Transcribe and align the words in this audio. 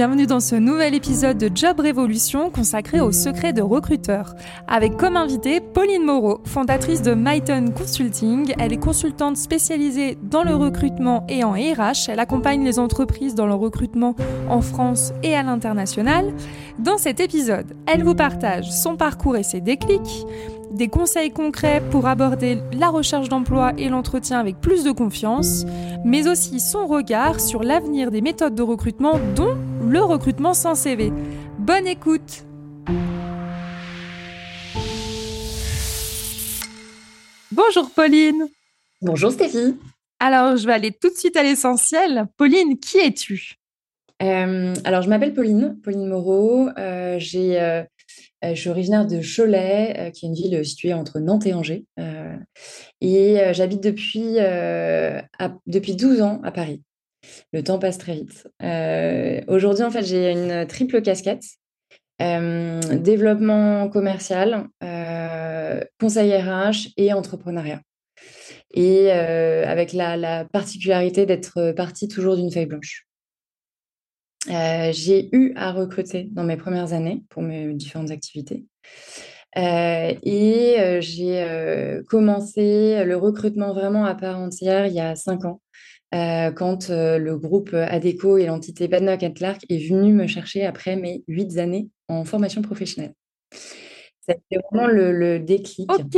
bienvenue 0.00 0.26
dans 0.26 0.40
ce 0.40 0.54
nouvel 0.54 0.94
épisode 0.94 1.36
de 1.36 1.50
Job 1.54 1.78
Révolution 1.78 2.48
consacré 2.48 3.00
aux 3.00 3.12
secrets 3.12 3.52
de 3.52 3.60
recruteurs. 3.60 4.34
Avec 4.66 4.96
comme 4.96 5.14
invitée 5.14 5.60
Pauline 5.60 6.06
Moreau, 6.06 6.40
fondatrice 6.46 7.02
de 7.02 7.12
Myton 7.12 7.66
Consulting. 7.76 8.54
Elle 8.58 8.72
est 8.72 8.80
consultante 8.80 9.36
spécialisée 9.36 10.16
dans 10.22 10.42
le 10.42 10.54
recrutement 10.54 11.26
et 11.28 11.44
en 11.44 11.52
RH. 11.52 12.08
Elle 12.08 12.18
accompagne 12.18 12.64
les 12.64 12.78
entreprises 12.78 13.34
dans 13.34 13.44
le 13.44 13.52
recrutement 13.52 14.16
en 14.48 14.62
France 14.62 15.12
et 15.22 15.34
à 15.34 15.42
l'international. 15.42 16.32
Dans 16.78 16.96
cet 16.96 17.20
épisode, 17.20 17.76
elle 17.86 18.02
vous 18.02 18.14
partage 18.14 18.72
son 18.72 18.96
parcours 18.96 19.36
et 19.36 19.42
ses 19.42 19.60
déclics 19.60 20.24
des 20.70 20.88
conseils 20.88 21.30
concrets 21.30 21.82
pour 21.90 22.06
aborder 22.06 22.58
la 22.72 22.88
recherche 22.88 23.28
d'emploi 23.28 23.72
et 23.76 23.88
l'entretien 23.88 24.38
avec 24.38 24.60
plus 24.60 24.84
de 24.84 24.92
confiance, 24.92 25.64
mais 26.04 26.28
aussi 26.28 26.60
son 26.60 26.86
regard 26.86 27.40
sur 27.40 27.62
l'avenir 27.62 28.10
des 28.10 28.20
méthodes 28.20 28.54
de 28.54 28.62
recrutement, 28.62 29.18
dont 29.34 29.56
le 29.86 30.00
recrutement 30.00 30.54
sans 30.54 30.74
CV. 30.74 31.12
Bonne 31.58 31.86
écoute 31.86 32.44
Bonjour 37.52 37.90
Pauline 37.90 38.46
Bonjour 39.02 39.32
Stéphie 39.32 39.76
Alors, 40.20 40.56
je 40.56 40.66
vais 40.66 40.72
aller 40.72 40.92
tout 40.92 41.10
de 41.10 41.16
suite 41.16 41.36
à 41.36 41.42
l'essentiel. 41.42 42.26
Pauline, 42.36 42.78
qui 42.78 42.98
es-tu? 42.98 43.54
Euh, 44.22 44.74
alors, 44.84 45.02
je 45.02 45.08
m'appelle 45.08 45.34
Pauline, 45.34 45.78
Pauline 45.82 46.06
Moreau. 46.06 46.68
Euh, 46.78 47.16
j'ai 47.18 47.60
euh, 47.60 47.82
je 48.42 48.54
suis 48.54 48.70
originaire 48.70 49.06
de 49.06 49.20
Cholet, 49.20 49.94
euh, 49.98 50.10
qui 50.10 50.24
est 50.24 50.28
une 50.28 50.34
ville 50.34 50.64
située 50.64 50.94
entre 50.94 51.20
Nantes 51.20 51.46
et 51.46 51.54
Angers. 51.54 51.84
Euh, 51.98 52.36
et 53.00 53.38
j'habite 53.52 53.82
depuis, 53.82 54.36
depuis 55.66 55.96
12 55.96 56.22
ans 56.22 56.40
à 56.42 56.50
Paris. 56.50 56.82
Le 57.52 57.62
temps 57.62 57.78
passe 57.78 57.98
très 57.98 58.14
vite. 58.14 58.48
Aujourd'hui, 59.48 59.84
en 59.84 59.90
fait, 59.90 60.04
j'ai 60.04 60.30
une 60.30 60.66
triple 60.66 61.02
casquette. 61.02 61.44
développement 62.18 63.88
commercial, 63.88 64.68
conseil 65.98 66.34
RH 66.34 66.88
et 66.96 67.12
entrepreneuriat. 67.12 67.80
Et 68.74 69.10
avec 69.10 69.92
la 69.92 70.44
particularité 70.52 71.26
d'être 71.26 71.72
partie 71.72 72.08
toujours 72.08 72.36
d'une 72.36 72.50
feuille 72.50 72.66
blanche. 72.66 73.06
Euh, 74.48 74.90
j'ai 74.92 75.28
eu 75.36 75.52
à 75.56 75.72
recruter 75.72 76.28
dans 76.32 76.44
mes 76.44 76.56
premières 76.56 76.92
années 76.92 77.22
pour 77.28 77.42
mes 77.42 77.74
différentes 77.74 78.10
activités. 78.10 78.64
Euh, 79.58 80.14
et 80.22 80.76
euh, 80.78 81.00
j'ai 81.00 82.00
commencé 82.08 83.04
le 83.04 83.16
recrutement 83.16 83.72
vraiment 83.74 84.04
à 84.04 84.14
part 84.14 84.38
entière 84.38 84.86
il 84.86 84.94
y 84.94 85.00
a 85.00 85.16
cinq 85.16 85.44
ans, 85.44 85.60
quand 86.12 86.88
le 86.88 87.36
groupe 87.36 87.74
ADECO 87.74 88.38
et 88.38 88.46
l'entité 88.46 88.88
Badnock 88.88 89.34
Clark 89.34 89.64
est 89.68 89.88
venu 89.88 90.12
me 90.12 90.26
chercher 90.26 90.64
après 90.64 90.96
mes 90.96 91.22
huit 91.28 91.58
années 91.58 91.88
en 92.08 92.24
formation 92.24 92.62
professionnelle. 92.62 93.14
C'était 94.26 94.58
vraiment 94.70 94.86
le, 94.86 95.12
le 95.12 95.38
déclic. 95.40 95.90
Ok. 95.92 96.16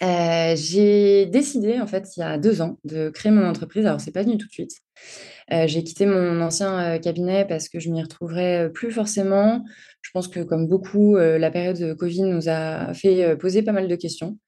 J'ai 0.00 1.26
décidé, 1.26 1.80
en 1.80 1.86
fait, 1.86 2.16
il 2.16 2.20
y 2.20 2.22
a 2.22 2.38
deux 2.38 2.62
ans, 2.62 2.78
de 2.84 3.10
créer 3.10 3.32
mon 3.32 3.46
entreprise. 3.46 3.86
Alors, 3.86 4.00
c'est 4.00 4.12
pas 4.12 4.22
venu 4.22 4.38
tout 4.38 4.46
de 4.46 4.52
suite. 4.52 4.80
Euh, 5.52 5.66
j'ai 5.66 5.84
quitté 5.84 6.06
mon 6.06 6.40
ancien 6.40 6.96
euh, 6.96 6.98
cabinet 6.98 7.44
parce 7.44 7.68
que 7.68 7.78
je 7.78 7.88
m'y 7.90 8.02
retrouverais 8.02 8.66
euh, 8.66 8.68
plus 8.68 8.90
forcément. 8.90 9.64
Je 10.02 10.10
pense 10.12 10.26
que 10.26 10.40
comme 10.40 10.66
beaucoup, 10.66 11.16
la 11.16 11.50
période 11.50 11.78
de 11.78 11.92
Covid 11.92 12.22
nous 12.22 12.48
a 12.48 12.94
fait 12.94 13.36
poser 13.38 13.62
pas 13.62 13.72
mal 13.72 13.88
de 13.88 13.96
questions. 13.96 14.38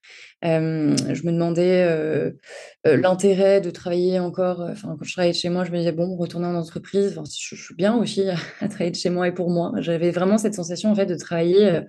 je 0.41 1.26
me 1.26 1.32
demandais 1.32 2.32
l'intérêt 2.84 3.60
de 3.60 3.70
travailler 3.70 4.20
encore. 4.20 4.60
Enfin, 4.60 4.94
quand 4.97 5.04
je 5.04 5.12
travaillais 5.12 5.32
de 5.32 5.36
chez 5.36 5.48
moi, 5.48 5.65
je 5.65 5.72
me 5.72 5.78
disais 5.78 5.91
bon, 5.91 6.16
retourner 6.16 6.47
en 6.47 6.54
entreprise, 6.54 7.20
je, 7.36 7.56
suis 7.56 7.75
bien 7.75 7.97
aussi 7.97 8.22
à, 8.60 8.69
travailler 8.69 8.92
de 8.92 8.97
chez 8.97 9.10
moi 9.10 9.26
et 9.26 9.32
pour 9.32 9.50
moi. 9.50 9.72
J'avais 9.78 10.12
vraiment 10.12 10.38
cette 10.38 10.54
sensation 10.54 10.92
en 10.92 10.94
fait 10.94 11.06
de 11.06 11.16
travailler 11.16 11.80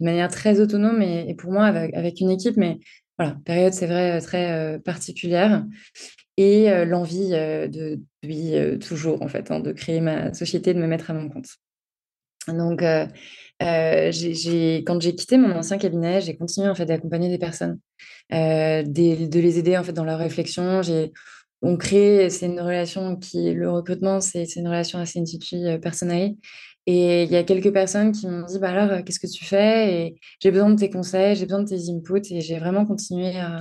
de 0.00 0.04
manière 0.04 0.28
très 0.28 0.60
autonome 0.60 1.00
et, 1.00 1.32
pour 1.36 1.52
moi 1.52 1.66
avec, 1.66 1.94
avec, 1.94 2.20
une 2.20 2.30
équipe, 2.32 2.56
mais 2.56 2.80
période, 3.44 3.72
c'est 3.72 3.86
vrai, 3.86 4.20
très 4.20 4.78
particulière 4.84 5.64
et 6.36 6.84
l'envie 6.84 7.30
de, 7.30 8.00
depuis 8.22 8.78
toujours, 8.78 9.22
en 9.22 9.28
fait, 9.28 9.50
hein, 9.50 9.60
de 9.60 9.72
créer 9.72 10.00
ma 10.00 10.32
société, 10.34 10.74
de 10.74 10.78
me 10.78 10.86
mettre 10.86 11.10
à 11.10 11.14
mon 11.14 11.28
compte. 11.28 11.48
Donc, 12.48 12.82
quand 13.60 14.10
j'ai 15.00 15.14
quitté 15.14 15.36
mon 15.38 15.54
ancien 15.54 15.78
cabinet, 15.78 16.20
j'ai 16.20 16.36
continué 16.36 16.68
en 16.68 16.74
fait 16.74 16.86
d'accompagner 16.86 17.28
des 17.28 17.38
personnes, 17.38 17.78
de 18.30 19.38
les 19.38 19.58
aider 19.58 19.76
en 19.76 19.84
fait 19.84 19.92
dans 19.92 20.04
leur 20.04 20.18
réflexion. 20.18 20.80
On 21.64 21.76
crée, 21.76 22.28
c'est 22.28 22.46
une 22.46 22.60
relation 22.60 23.14
qui, 23.16 23.52
le 23.52 23.70
recrutement, 23.70 24.20
c'est, 24.20 24.56
une 24.56 24.66
relation 24.66 24.98
assez 24.98 25.20
intitulée 25.20 25.78
personnelle. 25.78 26.34
Et 26.86 27.24
il 27.24 27.30
y 27.30 27.36
a 27.36 27.44
quelques 27.44 27.72
personnes 27.72 28.12
qui 28.12 28.26
m'ont 28.26 28.44
dit, 28.44 28.58
bah 28.58 28.70
alors, 28.70 29.04
qu'est-ce 29.04 29.20
que 29.20 29.26
tu 29.26 29.44
fais 29.44 30.06
Et 30.06 30.20
j'ai 30.40 30.50
besoin 30.50 30.70
de 30.70 30.78
tes 30.78 30.90
conseils, 30.90 31.36
j'ai 31.36 31.46
besoin 31.46 31.62
de 31.62 31.68
tes 31.68 31.90
inputs. 31.90 32.32
Et 32.32 32.40
j'ai 32.40 32.58
vraiment 32.58 32.84
continué 32.84 33.36
à, 33.38 33.60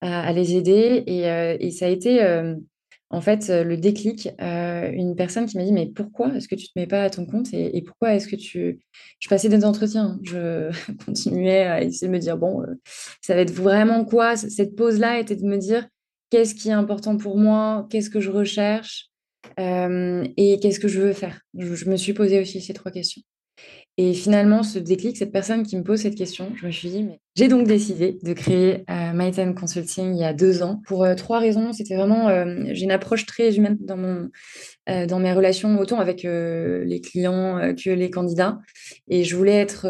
à, 0.00 0.32
les 0.32 0.54
aider. 0.54 1.02
Et, 1.06 1.28
euh, 1.28 1.56
et, 1.58 1.70
ça 1.70 1.86
a 1.86 1.88
été 1.88 2.22
euh, 2.22 2.54
en 3.10 3.20
fait 3.20 3.48
le 3.48 3.76
déclic. 3.76 4.28
Euh, 4.40 4.90
une 4.92 5.16
personne 5.16 5.46
qui 5.46 5.56
m'a 5.56 5.64
dit 5.64 5.72
mais 5.72 5.86
pourquoi 5.86 6.34
est-ce 6.34 6.48
que 6.48 6.54
tu 6.54 6.66
te 6.66 6.78
mets 6.78 6.86
pas 6.86 7.04
à 7.04 7.10
ton 7.10 7.26
compte 7.26 7.52
et, 7.54 7.82
pourquoi 7.82 8.14
est-ce 8.14 8.28
que 8.28 8.36
tu 8.36 8.80
je 9.18 9.28
passais 9.28 9.48
des 9.48 9.64
entretiens 9.64 10.18
je 10.22 10.70
continuais 11.06 11.62
à 11.62 11.82
essayer 11.82 12.08
de 12.08 12.12
me 12.12 12.18
dire 12.18 12.36
bon 12.36 12.62
ça 13.22 13.34
va 13.34 13.40
être 13.40 13.52
vraiment 13.52 14.04
quoi? 14.04 14.36
Cette 14.36 14.76
pause 14.76 14.98
là 14.98 15.18
était 15.18 15.36
de 15.36 15.44
me 15.44 15.56
dire 15.58 15.86
qu'est-ce 16.30 16.54
qui 16.54 16.68
est 16.68 16.72
important 16.72 17.16
pour 17.16 17.38
moi? 17.38 17.86
Qu'est-ce 17.90 18.10
que 18.10 18.20
je 18.20 18.30
recherche? 18.30 19.13
Et 19.58 20.58
qu'est-ce 20.60 20.80
que 20.80 20.88
je 20.88 21.00
veux 21.00 21.12
faire? 21.12 21.40
Je, 21.56 21.88
me 21.88 21.96
suis 21.96 22.12
posé 22.12 22.40
aussi 22.40 22.60
ces 22.60 22.74
trois 22.74 22.90
questions 22.90 23.22
et 23.96 24.12
finalement, 24.12 24.64
ce 24.64 24.80
déclic, 24.80 25.16
cette 25.16 25.30
personne 25.30 25.62
qui 25.62 25.76
me 25.76 25.84
pose 25.84 26.00
cette 26.00 26.16
question, 26.16 26.50
je 26.56 26.66
me 26.66 26.72
suis 26.72 26.88
dit, 26.88 27.04
mais 27.04 27.20
j'ai 27.36 27.46
donc 27.46 27.68
décidé 27.68 28.18
de 28.24 28.32
créer 28.32 28.84
euh, 28.90 29.52
Consulting 29.54 30.14
il 30.14 30.20
y 30.20 30.24
a 30.24 30.32
deux 30.32 30.64
ans 30.64 30.82
pour 30.86 31.04
euh, 31.04 31.14
trois 31.14 31.38
raisons. 31.38 31.72
C'était 31.72 31.94
vraiment, 31.94 32.28
euh, 32.28 32.64
j'ai 32.72 32.84
une 32.84 32.90
approche 32.90 33.24
très 33.24 33.56
humaine 33.56 33.76
dans, 33.80 33.96
mon, 33.96 34.30
euh, 34.88 35.06
dans 35.06 35.20
mes 35.20 35.32
relations, 35.32 35.78
autant 35.78 36.00
avec 36.00 36.24
les 36.24 37.00
clients 37.00 37.74
que 37.76 37.90
les 37.90 38.10
candidats. 38.10 38.58
Et 39.08 39.22
je 39.22 39.36
voulais 39.36 39.60
être 39.60 39.86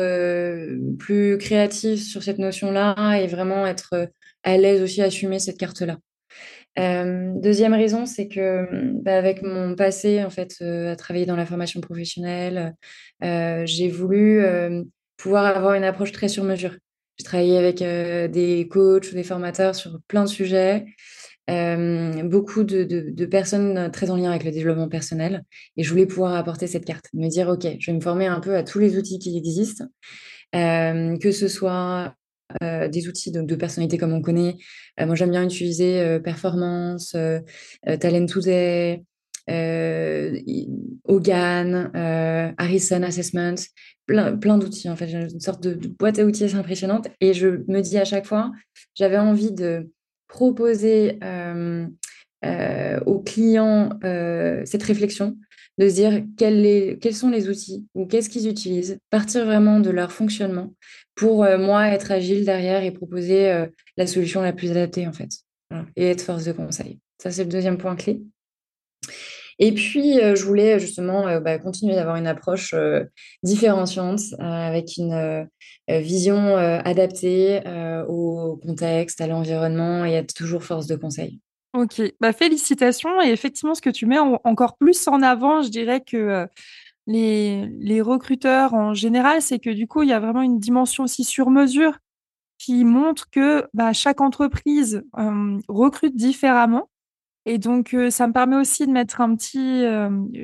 plus 0.98 1.38
créative 1.38 1.98
sur 1.98 2.22
cette 2.22 2.39
notion-là 2.39 3.18
et 3.18 3.27
vraiment 3.27 3.66
être 3.66 4.09
à 4.42 4.59
l'aise 4.59 4.83
aussi 4.83 5.00
à 5.00 5.07
assumer 5.07 5.39
cette 5.39 5.59
carte-là. 5.59 5.97
Euh, 6.78 7.32
deuxième 7.36 7.74
raison, 7.74 8.06
c'est 8.06 8.28
que 8.28 8.66
bah, 9.03 9.16
avec 9.16 9.42
mon 9.42 9.76
passé 9.76 10.24
en 10.24 10.30
fait 10.30 10.56
euh, 10.60 10.92
à 10.92 10.97
travailler 10.97 11.26
dans 11.26 11.36
la 11.36 11.47
formation 11.47 11.80
professionnelle, 11.80 12.74
euh, 13.22 13.62
j'ai 13.65 13.88
voulu 13.88 14.44
pouvoir 15.16 15.44
avoir 15.56 15.74
une 15.74 15.84
approche 15.84 16.12
très 16.12 16.28
sur 16.28 16.44
mesure. 16.44 16.76
J'ai 17.18 17.24
travaillé 17.24 17.59
avec 17.59 17.78
des 17.78 18.68
coachs 18.68 19.12
ou 19.12 19.15
des 19.15 19.22
formateurs 19.22 19.74
sur 19.76 20.00
plein 20.09 20.24
de 20.24 20.28
sujets, 20.28 20.84
beaucoup 21.48 22.65
de, 22.65 22.82
de, 22.82 23.26
personnes 23.26 23.91
très 23.92 24.10
en 24.10 24.16
lien 24.16 24.30
avec 24.30 24.42
le 24.42 24.50
développement 24.50 24.88
personnel, 24.88 25.44
et 25.76 25.84
je 25.84 25.91
voulais 25.91 26.06
pouvoir 26.06 26.34
apporter 26.34 26.66
cette 26.66 26.84
carte, 26.84 27.06
me 27.15 27.28
dire 27.28 27.48
ok, 27.48 27.68
je 27.78 27.86
vais 27.91 27.97
me 27.97 28.00
former 28.00 28.26
un 28.26 28.41
peu 28.41 28.56
à 28.56 28.65
tous 28.65 28.80
les 28.80 28.98
outils 28.98 29.21
qui 29.21 29.36
existent, 29.36 29.84
que 30.53 31.30
ce 31.30 31.47
soit 31.47 32.16
euh, 32.63 32.89
des 32.89 33.09
outils 33.09 33.33
de, 33.33 33.55
personnalité 33.57 33.97
comme 33.97 34.13
on 34.13 34.21
connaît. 34.21 34.57
Euh, 35.01 35.07
moi, 35.07 35.15
j'aime 35.15 35.31
bien 35.31 35.45
utiliser 35.45 36.01
euh, 36.01 36.19
Performance, 36.19 37.17
Talent 38.01 38.27
Today, 38.27 39.03
Hogan, 41.05 41.91
Harrison 42.59 43.03
Assessment, 43.03 43.55
plein, 44.07 44.37
plein 44.37 44.59
d'outils. 44.59 44.91
En 44.91 44.97
fait, 44.97 45.09
j'ai 45.09 45.19
une 45.19 45.41
sorte 45.41 45.63
de, 45.63 45.89
boîte 45.89 46.19
à 46.19 46.25
outils 46.25 46.45
assez 46.45 46.57
impressionnante. 46.57 47.09
Et 47.21 47.33
je 47.33 47.65
me 47.69 47.81
dis 47.81 47.99
à 47.99 48.05
chaque 48.05 48.27
fois, 48.27 48.53
j'avais 48.95 49.19
envie 49.19 49.53
de 49.53 49.91
proposer 50.29 51.19
aux 53.07 53.21
clients 53.21 53.91
cette 54.65 54.83
réflexion 54.83 55.37
de 55.78 55.88
se 55.88 55.94
dire 55.94 56.22
quels 56.36 57.15
sont 57.15 57.30
les 57.30 57.48
outils 57.48 57.86
ou 57.94 58.06
qu'est-ce 58.06 58.28
qu'ils 58.28 58.48
utilisent, 58.48 58.98
partir 59.10 59.44
vraiment 59.44 59.80
de 59.80 59.91
leur 59.91 60.12
fonctionnement 60.12 60.72
pour 61.15 61.47
moi 61.59 61.88
être 61.88 62.10
agile 62.10 62.44
derrière 62.44 62.82
et 62.82 62.91
proposer 62.91 63.66
la 63.97 64.06
solution 64.06 64.42
la 64.42 64.53
plus 64.53 64.71
adaptée 64.71 65.06
en 65.06 65.12
fait, 65.12 65.30
et 65.97 66.10
être 66.10 66.22
force 66.22 66.44
de 66.44 66.53
conseil. 66.53 66.98
Ça, 67.18 67.30
c'est 67.30 67.44
le 67.44 67.50
deuxième 67.50 67.78
point 67.78 67.97
clé. 67.97 68.22
Et 69.59 69.72
puis, 69.72 70.21
euh, 70.21 70.34
je 70.34 70.44
voulais 70.44 70.80
justement 70.80 71.28
euh, 71.28 71.41
bah, 71.41 71.59
continuer 71.59 71.94
d'avoir 71.94 72.16
une 72.16 72.26
approche 72.26 72.74
euh, 72.74 73.04
différenciante 73.42 74.21
avec 74.38 74.97
une 74.97 75.48
vision 75.88 76.56
adaptée 76.56 77.60
au 78.09 78.59
contexte, 78.62 79.21
à 79.21 79.26
l'environnement 79.26 80.06
et 80.06 80.12
être 80.12 80.32
toujours 80.34 80.65
force 80.65 80.86
de 80.86 80.97
conseil. 80.97 81.41
Ok, 81.74 82.00
bah, 82.21 82.32
félicitations. 82.32 83.21
Et 83.21 83.30
effectivement, 83.30 83.74
ce 83.74 83.82
que 83.82 83.91
tu 83.91 84.06
mets 84.06 84.18
encore 84.18 84.76
plus 84.76 85.09
en 85.09 85.22
avant, 85.22 85.62
je 85.62 85.68
dirais 85.68 86.00
que 86.00 86.47
les, 87.06 88.00
recruteurs 88.00 88.74
en 88.74 88.94
général, 88.94 89.42
c'est 89.42 89.59
que 89.59 89.71
du 89.71 89.86
coup, 89.88 90.03
il 90.03 90.09
y 90.09 90.12
a 90.12 90.21
vraiment 90.21 90.42
une 90.42 90.60
dimension 90.60 91.04
aussi 91.04 91.24
sur 91.24 91.50
mesure 91.50 91.98
qui 92.59 92.84
montre 92.84 93.28
que 93.30 93.66
bah, 93.74 93.92
chaque 93.92 94.21
entreprise 94.21 95.04
recrute 95.68 96.16
différemment 96.16 96.88
et 97.47 97.59
donc, 97.59 97.94
ça 98.10 98.26
me 98.26 98.32
permet 98.32 98.56
aussi 98.56 98.86
de 98.86 98.92
mettre 98.92 99.21
un 99.21 99.36
petit, 99.36 99.84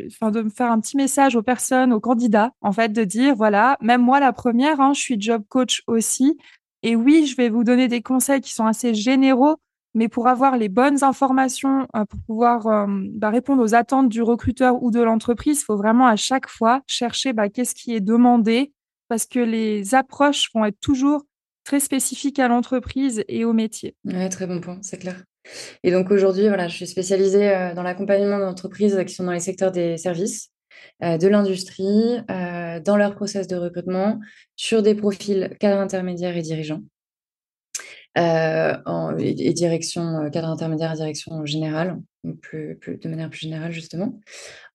enfin, 0.07 0.31
de 0.31 0.43
me 0.43 0.51
faire 0.51 0.71
un 0.71 0.81
petit 0.81 0.97
message 0.97 1.35
aux 1.35 1.43
personnes, 1.43 1.93
aux 1.93 2.01
candidats, 2.01 2.53
en 2.61 2.73
fait, 2.73 2.91
de 2.91 3.05
dire, 3.05 3.35
voilà, 3.35 3.79
même 3.81 4.03
moi, 4.03 4.21
la 4.21 4.33
première, 4.33 4.81
hein, 4.81 4.93
je 4.93 5.01
suis 5.01 5.21
job 5.21 5.43
coach 5.49 5.83
aussi. 5.87 6.37
Et 6.83 6.97
oui, 6.97 7.27
je 7.27 7.37
vais 7.37 7.49
vous 7.49 7.65
donner 7.65 7.89
des 7.89 8.03
conseils 8.03 8.41
qui 8.43 8.53
sont 8.53 8.67
assez 8.67 8.95
généraux, 8.95 9.57
mais 9.95 10.09
pour 10.09 10.29
avoir 10.29 10.57
les 10.57 10.69
bonnes 10.69 11.03
informations, 11.03 11.87
pour 11.93 12.21
pouvoir 12.27 12.87
bah, 12.89 13.31
répondre 13.31 13.63
aux 13.63 13.75
attentes 13.75 14.09
du 14.09 14.23
recruteur 14.23 14.83
ou 14.83 14.91
de 14.91 15.01
l'entreprise, 15.01 15.61
il 15.61 15.65
faut 15.65 15.77
vraiment 15.77 16.07
à 16.07 16.17
chaque 16.17 16.49
fois 16.49 16.83
chercher 16.87 17.33
bah, 17.33 17.49
qu'est-ce 17.49 17.75
qui 17.75 17.95
est 17.95 18.01
demandé, 18.01 18.73
parce 19.09 19.27
que 19.27 19.41
les 19.41 19.95
approches 19.95 20.51
vont 20.55 20.65
être 20.65 20.79
toujours 20.81 21.25
très 21.65 21.81
spécifiques 21.81 22.39
à 22.39 22.49
l'entreprise 22.49 23.25
et 23.29 23.45
au 23.45 23.53
métier. 23.53 23.95
Très 24.31 24.47
bon 24.47 24.61
point, 24.61 24.79
c'est 24.83 24.99
clair. 24.99 25.25
Et 25.83 25.91
donc 25.91 26.11
aujourd'hui, 26.11 26.49
voilà, 26.49 26.69
je 26.69 26.77
suis 26.77 26.87
spécialisée 26.87 27.49
euh, 27.49 27.75
dans 27.75 27.83
l'accompagnement 27.83 28.39
d'entreprises 28.39 29.03
qui 29.07 29.15
sont 29.15 29.25
dans 29.25 29.33
les 29.33 29.41
secteurs 29.41 29.73
des 29.73 29.97
services, 29.97 30.51
euh, 31.03 31.19
de 31.19 31.29
l'industrie, 31.29 32.19
euh, 32.31 32.81
dans 32.81 32.97
leur 32.97 33.15
process 33.15 33.47
de 33.47 33.57
recrutement, 33.57 34.21
sur 34.57 34.83
des 34.83 34.95
profils 34.95 35.57
cadres 35.61 35.81
intermédiaires 35.81 36.37
et 36.37 36.43
dirigeants. 36.43 36.81
Et, 38.17 39.53
direction, 39.53 40.31
cadre 40.31 40.49
intermédiaire 40.49 40.95
direction 40.95 41.45
générale, 41.47 41.99
plus, 42.43 42.79
de 42.85 43.09
manière 43.09 43.31
plus 43.31 43.41
générale 43.41 43.73
justement, 43.73 44.19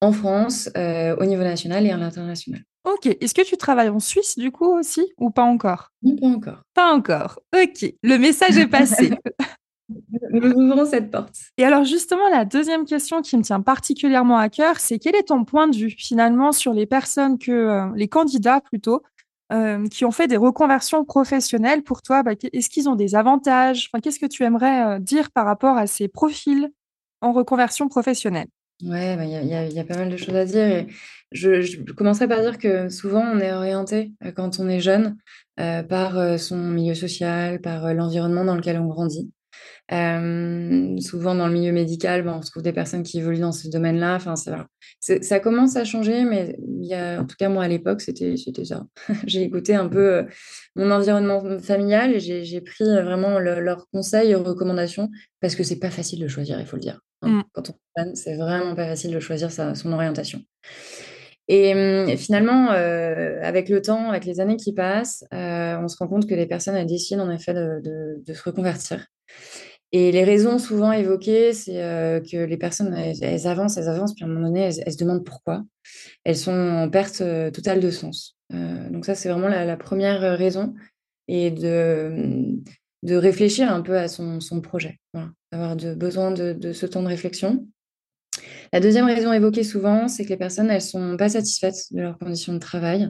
en 0.02 0.12
France, 0.12 0.70
au 0.76 1.26
niveau 1.26 1.44
national 1.44 1.86
et 1.86 1.92
à 1.92 1.98
l'international. 1.98 2.62
Ok. 2.86 3.08
Est-ce 3.20 3.34
que 3.34 3.42
tu 3.42 3.58
travailles 3.58 3.90
en 3.90 4.00
Suisse 4.00 4.38
du 4.38 4.52
coup 4.52 4.78
aussi 4.78 5.02
ou 5.18 5.32
pas 5.32 5.44
encore? 5.44 5.92
Non, 6.04 6.16
pas 6.16 6.28
encore. 6.28 6.62
Pas 6.74 6.94
encore. 6.94 7.40
Ok. 7.56 7.94
Le 8.04 8.18
message 8.18 8.58
est 8.58 8.68
passé. 8.68 9.12
Nous 10.32 10.52
ouvrons 10.52 10.86
cette 10.86 11.12
porte. 11.12 11.36
Et 11.58 11.64
alors 11.64 11.84
justement, 11.84 12.28
la 12.30 12.46
deuxième 12.46 12.86
question 12.86 13.22
qui 13.22 13.38
me 13.38 13.44
tient 13.44 13.62
particulièrement 13.62 14.38
à 14.38 14.50
cœur, 14.50 14.80
c'est 14.80 15.00
quel 15.00 15.16
est 15.16 15.28
ton 15.28 15.46
point 15.46 15.68
de 15.68 15.76
vue 15.76 15.92
finalement 15.92 16.52
sur 16.52 16.74
les 16.74 16.86
personnes 16.86 17.38
que, 17.38 17.52
euh, 17.52 17.86
les 17.96 18.08
candidats 18.08 18.62
plutôt, 18.62 19.04
euh, 19.54 19.88
qui 19.88 20.06
ont 20.06 20.12
fait 20.12 20.28
des 20.28 20.38
reconversions 20.38 21.06
professionnelles 21.06 21.84
pour 21.84 22.02
toi 22.02 22.24
bah, 22.24 22.32
Est-ce 22.52 22.70
qu'ils 22.70 22.90
ont 22.90 22.96
des 22.96 23.16
avantages? 23.16 23.90
Enfin, 23.92 24.02
Qu'est-ce 24.02 24.20
que 24.20 24.26
tu 24.26 24.44
aimerais 24.44 24.96
euh, 24.96 25.00
dire 25.00 25.32
par 25.32 25.46
rapport 25.46 25.78
à 25.78 25.88
ces 25.88 26.08
profils 26.08 26.72
en 27.22 27.32
reconversion 27.32 27.88
professionnelle? 27.88 28.48
Ouais, 28.84 29.16
bah, 29.16 29.26
il 29.26 29.74
y, 29.74 29.80
a 29.80 29.84
pas 29.86 29.96
mal 29.98 30.10
de 30.10 30.18
choses 30.18 30.36
à 30.36 30.46
dire. 30.46 30.86
Je, 31.32 31.62
je, 31.62 31.82
commencerai 31.94 32.28
par 32.28 32.42
dire 32.42 32.58
que 32.58 32.90
souvent, 32.90 33.24
on 33.24 33.40
est 33.40 33.54
orienté 33.54 34.12
quand 34.36 34.60
on 34.60 34.68
est 34.68 34.82
jeune 34.82 35.16
par 35.56 36.38
son 36.38 36.58
milieu 36.58 36.94
social, 36.94 37.62
par 37.62 37.94
l'environnement 37.94 38.44
dans 38.44 38.56
lequel 38.56 38.78
on 38.78 38.88
grandit. 38.88 39.32
Euh, 39.92 41.00
souvent 41.00 41.36
dans 41.36 41.48
le 41.48 41.54
milieu 41.54 41.72
médical, 41.72 42.24
ben, 42.24 42.34
on 42.34 42.40
trouve 42.40 42.64
des 42.64 42.74
personnes 42.74 43.04
qui 43.04 43.20
évoluent 43.20 43.40
dans 43.40 43.52
ce 43.52 43.68
domaine-là. 43.68 44.16
Enfin, 44.16 44.36
ça, 44.36 44.68
ça 45.00 45.40
commence 45.40 45.76
à 45.76 45.84
changer, 45.84 46.24
mais 46.24 46.58
il 46.60 46.88
y 46.88 46.96
a, 46.96 47.22
en 47.22 47.26
tout 47.26 47.36
cas 47.38 47.50
moi 47.50 47.64
à 47.64 47.68
l'époque, 47.68 48.02
c'était 48.02 48.36
ça. 48.36 48.86
j'ai 49.28 49.44
écouté 49.44 49.76
un 49.76 49.88
peu 49.88 50.14
euh, 50.14 50.24
mon 50.76 50.90
environnement 50.90 51.60
familial 51.60 52.16
et 52.16 52.20
j'ai 52.20 52.62
pris 52.62 52.84
euh, 52.84 53.04
vraiment 53.04 53.38
leurs 53.40 53.88
conseils 53.90 54.32
et 54.32 54.36
recommandations 54.36 55.10
parce 55.40 55.56
que 55.56 55.64
c'est 55.64 55.80
pas 55.80 55.92
facile 55.92 56.20
de 56.20 56.28
choisir, 56.28 56.60
il 56.60 56.66
faut 56.66 56.78
le 56.78 56.82
dire. 56.82 57.00
Hein. 57.22 57.30
Mm. 57.30 57.44
Quand 57.54 57.70
on 57.70 57.76
c'est 58.16 58.36
vraiment 58.36 58.76
pas 58.76 58.88
facile 58.88 59.14
de 59.14 59.20
choisir 59.20 59.52
sa, 59.52 59.74
son 59.76 59.94
orientation. 59.94 60.42
Et 61.48 61.74
hum, 61.74 62.18
finalement, 62.18 62.70
avec 62.72 63.70
le 63.70 63.82
temps, 63.82 64.10
avec 64.10 64.26
les 64.26 64.40
années 64.42 64.58
qui 64.58 64.74
passent, 64.74 65.24
on 65.32 65.88
se 65.88 65.96
rend 65.98 66.08
compte 66.08 66.28
que 66.28 66.34
les 66.34 66.48
personnes 66.48 66.76
elles 66.76 66.88
décident 66.88 67.24
en 67.24 67.32
effet 67.32 67.54
de, 67.54 67.80
de, 67.82 68.24
de 68.26 68.34
se 68.34 68.44
reconvertir. 68.44 69.06
Et 69.98 70.12
les 70.12 70.26
raisons 70.26 70.60
souvent 70.60 70.92
évoquées, 70.92 71.54
c'est 71.54 71.82
euh, 71.82 72.20
que 72.20 72.36
les 72.36 72.58
personnes, 72.58 72.94
elles, 72.94 73.48
avancent, 73.48 73.78
elles 73.78 73.88
avancent, 73.88 74.14
puis 74.14 74.26
à 74.26 74.28
un 74.28 74.30
moment 74.30 74.48
donné, 74.48 74.64
elles, 74.64 74.92
se 74.92 74.98
demandent 74.98 75.24
pourquoi. 75.24 75.64
Elles 76.26 76.36
sont 76.36 76.52
en 76.52 76.90
perte 76.90 77.22
euh, 77.22 77.50
totale 77.50 77.80
de 77.80 77.90
sens. 77.90 78.36
Euh, 78.54 78.90
donc 78.90 79.06
ça, 79.06 79.16
c'est 79.16 79.30
vraiment 79.30 79.48
la, 79.48 79.78
première 79.78 80.38
raison. 80.38 80.74
Et 81.30 81.50
de, 81.50 82.58
de 83.04 83.16
réfléchir 83.16 83.72
un 83.72 83.80
peu 83.80 83.98
à 83.98 84.10
son, 84.10 84.42
son 84.42 84.60
projet. 84.60 85.00
Voilà. 85.14 85.30
Avoir 85.54 85.78
de, 85.78 85.96
besoin 85.96 86.32
de, 86.32 86.74
ce 86.74 86.86
temps 86.86 87.02
de 87.02 87.08
réflexion. 87.08 87.66
La 88.74 88.82
deuxième 88.82 89.06
raison 89.06 89.32
évoquée 89.32 89.64
souvent, 89.64 90.10
c'est 90.10 90.26
que 90.26 90.30
les 90.30 90.38
personnes, 90.38 90.70
elles 90.70 90.82
sont 90.82 91.16
pas 91.16 91.30
satisfaites 91.30 91.86
de 91.92 92.02
leurs 92.02 92.20
conditions 92.20 92.52
de 92.52 92.60
travail. 92.60 93.10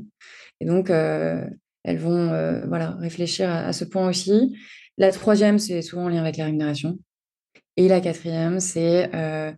Et 0.59 0.65
donc, 0.65 0.91
elles 0.91 1.97
vont 1.97 2.61
voilà, 2.67 2.91
réfléchir 2.99 3.49
à, 3.49 3.73
ce 3.73 3.85
point 3.85 4.07
aussi. 4.07 4.55
La 4.97 5.11
troisième, 5.11 5.59
c'est 5.59 5.81
souvent 5.81 6.05
en 6.05 6.09
lien 6.09 6.21
avec 6.21 6.37
la 6.37 6.45
rémunération. 6.45 6.97
Et 7.77 7.87
la 7.87 7.99
quatrième, 7.99 8.59
c'est 8.59 9.13
euh, 9.13 9.51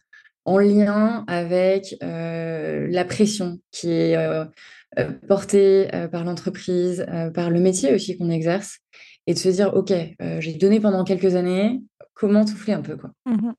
en 0.45 0.57
lien 0.57 1.23
avec 1.27 1.95
euh, 2.03 2.87
la 2.89 3.05
pression 3.05 3.59
qui 3.71 3.91
est 3.91 4.17
euh, 4.17 4.45
portée 5.27 5.89
par 6.11 6.23
l'entreprise, 6.23 7.05
par 7.35 7.51
le 7.51 7.59
métier 7.59 7.93
aussi 7.93 8.17
qu'on 8.17 8.31
exerce, 8.31 8.79
et 9.27 9.33
de 9.33 9.39
se 9.39 9.49
dire, 9.49 9.75
OK, 9.75 9.93
j'ai 10.39 10.53
donné 10.53 10.79
pendant 10.79 11.03
quelques 11.03 11.35
années, 11.35 11.81
comment 12.15 12.47
souffler 12.47 12.73
un 12.73 12.81
peu. 12.81 12.97
Mmh 13.25 13.51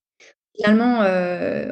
Finalement, 0.58 1.00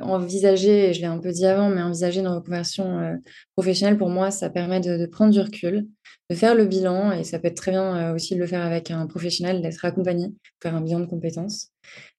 envisager, 0.03 0.93
je 0.95 1.01
l'ai 1.01 1.07
un 1.07 1.19
peu 1.19 1.33
dit 1.33 1.45
avant, 1.45 1.69
mais 1.69 1.83
envisager 1.83 2.21
une 2.21 2.29
reconversion 2.29 3.19
professionnelle, 3.57 3.99
pour 3.99 4.11
moi, 4.11 4.31
ça 4.31 4.49
permet 4.49 4.79
de, 4.79 5.07
prendre 5.07 5.33
du 5.33 5.41
recul, 5.41 5.89
de 6.31 6.37
faire 6.37 6.55
le 6.55 6.67
bilan, 6.67 7.11
et 7.11 7.25
ça 7.25 7.41
peut 7.41 7.49
être 7.49 7.57
très 7.57 7.73
bien 7.73 8.15
aussi 8.15 8.37
de 8.37 8.41
le 8.41 8.47
faire 8.47 8.65
avec 8.65 8.93
un 8.93 9.09
professionnel, 9.09 9.61
d'être 9.61 9.85
accompagné, 9.85 10.29
faire 10.63 10.77
un 10.77 10.83
bilan 10.83 11.01
de 11.01 11.07
compétences, 11.07 11.73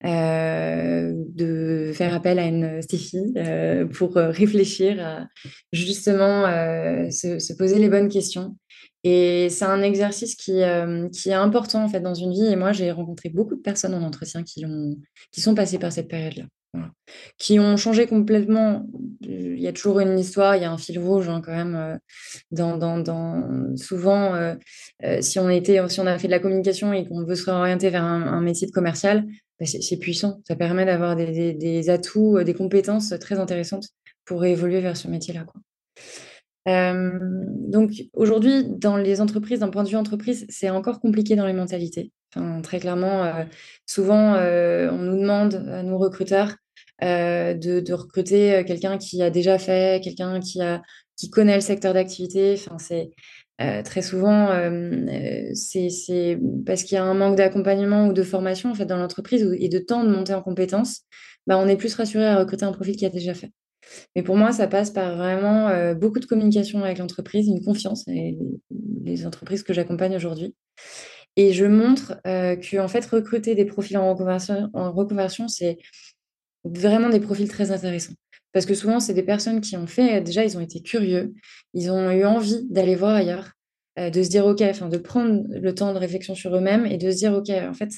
de 0.04 1.92
faire 1.94 2.14
appel 2.14 2.38
à 2.38 2.46
une 2.46 2.82
Stéphie 2.82 3.34
pour 3.94 4.16
réfléchir 4.16 5.00
à 5.00 5.28
justement 5.72 6.44
se, 7.10 7.54
poser 7.54 7.80
les 7.80 7.88
bonnes 7.88 8.10
questions. 8.10 8.58
Et 9.06 9.48
c'est 9.50 9.64
un 9.64 9.82
exercice 9.84 10.36
qui, 10.36 10.60
est 10.60 11.34
important 11.34 11.86
en 11.86 11.88
fait 11.88 12.02
dans 12.02 12.14
une 12.14 12.34
vie. 12.34 12.48
Et 12.48 12.58
moi, 12.58 12.74
j'ai 12.74 12.92
rencontré 12.92 13.30
beaucoup 13.30 13.56
de 13.56 13.62
personnes 13.62 13.94
en 13.94 14.04
entretien 14.04 14.44
qui 14.44 14.66
sont 15.40 15.56
passées 15.56 15.80
par 15.80 15.94
cette 15.94 16.10
période-là 16.10 16.44
qui 17.38 17.60
ont 17.60 17.78
changé 17.78 18.08
complètement. 18.08 18.86
Il 19.22 19.60
y 19.60 19.68
a 19.68 19.74
toujours 19.74 20.00
une 20.00 20.18
histoire, 20.20 20.56
il 20.56 20.62
y 20.62 20.66
a 20.66 20.72
un 20.72 20.78
fil 20.78 21.00
rouge 21.00 21.30
hein, 21.30 21.42
quand 21.44 21.54
même. 21.54 21.76
Euh, 21.76 21.96
dans, 22.52 22.78
dans, 22.78 23.00
dans, 23.00 23.76
souvent, 23.76 24.36
euh, 24.36 24.56
euh, 25.04 25.22
si, 25.22 25.40
on 25.40 25.50
était, 25.50 25.88
si 25.90 26.00
on 26.00 26.06
a 26.06 26.18
fait 26.18 26.28
de 26.28 26.32
la 26.32 26.40
communication 26.40 26.94
et 26.94 27.08
qu'on 27.08 27.24
veut 27.24 27.36
se 27.36 27.50
réorienter 27.50 27.90
vers 27.90 28.04
un, 28.04 28.42
métier 28.42 28.68
de 28.68 28.72
commercial, 28.72 29.26
bah, 29.60 29.66
c'est 29.66 29.98
puissant. 29.98 30.42
Ça 30.48 30.56
permet 30.56 30.86
d'avoir 30.86 31.16
des, 31.16 31.54
des, 31.54 31.90
atouts, 31.90 32.44
des 32.44 32.54
compétences 32.54 33.14
très 33.20 33.40
intéressantes 33.40 33.88
pour 34.26 34.46
évoluer 34.46 34.82
vers 34.82 34.98
ce 34.98 35.08
métier-là. 35.08 35.46
donc 37.70 37.92
aujourd'hui, 38.14 38.66
dans 38.68 38.98
les 38.98 39.22
entreprises, 39.22 39.60
d'un 39.60 39.70
point 39.70 39.84
de 39.84 39.90
vue 39.90 39.96
entreprise, 39.96 40.46
c'est 40.50 40.70
encore 40.70 41.00
compliqué 41.00 41.36
dans 41.36 41.48
les 41.48 41.54
mentalités. 41.54 42.12
Très 42.62 42.80
clairement, 42.80 43.46
souvent, 43.86 44.36
on 44.36 44.98
nous 44.98 45.20
demande 45.20 45.56
à 45.56 45.82
nos 45.82 45.98
recruteurs 45.98 46.56
euh, 47.04 47.54
de, 47.54 47.94
recruter 47.94 48.56
euh, 48.56 48.64
quelqu'un 48.64 48.98
qui 48.98 49.22
a 49.22 49.30
déjà 49.30 49.60
fait, 49.60 50.04
quelqu'un 50.04 50.40
qui, 50.40 50.60
qui 51.16 51.30
connaît 51.30 51.56
le 51.56 51.62
secteur 51.62 51.94
d'activité. 51.94 52.56
Enfin, 52.56 52.78
c'est 52.80 53.12
euh, 53.62 53.84
très 53.84 54.02
souvent, 54.02 54.50
c'est 55.54 56.40
parce 56.66 56.84
qu'il 56.84 56.96
y 56.96 56.98
a 56.98 57.04
un 57.04 57.14
manque 57.14 57.36
d'accompagnement 57.36 58.08
ou 58.08 58.14
de 58.14 58.24
formation 58.24 58.72
en 58.72 58.76
fait, 58.76 58.86
dans 58.86 58.98
l'entreprise 58.98 59.48
et 59.60 59.70
de 59.70 59.80
temps 59.80 60.04
de 60.04 60.10
monter 60.10 60.34
en 60.34 60.42
compétences, 60.42 61.02
bah, 61.46 61.58
on 61.58 61.68
est 61.68 61.78
plus 61.78 61.94
rassuré 61.94 62.26
à 62.26 62.40
recruter 62.40 62.66
un 62.66 62.72
profil 62.72 62.96
qui 62.96 63.06
a 63.06 63.10
déjà 63.10 63.34
fait. 63.34 63.52
Mais 64.16 64.24
pour 64.24 64.36
moi, 64.36 64.52
ça 64.52 64.68
passe 64.68 64.92
par 64.92 65.16
vraiment 65.16 65.94
beaucoup 65.94 66.20
de 66.20 66.26
communication 66.26 66.84
avec 66.84 66.98
l'entreprise, 66.98 67.48
une 67.48 67.64
confiance, 67.64 68.06
et 68.08 68.38
les 69.06 69.26
entreprises 69.26 69.64
que 69.64 69.74
j'accompagne 69.74 70.16
aujourd'hui. 70.16 70.56
Et 71.38 71.54
je 71.54 71.66
montre 71.66 72.20
que 72.26 72.80
en 72.80 72.88
fait, 72.90 73.06
recruter 73.06 73.56
des 73.56 73.64
profils 73.64 73.98
en 73.98 74.12
reconversion, 74.12 74.70
en 74.74 74.92
reconversion 74.92 75.48
c'est 75.48 75.78
vraiment 76.76 77.10
des 77.10 77.20
profils 77.20 77.48
très 77.48 77.72
intéressants. 77.72 78.14
Parce 78.54 78.66
que 78.66 78.74
souvent, 78.74 79.00
c'est 79.00 79.14
des 79.14 79.24
personnes 79.24 79.62
qui 79.62 79.78
ont 79.78 79.88
fait, 79.88 80.22
déjà, 80.22 80.44
ils 80.44 80.58
ont 80.58 80.62
été 80.62 80.82
curieux, 80.82 81.34
ils 81.74 81.92
ont 81.92 82.10
eu 82.12 82.26
envie 82.26 82.66
d'aller 82.70 82.96
voir 82.96 83.14
ailleurs, 83.14 83.52
euh, 84.00 84.10
de 84.10 84.24
se 84.24 84.30
dire, 84.30 84.46
OK, 84.46 84.62
enfin, 84.62 84.90
de 84.90 84.98
prendre 84.98 85.44
le 85.50 85.76
temps 85.76 85.94
de 85.94 86.00
réflexion 86.00 86.36
sur 86.36 86.56
eux-mêmes 86.56 86.86
et 86.86 86.98
de 86.98 87.12
se 87.12 87.18
dire, 87.18 87.34
OK, 87.34 87.50
en 87.50 87.74
fait, 87.74 87.92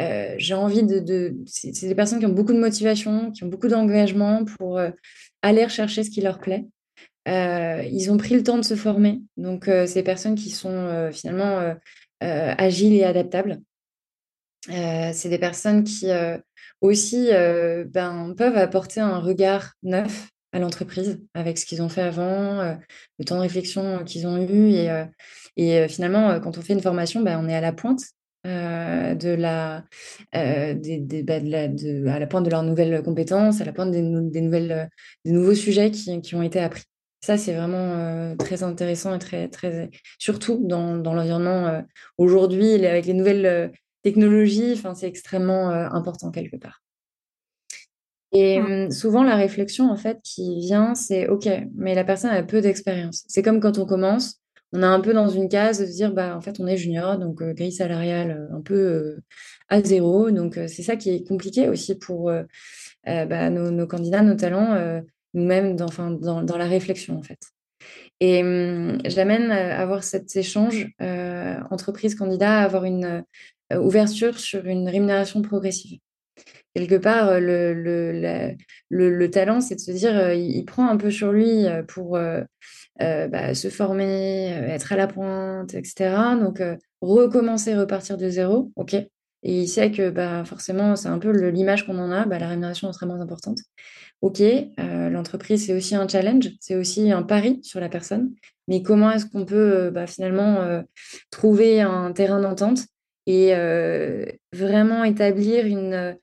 euh, 0.00 0.34
j'ai 0.38 0.54
envie 0.54 0.82
de... 0.82 1.36
C'est 1.46 1.88
des 1.88 1.94
personnes 1.94 2.18
qui 2.18 2.26
ont 2.26 2.32
beaucoup 2.32 2.52
de 2.52 2.58
motivation, 2.58 3.30
qui 3.32 3.44
ont 3.44 3.48
beaucoup 3.48 3.68
d'engagement 3.68 4.44
pour 4.44 4.78
euh, 4.78 4.90
aller 5.42 5.64
rechercher 5.64 6.04
ce 6.04 6.10
qui 6.10 6.20
leur 6.20 6.38
plaît. 6.38 6.66
ils 7.26 8.08
ont 8.10 8.16
pris 8.16 8.34
le 8.34 8.42
temps 8.42 8.58
de 8.58 8.64
se 8.64 8.76
former. 8.76 9.22
Donc, 9.36 9.68
des 9.68 10.02
personnes 10.02 10.34
qui 10.34 10.50
sont 10.50 11.10
finalement 11.12 11.74
agiles 12.20 12.94
et 12.94 13.04
adaptables. 13.04 13.60
C'est 14.68 15.28
des 15.28 15.38
personnes 15.38 15.84
qui 15.84 16.10
aussi 16.80 17.28
ben, 17.30 18.34
peuvent 18.36 18.56
apporter 18.56 19.00
un 19.00 19.18
regard 19.18 19.72
neuf 19.82 20.28
à 20.52 20.58
l'entreprise 20.58 21.20
avec 21.34 21.58
ce 21.58 21.66
qu'ils 21.66 21.82
ont 21.82 21.88
fait 21.88 22.02
avant, 22.02 22.76
le 23.18 23.24
temps 23.24 23.36
de 23.36 23.42
réflexion 23.42 24.04
qu'ils 24.04 24.26
ont 24.26 24.38
eu. 24.38 24.74
Et, 25.56 25.88
finalement, 25.88 26.40
quand 26.40 26.58
on 26.58 26.62
fait 26.62 26.72
une 26.72 26.82
formation, 26.82 27.22
ben, 27.22 27.40
on 27.42 27.48
est 27.48 27.54
à 27.54 27.60
la 27.60 27.72
pointe 27.72 28.02
de 28.44 29.34
la, 29.34 29.84
de 30.32 32.08
à 32.08 32.18
la 32.18 32.26
pointe 32.26 32.44
de 32.44 32.50
leurs 32.50 32.62
nouvelles 32.62 33.02
compétences, 33.02 33.60
à 33.60 33.64
la 33.64 33.72
pointe 33.72 33.90
des, 33.90 34.02
nouvelles, 34.02 34.88
des 35.24 35.32
nouveaux 35.32 35.54
sujets 35.54 35.90
qui, 35.90 36.20
qui, 36.20 36.34
ont 36.34 36.42
été 36.42 36.60
appris. 36.60 36.82
Ça, 37.20 37.36
c'est 37.36 37.54
vraiment 37.54 38.36
très 38.36 38.62
intéressant 38.62 39.14
et 39.14 39.18
très, 39.18 39.48
très 39.48 39.90
surtout 40.18 40.60
dans, 40.64 40.96
dans 40.96 41.12
l'environnement 41.14 41.82
aujourd'hui, 42.18 42.86
avec 42.86 43.06
les 43.06 43.14
nouvelles 43.14 43.72
technologies, 44.06 44.74
enfin, 44.74 44.94
c'est 44.94 45.08
extrêmement 45.08 45.70
important 45.70 46.30
quelque 46.30 46.56
part. 46.56 46.80
Et 48.30 48.60
mmh. 48.60 48.92
souvent, 48.92 49.24
la 49.24 49.34
réflexion, 49.34 49.90
en 49.90 49.96
fait, 49.96 50.20
qui 50.22 50.60
vient, 50.60 50.94
c'est 50.94 51.26
OK, 51.26 51.48
mais 51.74 51.96
la 51.96 52.04
personne 52.04 52.30
a 52.30 52.40
peu 52.44 52.60
d'expérience. 52.60 53.24
C'est 53.26 53.42
comme 53.42 53.58
quand 53.58 53.78
on 53.78 53.84
commence, 53.84 54.40
on 54.72 54.82
est 54.82 54.86
un 54.86 55.00
peu 55.00 55.12
dans 55.12 55.28
une 55.28 55.48
case 55.48 55.80
de 55.80 55.86
se 55.86 55.92
dire, 55.92 56.12
bah, 56.12 56.36
en 56.36 56.40
fait, 56.40 56.60
on 56.60 56.68
est 56.68 56.76
junior, 56.76 57.18
donc 57.18 57.42
grille 57.42 57.72
salariale 57.72 58.48
un 58.52 58.60
peu 58.60 59.18
à 59.68 59.82
zéro. 59.82 60.30
Donc, 60.30 60.54
c'est 60.68 60.84
ça 60.84 60.94
qui 60.94 61.10
est 61.10 61.26
compliqué 61.26 61.68
aussi 61.68 61.96
pour 61.96 62.30
bah, 63.04 63.50
nos, 63.50 63.86
candidats, 63.88 64.22
nos 64.22 64.36
talents, 64.36 65.02
nous-mêmes 65.34 65.74
dans, 65.74 65.88
dans, 66.10 66.42
dans, 66.44 66.58
la 66.58 66.66
réflexion, 66.66 67.18
en 67.18 67.22
fait. 67.22 67.40
Et 68.20 68.38
j'amène 69.06 69.50
à 69.50 69.80
avoir 69.80 70.04
cet 70.04 70.36
échange 70.36 70.88
entreprise-candidat, 71.70 72.60
à 72.60 72.64
avoir 72.64 72.84
une 72.84 73.24
ouverture 73.72 74.38
sur 74.38 74.66
une 74.66 74.88
rémunération 74.88 75.42
progressive 75.42 75.98
quelque 76.76 76.96
part, 76.96 77.28
euh, 77.28 77.40
le, 77.40 77.72
le, 78.90 79.10
le, 79.10 79.30
talent, 79.30 79.60
c'est 79.60 79.76
de 79.76 79.80
se 79.80 79.90
dire, 79.92 80.16
euh, 80.16 80.34
il, 80.34 80.64
prend 80.64 80.88
un 80.88 80.96
peu 80.96 81.10
sur 81.10 81.32
lui 81.32 81.66
euh, 81.66 81.82
pour 81.82 82.18
bah, 82.98 83.54
se 83.54 83.68
former, 83.68 84.48
être 84.68 84.92
à 84.92 84.96
la 84.96 85.06
pointe, 85.06 85.74
etc. 85.74 86.36
Donc, 86.38 86.62
recommencer, 87.00 87.74
repartir 87.74 88.16
de 88.16 88.28
zéro, 88.28 88.72
OK. 88.76 88.94
Et 88.94 89.62
il 89.62 89.68
sait 89.68 89.90
que 89.90 90.10
bah, 90.10 90.44
forcément, 90.44 90.96
c'est 90.96 91.08
un 91.08 91.18
peu 91.18 91.30
l'image 91.30 91.86
qu'on 91.86 91.98
en 91.98 92.10
a, 92.10 92.26
bah, 92.26 92.38
la 92.38 92.48
rémunération 92.48 92.88
est 92.88 92.90
extrêmement 92.90 93.20
importante. 93.20 93.58
OK, 94.22 94.42
l'entreprise, 94.78 95.66
c'est 95.66 95.74
aussi 95.74 95.94
un 95.94 96.08
challenge, 96.08 96.50
c'est 96.60 96.74
aussi 96.74 97.12
un 97.12 97.22
pari 97.22 97.60
sur 97.62 97.80
la 97.80 97.88
personne. 97.88 98.32
Mais 98.66 98.82
comment 98.82 99.10
est-ce 99.10 99.26
qu'on 99.26 99.44
peut 99.44 99.90
bah, 99.90 100.06
finalement 100.06 100.82
trouver 101.30 101.82
un 101.82 102.12
terrain 102.12 102.40
d'entente 102.40 102.80
et 103.26 103.52
vraiment 104.52 105.04
établir 105.04 105.66
une, 105.66 106.16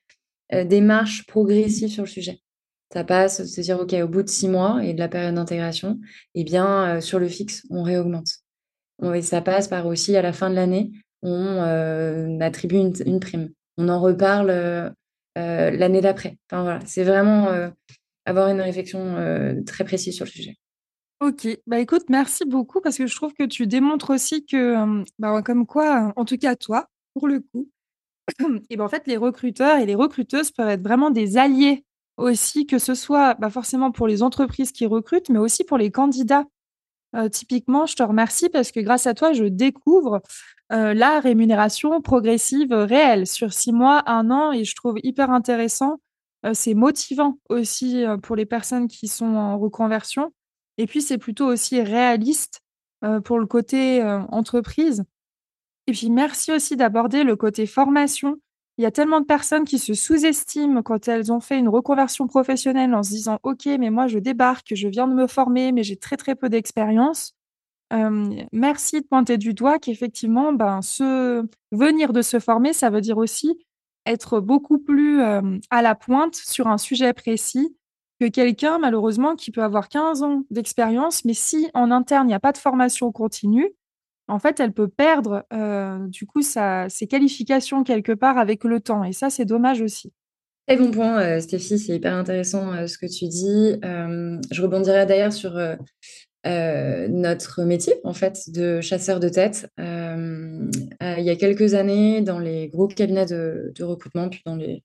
démarche 0.51 1.25
progressive 1.25 1.89
sur 1.89 2.03
le 2.03 2.09
sujet. 2.09 2.39
Ça 2.93 3.03
passe 3.03 3.43
se 3.45 3.61
dire, 3.61 3.79
OK, 3.79 3.93
au 3.93 4.07
bout 4.07 4.21
de 4.21 4.29
six 4.29 4.47
mois 4.47 4.83
et 4.83 4.93
de 4.93 4.99
la 4.99 5.07
période 5.07 5.33
d'intégration, 5.33 5.99
eh 6.35 6.43
bien, 6.43 7.01
sur 7.01 7.17
le 7.17 7.27
fixe, 7.27 7.63
on 7.71 7.81
réaugmente. 7.81 8.29
Et 9.15 9.23
ça 9.23 9.41
passe 9.41 9.67
par 9.67 9.87
aussi, 9.87 10.15
à 10.15 10.21
la 10.21 10.31
fin 10.31 10.51
de 10.51 10.55
l'année, 10.55 10.91
on 11.23 12.39
attribue 12.39 12.75
une, 12.75 13.19
prime. 13.19 13.49
On 13.77 13.89
en 13.89 13.99
reparle 13.99 14.93
l'année 15.35 16.01
d'après. 16.01 16.37
Enfin, 16.51 16.61
voilà, 16.61 16.79
c'est 16.85 17.03
vraiment 17.03 17.49
avoir 18.25 18.49
une 18.49 18.61
réflexion 18.61 19.63
très 19.65 19.85
précise 19.85 20.15
sur 20.15 20.25
le 20.25 20.31
sujet. 20.31 20.55
Ok, 21.23 21.47
bah 21.67 21.79
écoute, 21.79 22.03
merci 22.09 22.43
beaucoup 22.43 22.81
parce 22.81 22.97
que 22.97 23.07
je 23.07 23.15
trouve 23.15 23.33
que 23.33 23.45
tu 23.45 23.65
démontres 23.65 24.09
aussi 24.09 24.45
que, 24.45 25.03
bah, 25.19 25.41
comme 25.41 25.65
quoi, 25.65 26.11
en 26.17 26.25
tout 26.25 26.37
cas 26.37 26.57
toi, 26.57 26.89
pour 27.13 27.27
le 27.27 27.39
coup, 27.39 27.69
et 28.69 28.77
ben, 28.77 28.85
en 28.85 28.89
les 29.05 29.17
recruteurs 29.17 29.77
et 29.79 29.85
les 29.85 29.95
recruteuses 29.95 30.51
peuvent 30.51 30.69
être 30.69 30.83
vraiment 30.83 31.11
des 31.11 31.37
alliés 31.37 31.85
aussi, 32.17 32.65
que 32.65 32.79
ce 32.79 32.95
soit 32.95 33.35
bah, 33.35 33.49
forcément 33.49 33.91
pour 33.91 34.07
les 34.07 34.23
entreprises 34.23 34.71
qui 34.71 34.85
recrutent, 34.85 35.29
mais 35.29 35.39
aussi 35.39 35.63
pour 35.63 35.77
les 35.77 35.91
candidats. 35.91 36.45
Euh, 37.15 37.29
typiquement, 37.29 37.85
je 37.85 37.95
te 37.95 38.03
remercie 38.03 38.49
parce 38.49 38.71
que 38.71 38.79
grâce 38.79 39.07
à 39.07 39.13
toi, 39.13 39.33
je 39.33 39.45
découvre 39.45 40.21
euh, 40.71 40.93
la 40.93 41.19
rémunération 41.19 42.01
progressive 42.01 42.73
réelle 42.73 43.27
sur 43.27 43.53
six 43.53 43.71
mois, 43.71 44.03
un 44.09 44.31
an, 44.31 44.51
et 44.51 44.63
je 44.63 44.75
trouve 44.75 44.95
hyper 45.03 45.29
intéressant. 45.29 45.99
Euh, 46.45 46.53
c'est 46.53 46.73
motivant 46.73 47.37
aussi 47.49 48.05
pour 48.23 48.35
les 48.35 48.45
personnes 48.45 48.87
qui 48.87 49.07
sont 49.07 49.35
en 49.35 49.57
reconversion. 49.59 50.31
Et 50.77 50.87
puis, 50.87 51.01
c'est 51.01 51.19
plutôt 51.19 51.45
aussi 51.45 51.81
réaliste 51.81 52.61
pour 53.25 53.37
le 53.37 53.45
côté 53.45 54.01
entreprise 54.29 55.03
et 55.87 55.91
puis 55.91 56.09
merci 56.09 56.51
aussi 56.51 56.75
d'aborder 56.75 57.23
le 57.23 57.35
côté 57.35 57.65
formation. 57.65 58.37
Il 58.77 58.83
y 58.83 58.87
a 58.87 58.91
tellement 58.91 59.21
de 59.21 59.25
personnes 59.25 59.65
qui 59.65 59.77
se 59.77 59.93
sous-estiment 59.93 60.81
quand 60.81 61.07
elles 61.07 61.31
ont 61.31 61.39
fait 61.39 61.59
une 61.59 61.69
reconversion 61.69 62.27
professionnelle 62.27 62.93
en 62.95 63.03
se 63.03 63.09
disant 63.09 63.39
OK, 63.43 63.65
mais 63.65 63.91
moi 63.91 64.07
je 64.07 64.17
débarque, 64.19 64.73
je 64.73 64.87
viens 64.87 65.07
de 65.07 65.13
me 65.13 65.27
former, 65.27 65.71
mais 65.71 65.83
j'ai 65.83 65.97
très 65.97 66.17
très 66.17 66.35
peu 66.35 66.49
d'expérience. 66.49 67.35
merci 68.51 69.01
de 69.01 69.05
pointer 69.07 69.37
du 69.37 69.53
doigt 69.53 69.77
qu'effectivement, 69.77 70.53
ben, 70.53 70.81
se... 70.81 71.45
venir 71.71 72.13
de 72.13 72.21
se 72.23 72.39
former, 72.39 72.73
ça 72.73 72.89
veut 72.89 73.01
dire 73.01 73.17
aussi 73.17 73.59
être 74.05 74.39
beaucoup 74.39 74.79
plus 74.79 75.21
à 75.21 75.81
la 75.81 75.95
pointe 75.95 76.35
sur 76.35 76.67
un 76.67 76.77
sujet 76.77 77.13
précis 77.13 77.75
que 78.19 78.27
quelqu'un, 78.27 78.79
malheureusement, 78.79 79.35
qui 79.35 79.51
peut 79.51 79.63
avoir 79.63 79.89
15 79.89 80.23
ans 80.23 80.43
d'expérience, 80.49 81.25
mais 81.25 81.33
si 81.33 81.69
en 81.73 81.91
interne, 81.91 82.25
il 82.27 82.29
n'y 82.29 82.33
a 82.33 82.39
pas 82.39 82.51
de 82.51 82.57
formation 82.57 83.11
continue, 83.11 83.73
en 84.27 84.39
fait, 84.39 84.59
elle 84.59 84.71
peut 84.71 84.87
perdre, 84.87 85.45
euh, 85.53 86.07
du 86.07 86.25
coup, 86.25 86.41
ses 86.41 87.07
qualifications 87.09 87.83
quelque 87.83 88.13
part 88.13 88.37
avec 88.37 88.63
le 88.63 88.79
temps 88.79 89.03
et 89.03 89.13
ça, 89.13 89.29
c'est 89.29 89.45
dommage 89.45 89.81
aussi. 89.81 90.13
Très 90.67 90.77
bon 90.77 90.91
point, 90.91 91.21
euh, 91.21 91.39
Stéphie, 91.41 91.77
c'est 91.77 91.93
hyper 91.93 92.13
intéressant, 92.13 92.73
euh, 92.73 92.87
ce 92.87 92.97
que 92.97 93.05
tu 93.05 93.27
dis. 93.27 93.75
je 93.83 94.61
rebondirai 94.61 95.05
d'ailleurs 95.05 95.33
sur, 95.33 95.59
notre 96.45 97.63
métier, 97.63 97.95
en 98.03 98.13
fait, 98.13 98.49
de 98.49 98.81
chasseur 98.81 99.19
de 99.19 99.29
tête. 99.29 99.67
il 99.77 101.23
y 101.23 101.29
a 101.29 101.35
quelques 101.35 101.73
années, 101.73 102.21
dans 102.21 102.39
les 102.39 102.69
gros 102.69 102.87
cabinets 102.87 103.25
de 103.25 103.83
recrutement, 103.83 104.29
puis 104.29 104.41
dans 104.45 104.55
les, 104.55 104.83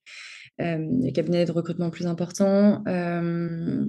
cabinets 1.14 1.44
de 1.44 1.52
recrutement 1.52 1.90
plus 1.90 2.08
importants, 2.08 2.82
le 2.86 3.88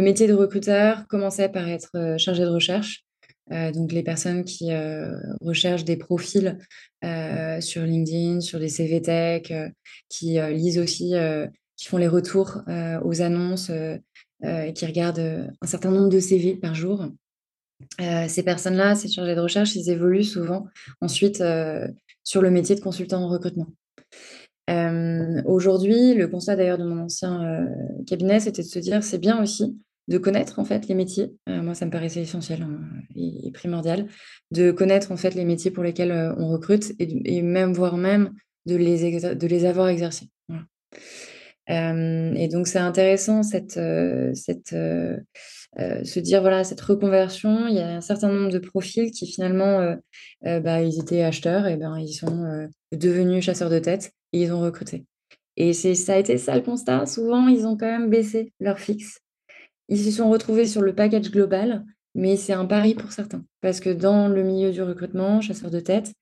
métier 0.00 0.26
de 0.26 0.34
recruteur 0.34 1.06
commençait 1.06 1.48
par 1.48 1.68
être, 1.68 2.16
chargé 2.18 2.42
de 2.42 2.48
recherche. 2.48 3.04
Euh, 3.52 3.72
donc 3.72 3.92
les 3.92 4.02
personnes 4.02 4.44
qui 4.44 4.72
euh, 4.72 5.16
recherchent 5.40 5.84
des 5.84 5.96
profils 5.96 6.58
euh, 7.04 7.60
sur 7.60 7.82
LinkedIn, 7.82 8.40
sur 8.40 8.58
des 8.58 8.68
CV 8.68 9.02
Tech, 9.02 9.52
qui 10.08 10.38
lisent 10.40 10.78
aussi, 10.78 11.14
qui 11.76 11.86
font 11.86 11.96
les 11.96 12.08
retours 12.08 12.62
aux 13.02 13.22
annonces 13.22 13.70
qui 14.42 14.86
regardent 14.86 15.50
un 15.60 15.66
certain 15.66 15.90
nombre 15.90 16.08
de 16.08 16.20
CV 16.20 16.56
par 16.56 16.74
jour. 16.74 17.06
ces 17.98 18.42
personnes-là, 18.42 18.94
ces 18.94 19.08
chargés 19.08 19.34
de 19.34 19.40
recherche, 19.40 19.74
ils 19.76 19.90
évoluent 19.90 20.24
souvent 20.24 20.66
ensuite 21.00 21.42
sur 22.24 22.42
le 22.42 22.50
métier 22.50 22.74
de 22.74 22.80
consultant 22.80 23.22
en 23.22 23.28
recrutement. 23.28 23.68
Aujourd'hui, 25.46 26.14
le 26.14 26.28
constat 26.28 26.56
d'ailleurs 26.56 26.78
de 26.78 26.84
mon 26.84 27.04
ancien 27.04 27.66
cabinet, 28.06 28.40
c'était 28.40 28.62
de 28.62 28.68
se 28.68 28.78
dire 28.78 29.02
c'est 29.02 29.18
bien 29.18 29.42
aussi 29.42 29.78
de 30.10 30.18
connaître 30.18 30.58
en 30.58 30.64
fait 30.64 30.88
les 30.88 30.94
métiers. 30.94 31.32
Euh, 31.48 31.62
moi, 31.62 31.74
ça 31.74 31.86
me 31.86 31.90
paraissait 31.90 32.20
essentiel 32.20 32.62
hein, 32.62 32.80
et, 33.16 33.50
primordial 33.52 34.06
de 34.50 34.72
connaître 34.72 35.12
en 35.12 35.16
fait 35.16 35.34
les 35.34 35.44
métiers 35.44 35.70
pour 35.70 35.84
lesquels 35.84 36.10
euh, 36.10 36.34
on 36.36 36.48
recrute 36.48 36.92
et, 36.98 37.42
même 37.42 37.72
voire 37.72 37.96
même 37.96 38.32
de 38.66 38.74
les, 38.74 39.20
de 39.20 39.46
les 39.46 39.64
avoir 39.64 39.88
exercés. 39.88 40.28
Euh, 41.70 42.34
et 42.34 42.48
donc 42.48 42.66
c'est 42.66 42.80
intéressant 42.80 43.44
cette, 43.44 43.78
cette 44.34 44.74
se 44.74 46.18
dire 46.18 46.40
voilà 46.40 46.64
cette 46.64 46.80
reconversion. 46.80 47.68
Il 47.68 47.76
y 47.76 47.80
a 47.80 47.96
un 47.96 48.00
certain 48.00 48.28
nombre 48.28 48.50
de 48.50 48.58
profils 48.58 49.12
qui 49.12 49.30
finalement 49.30 49.96
bah, 50.42 50.82
ils 50.82 51.00
étaient 51.00 51.22
acheteurs 51.22 51.68
et 51.68 51.76
ben 51.76 51.96
ils 51.98 52.12
sont 52.12 52.68
devenus 52.92 53.44
chasseurs 53.44 53.70
de 53.70 53.78
tête 53.78 54.10
et 54.32 54.42
ils 54.42 54.52
ont 54.52 54.60
recruté. 54.60 55.06
Et 55.56 55.72
ça 55.72 56.14
a 56.14 56.18
été 56.18 56.38
ça 56.38 56.56
le 56.56 56.62
constat. 56.62 57.06
Souvent 57.06 57.46
ils 57.46 57.66
ont 57.66 57.76
quand 57.76 57.86
même 57.86 58.10
baissé 58.10 58.52
leur 58.58 58.80
fixe 58.80 59.19
ils 59.90 59.98
se 59.98 60.10
sont 60.10 60.30
retrouvés 60.30 60.66
sur 60.66 60.80
le 60.80 60.94
package 60.94 61.30
global, 61.30 61.84
mais 62.14 62.36
c'est 62.36 62.52
un 62.52 62.64
pari 62.64 62.94
pour 62.94 63.12
certains. 63.12 63.44
Parce 63.60 63.80
que 63.80 63.90
dans 63.90 64.28
le 64.28 64.42
milieu 64.42 64.72
du 64.72 64.82
recrutement, 64.82 65.40
chasseur 65.40 65.70
de 65.70 65.80
tête, 65.80 66.12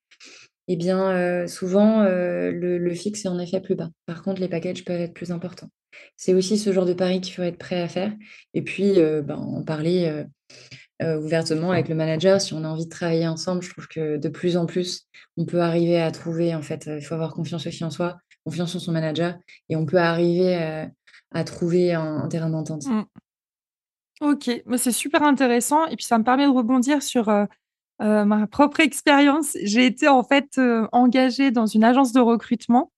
eh 0.66 0.76
bien, 0.76 1.46
souvent, 1.46 2.02
le, 2.04 2.94
fixe 2.94 3.24
est 3.24 3.28
en 3.28 3.38
effet 3.38 3.60
plus 3.60 3.74
bas. 3.74 3.90
Par 4.04 4.22
contre, 4.22 4.40
les 4.40 4.48
packages 4.48 4.84
peuvent 4.84 5.00
être 5.00 5.14
plus 5.14 5.30
importants. 5.32 5.70
C'est 6.16 6.34
aussi 6.34 6.58
ce 6.58 6.72
genre 6.72 6.84
de 6.84 6.92
pari 6.92 7.20
qu'il 7.20 7.34
faut 7.34 7.42
être 7.42 7.56
prêt 7.56 7.80
à 7.80 7.88
faire. 7.88 8.12
Et 8.52 8.62
puis, 8.62 8.94
ben, 8.96 9.36
en 9.36 9.62
parler 9.62 10.24
ouvertement 11.00 11.72
avec 11.72 11.88
le 11.88 11.94
manager. 11.94 12.40
Si 12.40 12.52
on 12.54 12.64
a 12.64 12.68
envie 12.68 12.84
de 12.84 12.90
travailler 12.90 13.28
ensemble, 13.28 13.62
je 13.62 13.70
trouve 13.70 13.88
que 13.88 14.16
de 14.16 14.28
plus 14.28 14.56
en 14.56 14.66
plus, 14.66 15.06
on 15.36 15.46
peut 15.46 15.60
arriver 15.60 16.00
à 16.00 16.10
trouver, 16.10 16.54
en 16.54 16.62
fait, 16.62 16.86
il 16.86 17.02
faut 17.02 17.14
avoir 17.14 17.32
confiance 17.32 17.66
aussi 17.66 17.84
en 17.84 17.90
soi, 17.90 18.18
confiance 18.44 18.74
en 18.74 18.78
son 18.78 18.92
manager, 18.92 19.38
et 19.68 19.76
on 19.76 19.86
peut 19.86 19.98
arriver 19.98 20.90
à, 21.32 21.44
trouver 21.44 21.94
un, 21.94 22.26
terrain 22.28 22.50
d'entente. 22.50 22.84
Ok, 24.20 24.50
c'est 24.76 24.92
super 24.92 25.22
intéressant. 25.22 25.86
Et 25.86 25.96
puis, 25.96 26.04
ça 26.04 26.18
me 26.18 26.24
permet 26.24 26.46
de 26.46 26.50
rebondir 26.50 27.02
sur 27.02 27.28
euh, 28.00 28.24
ma 28.24 28.46
propre 28.46 28.80
expérience, 28.80 29.56
j'ai 29.62 29.86
été 29.86 30.06
en 30.08 30.22
fait 30.22 30.56
euh, 30.58 30.86
engagée 30.92 31.50
dans 31.50 31.66
une 31.66 31.82
agence 31.82 32.12
de 32.12 32.20
recrutement. 32.20 32.92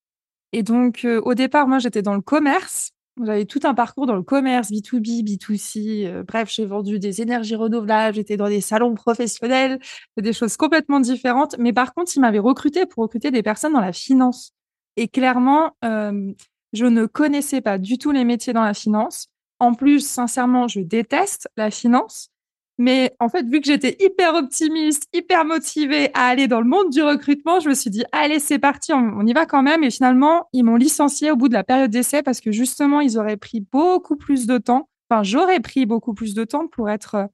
Et 0.52 0.62
donc, 0.62 1.04
euh, 1.04 1.20
au 1.22 1.34
départ, 1.34 1.68
moi, 1.68 1.78
j'étais 1.78 2.02
dans 2.02 2.14
le 2.14 2.20
commerce. 2.20 2.92
J'avais 3.22 3.44
tout 3.46 3.60
un 3.64 3.74
parcours 3.74 4.06
dans 4.06 4.16
le 4.16 4.22
commerce, 4.22 4.70
B2B, 4.70 5.24
B2C. 5.24 6.22
bref, 6.24 6.50
j'ai 6.50 6.64
vendu 6.64 6.98
des 6.98 7.20
énergies 7.20 7.54
renouvelables, 7.56 8.16
j'étais 8.16 8.36
dans 8.36 8.48
des 8.48 8.60
salons 8.62 8.94
professionnels, 8.94 9.78
des 10.16 10.32
choses 10.32 10.56
complètement 10.56 11.00
différentes. 11.00 11.56
Mais 11.58 11.72
par 11.72 11.92
contre, 11.92 12.12
ils 12.16 12.20
m'avaient 12.20 12.38
recruté 12.38 12.86
pour 12.86 13.02
recruter 13.02 13.30
des 13.30 13.42
personnes 13.42 13.74
dans 13.74 13.80
la 13.80 13.92
finance. 13.92 14.52
Et 14.96 15.08
clairement, 15.08 15.76
je 15.82 16.86
ne 16.86 17.06
connaissais 17.06 17.60
pas 17.60 17.78
du 17.78 17.98
tout 17.98 18.10
les 18.10 18.24
métiers 18.24 18.54
dans 18.54 18.64
la 18.64 18.74
finance. 18.74 19.29
En 19.60 19.74
plus, 19.74 20.00
sincèrement, 20.00 20.68
je 20.68 20.80
déteste 20.80 21.48
la 21.56 21.70
finance. 21.70 22.30
Mais 22.78 23.14
en 23.20 23.28
fait, 23.28 23.46
vu 23.46 23.60
que 23.60 23.66
j'étais 23.66 23.94
hyper 24.00 24.34
optimiste, 24.34 25.06
hyper 25.12 25.44
motivée 25.44 26.10
à 26.14 26.28
aller 26.28 26.48
dans 26.48 26.62
le 26.62 26.66
monde 26.66 26.88
du 26.88 27.02
recrutement, 27.02 27.60
je 27.60 27.68
me 27.68 27.74
suis 27.74 27.90
dit, 27.90 28.04
allez, 28.10 28.38
c'est 28.38 28.58
parti, 28.58 28.94
on, 28.94 29.26
y 29.26 29.34
va 29.34 29.44
quand 29.44 29.62
même. 29.62 29.84
Et 29.84 29.90
finalement, 29.90 30.48
ils 30.54 30.64
m'ont 30.64 30.76
licencié 30.76 31.30
au 31.30 31.36
bout 31.36 31.48
de 31.48 31.52
la 31.52 31.62
période 31.62 31.90
d'essai 31.90 32.22
parce 32.22 32.40
que 32.40 32.52
justement, 32.52 33.02
ils 33.02 33.18
auraient 33.18 33.36
pris 33.36 33.60
beaucoup 33.60 34.16
plus 34.16 34.46
de 34.46 34.56
temps. 34.56 34.88
Enfin, 35.10 35.22
j'aurais 35.22 35.60
pris 35.60 35.84
beaucoup 35.84 36.14
plus 36.14 36.32
de 36.32 36.44
temps 36.44 36.68
pour 36.68 36.88
être 36.88 37.16
euh, 37.16 37.26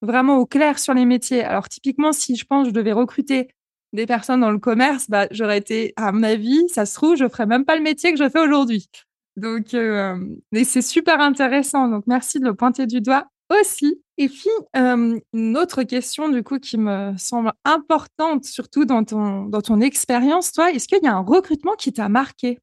vraiment 0.00 0.38
au 0.38 0.46
clair 0.46 0.78
sur 0.78 0.94
les 0.94 1.04
métiers. 1.04 1.44
Alors, 1.44 1.68
typiquement, 1.68 2.12
si 2.12 2.34
je 2.34 2.46
pense 2.46 2.62
que 2.62 2.70
je 2.70 2.74
devais 2.74 2.92
recruter 2.92 3.48
des 3.92 4.06
personnes 4.06 4.40
dans 4.40 4.50
le 4.50 4.58
commerce, 4.58 5.10
bah, 5.10 5.26
j'aurais 5.30 5.58
été, 5.58 5.92
à 5.96 6.12
mon 6.12 6.22
avis, 6.22 6.66
ça 6.70 6.86
se 6.86 6.94
trouve, 6.94 7.16
je 7.16 7.28
ferais 7.28 7.44
même 7.44 7.66
pas 7.66 7.76
le 7.76 7.82
métier 7.82 8.10
que 8.10 8.18
je 8.18 8.30
fais 8.30 8.40
aujourd'hui. 8.40 8.88
Donc, 9.36 9.74
euh, 9.74 10.16
mais 10.52 10.64
c'est 10.64 10.82
super 10.82 11.20
intéressant. 11.20 11.88
Donc, 11.88 12.04
merci 12.06 12.38
de 12.38 12.44
le 12.44 12.54
pointer 12.54 12.86
du 12.86 13.00
doigt 13.00 13.26
aussi. 13.50 14.00
Et 14.16 14.28
puis, 14.28 14.50
une 14.74 15.56
autre 15.56 15.82
question 15.82 16.28
du 16.28 16.42
coup 16.42 16.58
qui 16.58 16.78
me 16.78 17.14
semble 17.16 17.52
importante, 17.64 18.44
surtout 18.44 18.84
dans 18.84 19.04
ton, 19.04 19.46
dans 19.46 19.60
ton 19.60 19.80
expérience, 19.80 20.52
toi, 20.52 20.70
est-ce 20.70 20.86
qu'il 20.86 21.02
y 21.02 21.06
a 21.06 21.14
un 21.14 21.24
recrutement 21.24 21.74
qui 21.74 21.92
t'a 21.92 22.08
marqué? 22.08 22.60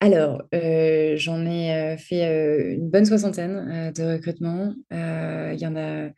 Alors, 0.00 0.42
j'en 0.50 1.46
ai 1.46 1.96
fait 1.98 2.74
une 2.74 2.90
bonne 2.90 3.04
soixantaine 3.04 3.92
de 3.94 4.14
recrutements. 4.14 4.74
Il 4.90 5.58
y 5.60 5.66
en 5.66 5.76
a 5.76 6.08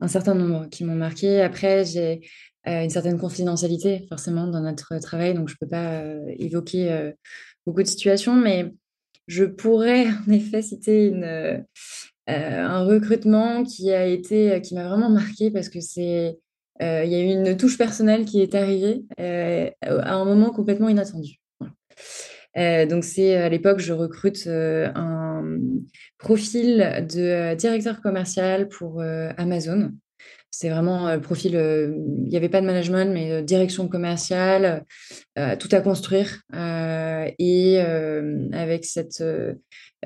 un 0.00 0.08
certain 0.08 0.34
nombre 0.34 0.68
qui 0.70 0.84
m'ont 0.84 0.94
marqué. 0.94 1.42
Après, 1.42 1.84
j'ai 1.84 2.20
une 2.64 2.90
certaine 2.90 3.18
confidentialité 3.18 4.06
forcément 4.08 4.46
dans 4.46 4.60
notre 4.60 4.98
travail, 5.00 5.34
donc 5.34 5.48
je 5.48 5.54
ne 5.54 5.58
peux 5.60 5.68
pas 5.68 6.02
évoquer 6.38 7.12
beaucoup 7.66 7.82
de 7.82 7.88
situations, 7.88 8.34
mais 8.34 8.72
je 9.26 9.44
pourrais 9.44 10.06
en 10.28 10.32
effet 10.32 10.62
citer 10.62 11.06
une, 11.06 11.24
euh, 11.24 11.62
un 12.28 12.84
recrutement 12.84 13.62
qui 13.62 13.92
a 13.92 14.04
été, 14.06 14.60
qui 14.60 14.74
m'a 14.74 14.88
vraiment 14.88 15.10
marqué 15.10 15.50
parce 15.52 15.68
que 15.68 15.80
c'est, 15.80 16.38
euh, 16.82 17.04
il 17.04 17.12
y 17.12 17.14
a 17.14 17.20
eu 17.20 17.26
une 17.26 17.56
touche 17.56 17.78
personnelle 17.78 18.24
qui 18.24 18.42
est 18.42 18.54
arrivée 18.56 19.04
euh, 19.20 19.70
à 19.82 20.14
un 20.14 20.24
moment 20.24 20.50
complètement 20.50 20.88
inattendu. 20.88 21.36
donc 22.56 23.04
c'est 23.04 23.36
à 23.36 23.48
l'époque, 23.48 23.78
je 23.78 23.92
recrute 23.92 24.48
un 24.48 25.58
profil 26.18 27.06
de 27.08 27.54
directeur 27.54 28.00
commercial 28.00 28.68
pour 28.68 29.02
Amazon. 29.36 29.92
C'est 30.58 30.70
vraiment 30.70 31.12
le 31.12 31.20
profil, 31.20 31.52
il 31.52 32.28
n'y 32.28 32.36
avait 32.36 32.48
pas 32.48 32.62
de 32.62 32.66
management, 32.66 33.12
mais 33.12 33.42
direction 33.42 33.88
commerciale, 33.88 34.84
tout 35.34 35.68
à 35.70 35.80
construire. 35.80 36.40
et 36.54 37.78
avec 38.52 38.84
cette 38.86 39.22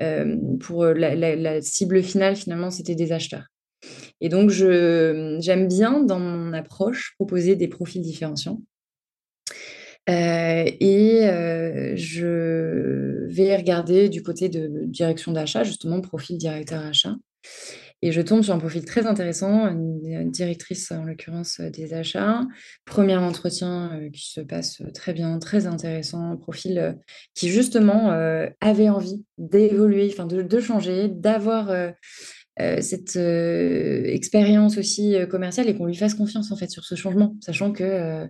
euh, 0.01 0.35
pour 0.59 0.83
euh, 0.83 0.93
la, 0.93 1.61
cible 1.61 2.01
finale, 2.01 2.35
finalement, 2.35 2.71
c'était 2.71 2.95
des 2.95 3.11
acheteurs. 3.11 3.45
Et 4.19 4.29
donc, 4.29 4.49
j'aime 4.49 5.67
bien, 5.67 6.01
dans 6.01 6.19
mon 6.19 6.53
approche, 6.53 7.13
proposer 7.17 7.55
des 7.55 7.67
profils 7.67 8.01
différenciants. 8.01 8.61
Euh, 10.09 10.65
et 10.79 11.21
je 11.95 13.27
vais 13.27 13.55
regarder 13.55 14.09
du 14.09 14.23
côté 14.23 14.49
de 14.49 14.85
direction 14.85 15.31
d'achat, 15.31 15.63
justement, 15.63 16.01
profil 16.01 16.37
directeur 16.37 16.83
achat. 16.83 17.15
Et 18.03 18.11
je 18.11 18.21
tombe 18.21 18.41
sur 18.41 18.53
un 18.53 18.57
profil 18.57 18.83
très 18.83 19.05
intéressant, 19.05 19.67
une, 19.67 20.31
directrice 20.31 20.91
en 20.91 21.03
l'occurrence 21.03 21.59
euh, 21.59 21.69
des 21.69 21.93
achats. 21.93 22.41
Premier 22.85 23.17
entretien 23.17 23.91
euh, 23.93 24.09
qui 24.09 24.31
se 24.31 24.41
passe 24.41 24.81
euh, 24.81 24.91
très 24.91 25.13
bien, 25.13 25.37
très 25.37 25.67
intéressant, 25.67 26.31
un 26.31 26.35
profil 26.35 26.97
qui 27.35 27.49
justement 27.49 28.11
avait 28.59 28.89
envie 28.89 29.23
d'évoluer, 29.37 30.09
enfin 30.11 30.25
de, 30.25 30.59
changer, 30.59 31.07
d'avoir 31.09 31.71
cette 32.57 33.15
expérience 33.15 34.77
aussi 34.77 35.15
commerciale 35.29 35.69
et 35.69 35.75
qu'on 35.75 35.85
lui 35.85 35.95
fasse 35.95 36.15
confiance 36.15 36.51
en 36.51 36.55
fait 36.55 36.69
sur 36.69 36.83
ce 36.83 36.95
changement, 36.95 37.35
sachant 37.41 37.71
que 37.71 38.27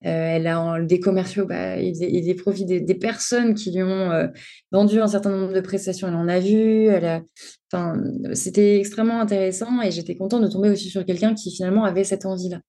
elle 0.00 0.46
a 0.46 0.80
des 0.80 1.00
commerciaux 1.00 1.46
bah, 1.46 1.76
des, 1.76 2.34
profits 2.34 2.64
des, 2.64 2.94
personnes 2.94 3.54
qui 3.54 3.72
lui 3.72 3.82
ont 3.82 4.30
vendu 4.70 5.00
un 5.00 5.08
certain 5.08 5.30
nombre 5.30 5.52
de 5.52 5.60
prestations. 5.60 6.08
Elle 6.08 6.14
en 6.14 6.28
a 6.28 6.38
vu. 6.38 6.86
Elle 6.86 7.24
Enfin, 7.70 8.02
c'était 8.32 8.78
extrêmement 8.78 9.20
intéressant 9.20 9.82
et 9.82 9.90
j'étais 9.90 10.16
contente 10.16 10.42
de 10.42 10.48
tomber 10.48 10.70
aussi 10.70 10.88
sur 10.88 11.04
quelqu'un 11.04 11.34
qui 11.34 11.54
finalement 11.54 11.84
avait 11.84 12.04
cette 12.04 12.24
envie-là. 12.24 12.60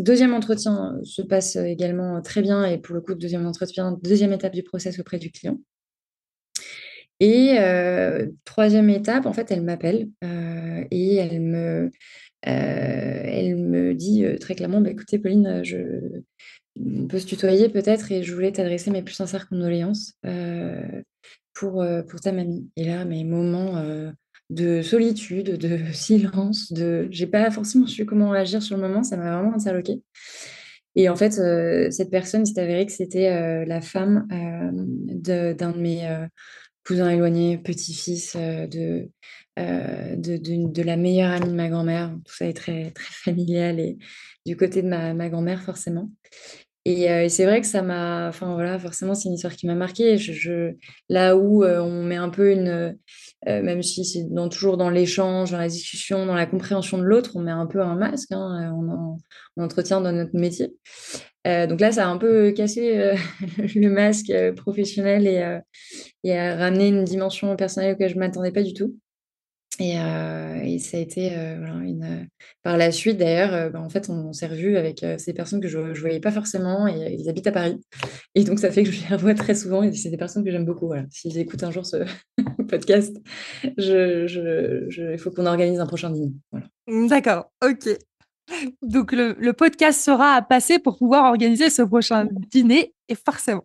deuxième 0.00 0.34
entretien 0.34 0.96
se 1.02 1.22
passe 1.22 1.56
également 1.56 2.22
très 2.22 2.40
bien 2.42 2.64
et 2.64 2.78
pour 2.78 2.94
le 2.94 3.00
coup, 3.00 3.14
deuxième 3.14 3.46
entretien, 3.46 3.98
deuxième 4.02 4.32
étape 4.32 4.52
du 4.52 4.62
process 4.62 5.00
auprès 5.00 5.18
du 5.18 5.32
client. 5.32 5.58
Et 7.18 7.56
troisième 8.44 8.90
étape, 8.90 9.26
en 9.26 9.32
fait, 9.32 9.50
elle 9.50 9.62
m'appelle 9.62 10.08
et 10.90 11.16
elle 11.16 11.40
me, 11.40 11.90
elle 12.42 13.56
me 13.56 13.94
dit 13.94 14.24
très 14.40 14.54
clairement, 14.54 14.80
bah, 14.80 14.90
écoutez 14.90 15.18
Pauline, 15.18 15.62
je, 15.64 15.76
on 16.76 17.06
peut 17.06 17.18
se 17.18 17.26
tutoyer 17.26 17.68
peut-être 17.68 18.10
et 18.12 18.22
je 18.22 18.34
voulais 18.34 18.52
t'adresser 18.52 18.90
mes 18.90 19.02
plus 19.02 19.14
sincères 19.14 19.48
condoléances 19.48 20.14
pour, 21.54 21.84
pour 22.08 22.20
ta 22.20 22.32
mamie. 22.32 22.68
Et 22.76 22.84
là, 22.84 23.04
mes 23.04 23.24
moments 23.24 23.82
de 24.50 24.82
solitude, 24.82 25.56
de 25.56 25.78
silence, 25.92 26.72
de 26.72 27.08
j'ai 27.10 27.26
pas 27.26 27.50
forcément 27.50 27.86
su 27.86 28.04
comment 28.04 28.32
agir 28.32 28.62
sur 28.62 28.76
le 28.76 28.82
moment, 28.82 29.02
ça 29.02 29.16
m'a 29.16 29.36
vraiment 29.36 29.54
interloqué. 29.54 30.02
Et 30.94 31.08
en 31.08 31.16
fait, 31.16 31.32
cette 31.90 32.10
personne, 32.10 32.44
s'est 32.44 32.60
avéré 32.60 32.84
que 32.84 32.92
c'était 32.92 33.64
la 33.64 33.80
femme 33.80 34.26
d'un 34.30 35.72
de, 35.72 35.78
mes 35.78 36.26
cousins 36.86 37.08
éloignés, 37.08 37.56
petit-fils 37.56 38.36
de, 38.36 39.08
de, 39.56 40.36
de, 40.66 40.82
la 40.82 40.96
meilleure 40.96 41.32
amie 41.32 41.48
de 41.48 41.54
ma 41.54 41.68
grand-mère. 41.68 42.10
Tout 42.24 42.34
ça 42.34 42.46
est 42.46 42.54
très, 42.54 42.90
très 42.90 43.12
familial 43.24 43.80
et 43.80 43.98
du 44.46 44.56
côté 44.56 44.82
de 44.82 44.88
ma, 44.88 45.14
ma 45.14 45.28
grand-mère, 45.28 45.62
forcément. 45.62 46.08
Euh, 46.88 47.24
et, 47.24 47.28
c'est 47.28 47.44
vrai 47.44 47.60
que 47.60 47.66
ça 47.66 47.82
m'a, 47.82 48.28
enfin 48.28 48.54
voilà, 48.54 48.78
forcément, 48.78 49.14
c'est 49.14 49.28
une 49.28 49.34
histoire 49.34 49.54
qui 49.54 49.66
m'a 49.66 49.74
marquée. 49.74 50.18
Je, 50.18 50.72
là 51.08 51.36
où 51.36 51.64
euh, 51.64 51.80
on 51.80 52.02
met 52.02 52.16
un 52.16 52.28
peu 52.28 52.50
une, 52.52 52.96
euh, 53.48 53.62
même 53.62 53.82
si 53.82 54.04
c'est 54.04 54.26
toujours 54.50 54.76
dans 54.76 54.90
l'échange, 54.90 55.52
dans 55.52 55.58
la 55.58 55.68
discussion, 55.68 56.26
dans 56.26 56.34
la 56.34 56.46
compréhension 56.46 56.98
de 56.98 57.04
l'autre, 57.04 57.32
on 57.36 57.40
met 57.40 57.52
un 57.52 57.66
peu 57.66 57.80
un 57.80 57.94
masque, 57.94 58.32
hein, 58.32 58.72
on, 58.74 59.18
entretient 59.62 60.00
dans 60.00 60.12
notre 60.12 60.36
métier. 60.36 60.74
donc 61.44 61.80
là, 61.80 61.92
ça 61.92 62.06
a 62.06 62.10
un 62.10 62.18
peu 62.18 62.52
cassé 62.52 63.12
le 63.74 63.88
masque 63.88 64.32
professionnel 64.56 65.26
et, 65.26 65.60
et 66.24 66.36
a 66.36 66.56
ramené 66.56 66.88
une 66.88 67.04
dimension 67.04 67.54
personnelle 67.56 67.96
que 67.96 68.08
je 68.08 68.14
ne 68.14 68.20
m'attendais 68.20 68.52
pas 68.52 68.62
du 68.62 68.74
tout. 68.74 68.96
Euh, 69.80 70.60
et, 70.62 70.78
ça 70.78 70.96
a 70.96 71.00
été 71.00 71.36
euh, 71.36 71.80
une. 71.80 72.28
Par 72.62 72.76
la 72.76 72.92
suite, 72.92 73.18
d'ailleurs, 73.18 73.54
euh, 73.54 73.70
bah, 73.70 73.80
en 73.80 73.88
fait, 73.88 74.08
on, 74.10 74.32
s'est 74.32 74.46
revu 74.46 74.76
avec 74.76 75.04
ces 75.18 75.32
personnes 75.32 75.60
que 75.60 75.68
je 75.68 75.78
ne 75.78 75.94
voyais 75.94 76.20
pas 76.20 76.30
forcément 76.30 76.86
et 76.86 77.16
ils 77.18 77.28
habitent 77.28 77.46
à 77.46 77.52
Paris. 77.52 77.80
Et 78.34 78.44
donc, 78.44 78.58
ça 78.58 78.70
fait 78.70 78.84
que 78.84 78.90
je 78.90 79.00
les 79.00 79.06
revois 79.16 79.34
très 79.34 79.54
souvent 79.54 79.82
et 79.82 79.92
c'est 79.92 80.10
des 80.10 80.16
personnes 80.16 80.44
que 80.44 80.50
j'aime 80.50 80.66
beaucoup. 80.66 80.86
Voilà. 80.86 81.04
S'ils 81.10 81.38
écoutent 81.38 81.62
un 81.62 81.70
jour 81.70 81.86
ce 81.86 82.04
podcast, 82.68 83.16
il 83.64 85.16
faut 85.18 85.30
qu'on 85.30 85.46
organise 85.46 85.80
un 85.80 85.86
prochain 85.86 86.10
dîner. 86.10 86.32
Mmh, 86.86 87.06
d'accord, 87.08 87.50
ok. 87.64 87.88
Donc, 88.82 89.12
le, 89.12 89.52
podcast 89.52 90.00
sera 90.00 90.34
à 90.34 90.42
passer 90.42 90.78
pour 90.78 90.98
pouvoir 90.98 91.24
organiser 91.30 91.70
ce 91.70 91.82
prochain 91.82 92.28
dîner, 92.50 92.94
et 93.08 93.14
forcément. 93.14 93.64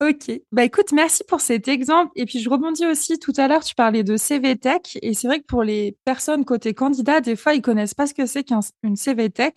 Ok, 0.00 0.30
bah 0.52 0.64
écoute, 0.64 0.92
merci 0.92 1.22
pour 1.24 1.40
cet 1.40 1.68
exemple. 1.68 2.10
Et 2.16 2.26
puis 2.26 2.40
je 2.40 2.50
rebondis 2.50 2.84
aussi 2.86 3.18
tout 3.18 3.32
à 3.36 3.48
l'heure, 3.48 3.64
tu 3.64 3.74
parlais 3.74 4.02
de 4.02 4.16
CV 4.16 4.56
Tech. 4.56 4.80
Et 5.02 5.14
c'est 5.14 5.28
vrai 5.28 5.40
que 5.40 5.46
pour 5.46 5.62
les 5.62 5.96
personnes 6.04 6.44
côté 6.44 6.74
candidat, 6.74 7.20
des 7.20 7.36
fois, 7.36 7.54
ils 7.54 7.62
connaissent 7.62 7.94
pas 7.94 8.06
ce 8.06 8.14
que 8.14 8.26
c'est 8.26 8.44
qu'une 8.44 8.96
CV 8.96 9.30
Tech. 9.30 9.54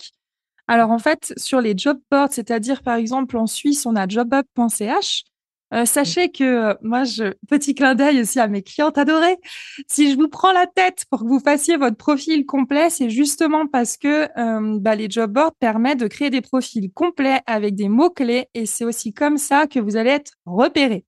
Alors 0.67 0.91
en 0.91 1.00
fait, 1.00 1.34
sur 1.38 1.60
les 1.60 1.73
job 1.78 2.00
boards, 2.12 2.30
c'est-à-dire 2.32 2.82
par 2.84 2.95
exemple 2.95 3.38
en 3.38 3.47
Suisse, 3.47 3.86
on 3.86 3.95
a 3.95 4.08
jobup.ch. 4.08 5.23
Euh, 5.74 5.86
sachez 5.86 6.30
que 6.30 6.44
euh, 6.44 6.74
moi, 6.82 7.04
je, 7.04 7.34
petit 7.50 7.76
clin 7.76 7.94
d'œil 7.94 8.22
aussi 8.22 8.40
à 8.40 8.48
mes 8.48 8.62
clientes 8.62 8.98
adorées. 8.98 9.38
Si 9.88 10.12
je 10.12 10.18
vous 10.18 10.30
prends 10.30 10.54
la 10.54 10.66
tête 10.66 11.06
pour 11.10 11.22
que 11.22 11.28
vous 11.28 11.40
fassiez 11.40 11.78
votre 11.78 11.98
profil 11.98 12.46
complet, 12.46 12.90
c'est 12.90 13.10
justement 13.10 13.68
parce 13.68 13.98
que 13.98 14.30
euh, 14.40 14.80
bah, 14.80 14.96
les 14.96 15.10
job 15.10 15.32
boards 15.32 15.56
permettent 15.60 16.00
de 16.00 16.08
créer 16.08 16.30
des 16.30 16.42
profils 16.42 16.92
complets 16.94 17.42
avec 17.48 17.76
des 17.76 17.90
mots 17.90 18.10
clés, 18.10 18.48
et 18.54 18.66
c'est 18.66 18.86
aussi 18.86 19.14
comme 19.14 19.38
ça 19.38 19.68
que 19.68 19.80
vous 19.80 19.98
allez 19.98 20.12
être 20.12 20.34
repéré. 20.46 21.06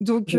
Donc 0.00 0.36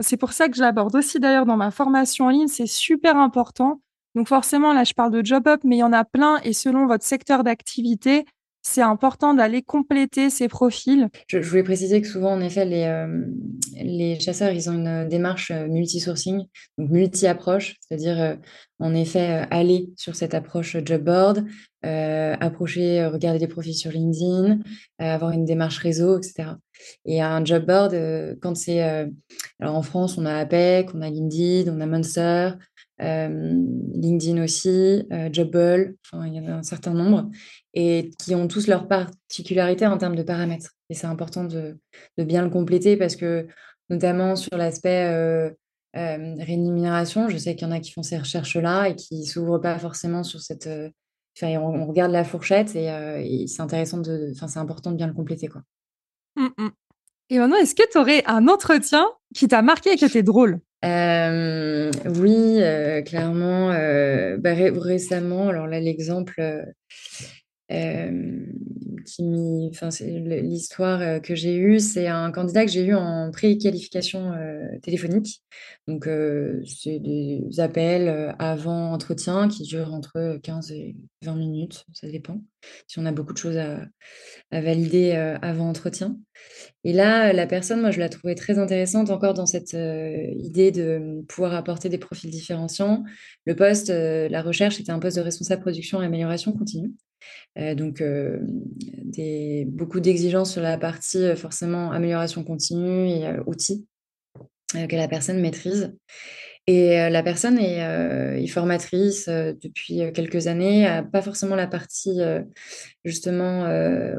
c'est 0.00 0.16
pour 0.16 0.32
ça 0.32 0.48
que 0.48 0.56
je 0.56 0.62
l'aborde 0.62 0.96
aussi 0.96 1.20
d'ailleurs 1.20 1.44
dans 1.44 1.58
ma 1.58 1.70
formation 1.70 2.26
en 2.26 2.30
ligne. 2.30 2.48
C'est 2.48 2.66
super 2.66 3.18
important. 3.18 3.82
Donc 4.14 4.28
forcément, 4.28 4.72
là, 4.72 4.84
je 4.84 4.94
parle 4.94 5.10
de 5.10 5.22
job 5.22 5.46
up, 5.48 5.60
mais 5.64 5.76
il 5.76 5.80
y 5.80 5.82
en 5.82 5.92
a 5.92 6.04
plein, 6.04 6.38
et 6.44 6.54
selon 6.54 6.86
votre 6.86 7.04
secteur 7.04 7.44
d'activité, 7.44 8.24
c'est 8.62 8.82
important 8.82 9.34
d'aller 9.34 9.62
compléter 9.62 10.30
ces 10.30 10.48
profils. 10.48 11.08
Je, 11.26 11.38
voulais 11.38 11.64
préciser 11.64 12.00
que 12.00 12.06
souvent, 12.06 12.32
en 12.32 12.40
effet, 12.40 12.64
les, 12.64 12.84
euh, 12.84 13.24
les 13.74 14.18
chasseurs, 14.20 14.52
ils 14.52 14.70
ont 14.70 14.74
une 14.74 15.08
démarche 15.08 15.50
euh, 15.50 15.66
multi-sourcing, 15.66 16.44
donc 16.78 16.90
multi-approche, 16.90 17.76
c'est-à-dire, 17.80 18.20
euh, 18.20 18.36
en 18.78 18.94
effet, 18.94 19.46
aller 19.50 19.90
sur 19.96 20.14
cette 20.14 20.34
approche 20.34 20.76
job 20.84 21.02
board, 21.02 21.44
approcher, 21.84 23.06
regarder 23.06 23.38
des 23.38 23.46
profils 23.46 23.74
sur 23.76 23.92
LinkedIn, 23.92 24.58
avoir 24.98 25.30
une 25.30 25.44
démarche 25.44 25.78
réseau, 25.78 26.18
etc. 26.18 26.50
Et 27.04 27.22
un 27.22 27.44
job 27.44 27.64
board, 27.64 27.94
quand 28.40 28.56
c'est... 28.56 28.80
alors 28.80 29.76
en 29.76 29.82
France, 29.82 30.18
on 30.18 30.26
a 30.26 30.34
APEC, 30.34 30.92
on 30.94 31.02
a 31.02 31.10
LinkedIn, 31.10 31.72
on 31.72 31.80
a 31.80 31.86
Monster, 31.86 32.54
LinkedIn 33.02 34.42
aussi, 34.42 35.06
Jobbble, 35.32 35.96
enfin, 36.04 36.26
il 36.26 36.34
y 36.34 36.40
en 36.40 36.46
a 36.46 36.52
un 36.52 36.62
certain 36.62 36.94
nombre 36.94 37.30
et 37.74 38.10
qui 38.18 38.34
ont 38.34 38.48
tous 38.48 38.66
leurs 38.66 38.86
particularités 38.86 39.86
en 39.86 39.98
termes 39.98 40.16
de 40.16 40.22
paramètres. 40.22 40.72
Et 40.90 40.94
c'est 40.94 41.06
important 41.06 41.44
de, 41.44 41.78
bien 42.18 42.42
le 42.42 42.50
compléter 42.50 42.96
parce 42.96 43.16
que, 43.16 43.46
notamment 43.88 44.36
sur 44.36 44.56
l'aspect 44.56 45.06
euh, 45.06 45.50
euh, 45.96 46.34
rémunération, 46.38 47.28
je 47.28 47.38
sais 47.38 47.56
qu'il 47.56 47.66
y 47.66 47.70
en 47.70 47.74
a 47.74 47.80
qui 47.80 47.92
font 47.92 48.02
ces 48.02 48.18
recherches-là 48.18 48.88
et 48.88 48.96
qui 48.96 49.20
ne 49.20 49.24
s'ouvrent 49.24 49.58
pas 49.58 49.78
forcément 49.78 50.22
sur 50.22 50.40
cette. 50.40 50.66
Euh, 50.66 50.90
enfin, 51.36 51.56
on, 51.58 51.86
regarde 51.86 52.12
la 52.12 52.24
fourchette 52.24 52.76
et, 52.76 53.46
c'est 53.48 53.62
intéressant 53.62 53.98
de. 53.98 54.32
Enfin, 54.32 54.48
c'est 54.48 54.58
important 54.58 54.90
de 54.90 54.96
bien 54.96 55.06
le 55.06 55.14
compléter. 55.14 55.48
Quoi. 55.48 55.62
Mmh, 56.36 56.48
mmh. 56.58 56.68
Et 57.30 57.38
maintenant, 57.38 57.56
est-ce 57.56 57.74
que 57.74 57.90
tu 57.90 57.96
aurais 57.96 58.22
un 58.26 58.48
entretien 58.48 59.06
qui 59.34 59.48
t'a 59.48 59.62
marqué 59.62 59.92
et 59.92 59.96
qui 59.96 60.04
était 60.04 60.22
drôle? 60.22 60.60
Oui, 60.84 62.60
clairement. 63.06 63.68
Bah, 64.38 64.54
récemment, 64.54 65.48
alors 65.48 65.66
là, 65.66 65.80
l'exemple 65.80 66.40
enfin, 69.70 69.88
l'histoire 70.00 71.20
que 71.22 71.34
j'ai 71.34 71.56
eue, 71.56 71.80
c'est 71.80 72.06
un 72.06 72.30
candidat 72.30 72.64
que 72.64 72.70
j'ai 72.70 72.84
eu 72.84 72.94
en 72.94 73.30
pré-qualification 73.30 74.32
téléphonique. 74.82 75.42
Donc, 75.88 76.08
c'est 76.66 76.98
des 76.98 77.42
appels 77.58 78.34
avant 78.38 78.92
entretien 78.92 79.48
qui 79.48 79.62
durent 79.64 79.92
entre 79.92 80.38
15 80.42 80.72
et 80.72 80.96
20 81.22 81.36
minutes, 81.36 81.84
ça 81.92 82.08
dépend, 82.08 82.42
si 82.86 82.98
on 82.98 83.06
a 83.06 83.12
beaucoup 83.12 83.32
de 83.32 83.38
choses 83.38 83.56
à, 83.56 83.86
à 84.50 84.60
valider 84.60 85.12
avant 85.42 85.68
entretien. 85.68 86.16
Et 86.84 86.92
là, 86.92 87.32
la 87.32 87.46
personne, 87.46 87.80
moi, 87.80 87.90
je 87.90 88.00
la 88.00 88.08
trouvais 88.08 88.34
très 88.34 88.58
intéressante 88.58 89.10
encore 89.10 89.34
dans 89.34 89.46
cette 89.46 89.72
idée 89.72 90.70
de 90.70 91.22
pouvoir 91.28 91.54
apporter 91.54 91.88
des 91.88 91.98
profils 91.98 92.30
différenciants. 92.30 93.04
Le 93.46 93.56
poste, 93.56 93.88
la 93.90 94.42
recherche, 94.42 94.80
était 94.80 94.92
un 94.92 94.98
poste 94.98 95.16
de 95.16 95.22
responsable 95.22 95.62
production 95.62 96.02
et 96.02 96.06
amélioration 96.06 96.52
continue. 96.52 96.92
Euh, 97.58 97.74
donc, 97.74 98.00
euh, 98.00 98.38
beaucoup 99.66 100.00
d'exigences 100.00 100.52
sur 100.52 100.62
la 100.62 100.78
partie 100.78 101.22
euh, 101.22 101.36
forcément 101.36 101.92
amélioration 101.92 102.44
continue 102.44 103.08
et 103.08 103.28
outils 103.46 103.86
que 104.72 104.96
la 104.96 105.08
personne 105.08 105.38
maîtrise. 105.40 105.94
Et 106.66 106.96
la 107.10 107.22
personne 107.22 107.58
est, 107.58 108.46
formatrice 108.46 109.28
depuis 109.28 110.00
quelques 110.14 110.46
années, 110.46 111.02
pas 111.12 111.20
forcément 111.20 111.56
la 111.56 111.66
partie 111.66 112.20
justement 113.04 113.66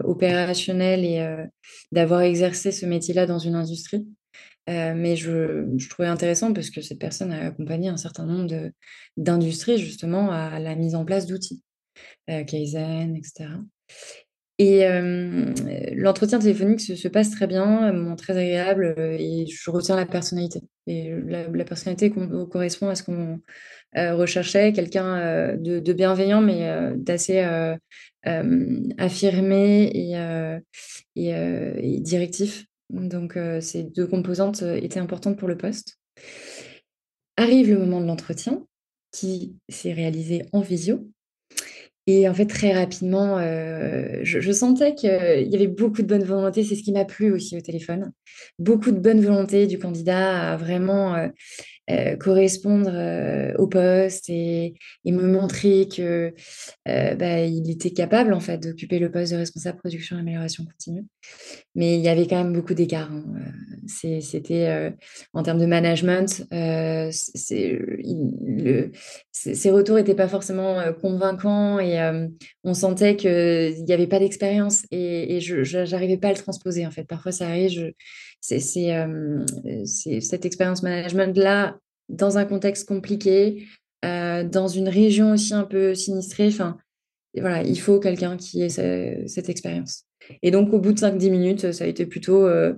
opérationnelle 0.04 1.06
et 1.06 1.26
d'avoir 1.92 2.22
exercé 2.22 2.72
ce 2.72 2.86
métier-là 2.86 3.26
dans 3.26 3.40
une 3.40 3.56
industrie. 3.56 4.06
mais 4.68 5.16
je, 5.16 5.66
je, 5.76 5.90
trouvais 5.90 6.10
intéressant 6.10 6.54
parce 6.54 6.70
que 6.70 6.82
cette 6.82 7.00
personne 7.00 7.32
a 7.32 7.48
accompagné 7.48 7.90
un 7.90 7.98
certain 7.98 8.26
nombre 8.26 8.54
d'industries 9.18 9.80
justement 9.80 10.32
à 10.32 10.60
la 10.60 10.76
mise 10.76 10.94
en 10.94 11.06
place 11.06 11.26
d'outils. 11.26 11.64
Euh, 12.30 12.44
Kaizen, 12.44 13.16
etc. 13.16 13.50
Et 14.60 14.86
l'entretien 15.96 16.40
téléphonique 16.40 16.80
se, 16.80 17.08
passe 17.08 17.32
très 17.32 17.48
bien, 17.48 18.16
très 18.16 18.38
agréable, 18.38 18.96
euh, 18.98 19.18
et 19.20 19.46
je 19.48 19.72
retiens 19.72 19.96
la 19.96 20.06
personnalité. 20.06 20.62
Et 20.86 21.12
la, 21.26 21.66
personnalité 21.66 22.14
correspond 22.52 22.88
à 22.88 22.96
ce 22.96 23.04
qu'on 23.04 23.42
euh, 23.98 24.16
recherchait, 24.16 24.72
quelqu'un 24.72 25.58
de, 25.58 25.94
bienveillant, 25.94 26.42
mais 26.42 26.94
d'assez 26.96 27.44
affirmé 28.98 29.92
et, 31.16 32.00
directif. 32.00 32.66
Donc 32.90 33.38
ces 33.60 33.84
deux 33.84 34.08
composantes 34.08 34.62
étaient 34.62 35.00
importantes 35.00 35.38
pour 35.38 35.48
le 35.48 35.58
poste. 35.58 35.98
Arrive 37.38 37.72
le 37.72 37.80
moment 37.80 38.00
de 38.00 38.06
l'entretien, 38.06 38.66
qui 39.12 39.56
s'est 39.68 39.94
réalisé 39.94 40.46
en 40.52 40.62
visio. 40.62 41.10
Et 42.06 42.28
en 42.28 42.34
fait, 42.34 42.46
très 42.48 42.74
rapidement, 42.74 43.38
euh, 43.38 44.20
je, 44.24 44.52
sentais 44.52 44.94
qu'il 44.94 45.10
y 45.10 45.56
avait 45.56 45.68
beaucoup 45.68 46.02
de 46.02 46.08
bonne 46.08 46.24
volonté. 46.24 46.64
C'est 46.64 46.76
ce 46.76 46.84
qui 46.84 46.92
m'a 46.92 47.06
plu 47.06 47.32
aussi 47.32 47.56
au 47.56 47.62
téléphone. 47.62 48.12
Beaucoup 48.60 48.92
de 48.92 49.00
bonne 49.00 49.22
volonté 49.22 49.68
du 49.68 49.80
candidat 49.80 50.52
à 50.52 50.58
vraiment 50.58 51.16
euh, 51.16 51.30
euh, 51.90 52.16
correspondre 52.16 52.92
euh, 52.94 53.54
au 53.58 53.68
poste 53.68 54.30
et, 54.30 54.76
me 55.06 55.28
montrer 55.28 55.90
que 55.90 56.34
euh, 56.88 57.16
bah, 57.16 57.42
il 57.42 57.70
était 57.70 57.92
capable 57.92 58.34
en 58.34 58.40
fait 58.40 58.58
d'occuper 58.58 59.00
le 59.00 59.12
poste 59.12 59.34
de 59.34 59.38
responsable 59.38 59.80
production 59.80 60.16
et 60.16 60.22
amélioration 60.22 60.64
continue. 60.64 61.04
Mais 61.76 61.96
il 61.96 62.02
y 62.02 62.08
avait 62.08 62.26
quand 62.26 62.42
même 62.42 62.54
beaucoup 62.54 62.74
d'écarts. 62.74 63.12
Hein. 63.12 63.26
C'était 63.86 64.94
en 65.34 65.44
termes 65.44 65.60
de 65.60 65.66
management, 65.66 66.48
ces 67.12 67.82
retours 69.70 69.98
n'étaient 69.98 70.16
pas 70.16 70.30
forcément 70.30 70.82
convaincants 71.02 71.80
et 71.80 72.00
on 72.64 72.74
sentait 72.74 73.18
qu'il 73.18 73.84
n'y 73.84 73.92
avait 73.92 74.08
pas 74.08 74.20
d'expérience 74.20 74.86
et, 74.90 75.42
je 75.42 75.92
n'arrivais 75.92 76.18
pas 76.18 76.30
à 76.30 76.32
le 76.32 76.38
transposer 76.38 76.88
en 76.88 76.92
fait. 76.92 77.04
Parfois 77.04 77.34
ça 77.34 77.48
arrive, 77.48 77.92
c'est 78.46 78.60
cette 80.20 80.46
expérience 80.46 80.84
management-là 80.84 81.78
dans 82.10 82.38
un 82.38 82.44
contexte 82.44 82.86
compliqué, 82.88 83.66
dans 84.04 84.68
une 84.68 84.90
région 84.90 85.32
aussi 85.32 85.54
un 85.54 85.64
peu 85.64 85.96
sinistrée. 85.96 86.48
Enfin, 86.48 86.78
voilà, 87.38 87.64
il 87.64 87.80
faut 87.80 88.00
quelqu'un 88.00 88.36
qui 88.36 88.62
ait 88.62 89.28
cette 89.28 89.50
expérience. 89.50 90.04
Et 90.42 90.52
donc, 90.52 90.74
au 90.74 90.80
bout 90.80 90.94
de 90.94 91.00
5-10 91.00 91.30
minutes, 91.30 91.72
ça 91.72 91.84
a 91.84 91.88
été 91.88 92.06
plutôt 92.06 92.46
euh, 92.46 92.74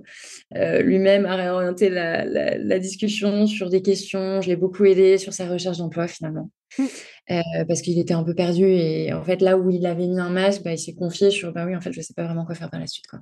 euh, 0.56 0.82
lui-même 0.82 1.26
à 1.26 1.36
réorienter 1.36 1.88
la, 1.88 2.24
la, 2.24 2.78
discussion 2.78 3.46
sur 3.46 3.70
des 3.70 3.82
questions. 3.82 4.40
Je 4.40 4.48
l'ai 4.48 4.56
beaucoup 4.56 4.84
aidé 4.84 5.18
sur 5.18 5.32
sa 5.32 5.46
recherche 5.46 5.78
d'emploi, 5.78 6.06
finalement. 6.06 6.50
Mmh. 6.78 6.84
Euh, 7.30 7.64
parce 7.66 7.80
qu'il 7.80 7.98
était 7.98 8.14
un 8.14 8.22
peu 8.22 8.34
perdu 8.34 8.66
et 8.66 9.12
en 9.12 9.22
fait 9.22 9.40
là 9.40 9.56
où 9.56 9.70
il 9.70 9.86
avait 9.86 10.06
mis 10.06 10.18
un 10.18 10.30
masque, 10.30 10.62
bah, 10.62 10.72
il 10.72 10.78
s'est 10.78 10.94
confié 10.94 11.30
sur 11.30 11.52
bah 11.52 11.64
oui 11.64 11.74
en 11.74 11.80
fait 11.80 11.92
je 11.92 12.00
sais 12.00 12.12
pas 12.14 12.24
vraiment 12.24 12.44
quoi 12.44 12.54
faire 12.54 12.70
par 12.70 12.80
la 12.80 12.86
suite 12.86 13.06
quoi. 13.06 13.20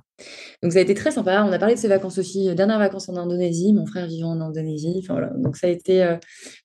Donc 0.61 0.73
ça 0.73 0.79
a 0.79 0.81
été 0.81 0.93
très 0.93 1.11
sympa. 1.11 1.43
On 1.47 1.51
a 1.51 1.59
parlé 1.59 1.75
de 1.75 1.79
ses 1.79 1.87
vacances 1.87 2.17
aussi, 2.17 2.53
dernières 2.55 2.79
vacances 2.79 3.07
en 3.07 3.15
Indonésie, 3.15 3.71
mon 3.73 3.85
frère 3.85 4.07
vivant 4.07 4.31
en 4.31 4.41
Indonésie. 4.41 4.99
Enfin, 5.03 5.13
voilà. 5.13 5.31
Donc 5.37 5.57
ça 5.57 5.67
a 5.67 5.69
été 5.69 6.17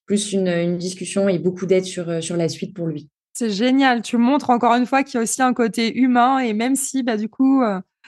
plus 0.05 0.33
une, 0.33 0.47
une, 0.47 0.77
discussion 0.77 1.29
et 1.29 1.39
beaucoup 1.39 1.65
d'aide 1.65 1.85
sur, 1.85 2.21
sur 2.21 2.35
la 2.35 2.49
suite 2.49 2.75
pour 2.75 2.87
lui. 2.87 3.09
C'est 3.33 3.49
génial. 3.49 4.01
Tu 4.01 4.17
montres 4.17 4.49
encore 4.49 4.73
une 4.75 4.85
fois 4.85 5.03
qu'il 5.03 5.15
y 5.15 5.17
a 5.17 5.23
aussi 5.23 5.41
un 5.41 5.53
côté 5.53 5.97
humain 5.97 6.39
et 6.39 6.53
même 6.53 6.75
si 6.75 7.03
bah, 7.03 7.17
du 7.17 7.29
coup 7.29 7.63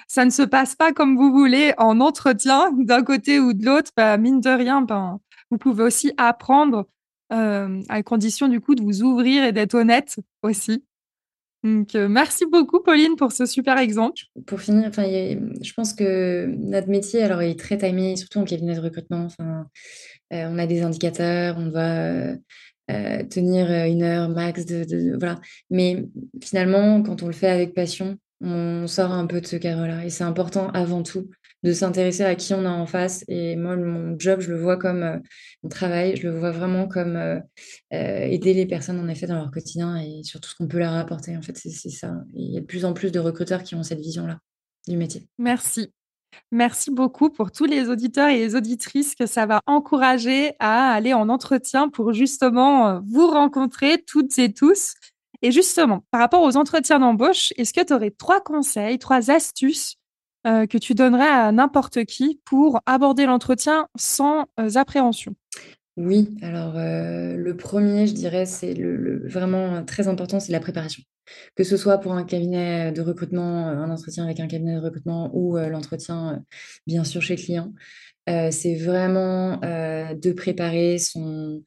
ça 0.07 0.25
ne 0.25 0.29
se 0.29 0.43
passe 0.43 0.75
pas 0.75 0.93
comme 0.93 1.15
vous 1.15 1.31
voulez 1.31 1.73
en 1.77 1.99
entretien 1.99 2.71
d'un 2.77 3.03
côté 3.03 3.39
ou 3.39 3.53
de 3.53 3.65
l'autre, 3.65 3.91
bah, 3.95 4.17
mine 4.17 4.41
de 4.41 4.49
rien, 4.49 4.81
ben, 4.81 5.19
vous 5.49 5.57
pouvez 5.57 5.83
aussi 5.83 6.11
apprendre 6.17 6.87
euh, 7.31 7.81
à 7.89 8.03
condition 8.03 8.47
du 8.47 8.59
coup 8.59 8.75
de 8.75 8.83
vous 8.83 9.01
ouvrir 9.01 9.43
et 9.43 9.51
d'être 9.51 9.73
honnête 9.73 10.17
aussi. 10.41 10.83
Donc, 11.63 11.95
euh, 11.95 12.09
merci 12.09 12.45
beaucoup, 12.45 12.81
Pauline, 12.81 13.15
pour 13.15 13.31
ce 13.31 13.45
super 13.45 13.77
exemple. 13.77 14.23
Pour 14.45 14.59
finir, 14.59 14.91
je 14.93 15.73
pense 15.73 15.93
que 15.93 16.45
notre 16.45 16.89
métier, 16.89 17.23
alors, 17.23 17.41
est 17.41 17.57
très 17.57 17.77
timé, 17.77 18.17
surtout 18.17 18.39
en 18.39 18.43
cabinet 18.43 18.75
de 18.75 18.81
recrutement. 18.81 19.29
Euh, 19.39 19.63
on 20.49 20.59
a 20.59 20.67
des 20.67 20.81
indicateurs, 20.81 21.55
on 21.57 21.67
doit 21.67 22.35
tenir 23.29 23.69
une 23.85 24.03
heure 24.03 24.29
max 24.29 24.65
de, 24.65 25.17
voilà. 25.17 25.39
Mais 25.69 26.05
finalement, 26.41 27.01
quand 27.01 27.23
on 27.23 27.27
le 27.27 27.33
fait 27.33 27.49
avec 27.49 27.73
passion, 27.73 28.17
on 28.41 28.87
sort 28.87 29.11
un 29.11 29.25
peu 29.25 29.39
de 29.39 29.47
ce 29.47 29.55
cadre-là. 29.55 30.05
Et 30.05 30.09
c'est 30.09 30.25
important 30.25 30.69
avant 30.71 31.01
tout 31.01 31.29
de 31.63 31.71
s'intéresser 31.71 32.23
à 32.23 32.35
qui 32.35 32.53
on 32.53 32.65
a 32.65 32.69
en 32.69 32.85
face. 32.85 33.23
Et 33.29 33.55
moi, 33.55 33.77
mon 33.77 34.19
job, 34.19 34.41
je 34.41 34.51
le 34.51 34.59
vois 34.59 34.75
comme 34.75 35.21
mon 35.63 35.69
travail, 35.69 36.17
je 36.17 36.27
le 36.27 36.37
vois 36.37 36.51
vraiment 36.51 36.89
comme 36.89 37.41
aider 37.89 38.53
les 38.53 38.65
personnes 38.65 38.99
en 38.99 39.07
effet 39.07 39.27
dans 39.27 39.35
leur 39.35 39.49
quotidien 39.49 39.95
et 39.95 40.23
sur 40.23 40.41
tout 40.41 40.49
ce 40.49 40.55
qu'on 40.55 40.67
peut 40.67 40.79
leur 40.79 40.93
apporter. 40.93 41.37
En 41.37 41.41
fait, 41.41 41.57
c'est 41.57 41.89
ça. 41.89 42.15
Et 42.35 42.41
il 42.41 42.53
y 42.53 42.57
a 42.57 42.59
de 42.61 42.65
plus 42.65 42.83
en 42.83 42.91
plus 42.91 43.13
de 43.13 43.19
recruteurs 43.19 43.63
qui 43.63 43.75
ont 43.75 43.83
cette 43.83 44.01
vision-là 44.01 44.39
du 44.89 44.97
métier. 44.97 45.25
Merci. 45.37 45.93
Merci 46.51 46.91
beaucoup 46.91 47.29
pour 47.29 47.51
tous 47.51 47.65
les 47.65 47.89
auditeurs 47.89 48.29
et 48.29 48.39
les 48.39 48.55
auditrices 48.55 49.15
que 49.15 49.25
ça 49.25 49.45
va 49.45 49.61
encourager 49.65 50.53
à 50.59 50.91
aller 50.91 51.13
en 51.13 51.29
entretien 51.29 51.89
pour 51.89 52.13
justement 52.13 53.01
vous 53.07 53.27
rencontrer 53.27 54.03
toutes 54.05 54.37
et 54.39 54.53
tous. 54.53 54.93
Et 55.41 55.51
justement, 55.51 56.03
par 56.09 56.21
rapport 56.21 56.41
aux 56.41 56.55
entretiens 56.55 56.99
d'embauche, 56.99 57.51
est-ce 57.57 57.73
que 57.73 57.83
tu 57.83 57.93
aurais 57.93 58.11
trois 58.11 58.39
conseils, 58.39 58.97
trois 58.97 59.29
astuces 59.29 59.97
euh, 60.47 60.65
que 60.67 60.77
tu 60.77 60.95
donnerais 60.95 61.27
à 61.27 61.51
n'importe 61.51 62.05
qui 62.05 62.41
pour 62.45 62.79
aborder 62.85 63.25
l'entretien 63.25 63.87
sans 63.97 64.45
euh, 64.59 64.75
appréhension? 64.75 65.35
Oui, 65.95 66.35
alors 66.41 66.73
le 66.75 67.53
premier, 67.55 68.07
je 68.07 68.13
dirais, 68.13 68.45
c'est 68.45 68.73
le, 68.73 69.27
vraiment 69.27 69.83
très 69.85 70.07
important, 70.07 70.39
c'est 70.39 70.51
la 70.51 70.59
préparation. 70.59 71.03
Que 71.55 71.63
ce 71.63 71.77
soit 71.77 71.99
pour 71.99 72.13
un 72.13 72.23
cabinet 72.23 72.91
de 72.91 73.01
recrutement, 73.01 73.67
un 73.67 73.89
entretien 73.91 74.23
avec 74.23 74.39
un 74.39 74.47
cabinet 74.47 74.75
de 74.75 74.79
recrutement 74.79 75.29
ou 75.33 75.55
l'entretien, 75.57 76.43
bien 76.87 77.03
sûr, 77.03 77.21
chez 77.21 77.35
client, 77.35 77.73
c'est 78.27 78.75
vraiment 78.75 79.57
de 79.57 80.31
préparer 80.31 80.97
son, 80.97 81.63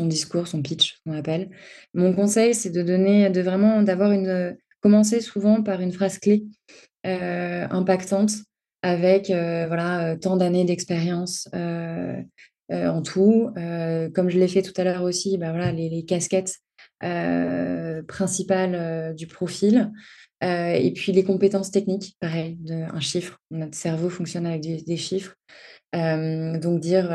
discours, 0.00 0.46
son 0.46 0.60
pitch, 0.60 0.98
qu'on 1.06 1.14
appelle. 1.14 1.50
Mon 1.94 2.12
conseil, 2.12 2.54
c'est 2.54 2.70
de 2.70 2.82
donner, 2.82 3.30
de 3.30 3.40
vraiment 3.40 3.82
d'avoir 3.82 4.12
une, 4.12 4.54
commencer 4.80 5.20
souvent 5.22 5.62
par 5.62 5.80
une 5.80 5.92
phrase 5.92 6.18
clé 6.18 6.44
impactante 7.04 8.32
avec 8.82 9.28
voilà 9.28 10.16
tant 10.20 10.36
d'années 10.36 10.64
d'expérience 10.64 11.48
en 12.72 13.02
tout. 13.02 13.50
comme 14.14 14.30
je 14.30 14.38
l'ai 14.38 14.48
fait 14.48 14.62
tout 14.62 14.72
à 14.76 14.84
l'heure 14.84 15.02
aussi, 15.02 15.38
bah, 15.38 15.72
les, 15.72 16.04
casquettes 16.04 16.58
principales 18.08 19.14
du 19.14 19.26
profil. 19.26 19.90
et 20.42 20.92
puis 20.94 21.12
les 21.12 21.24
compétences 21.24 21.70
techniques, 21.70 22.16
pareil, 22.20 22.58
un 22.70 23.00
chiffre. 23.00 23.38
Notre 23.50 23.76
cerveau 23.76 24.08
fonctionne 24.08 24.46
avec 24.46 24.62
des 24.62 24.96
chiffres. 24.96 25.36
Euh, 25.94 26.58
donc 26.58 26.80
dire 26.80 27.10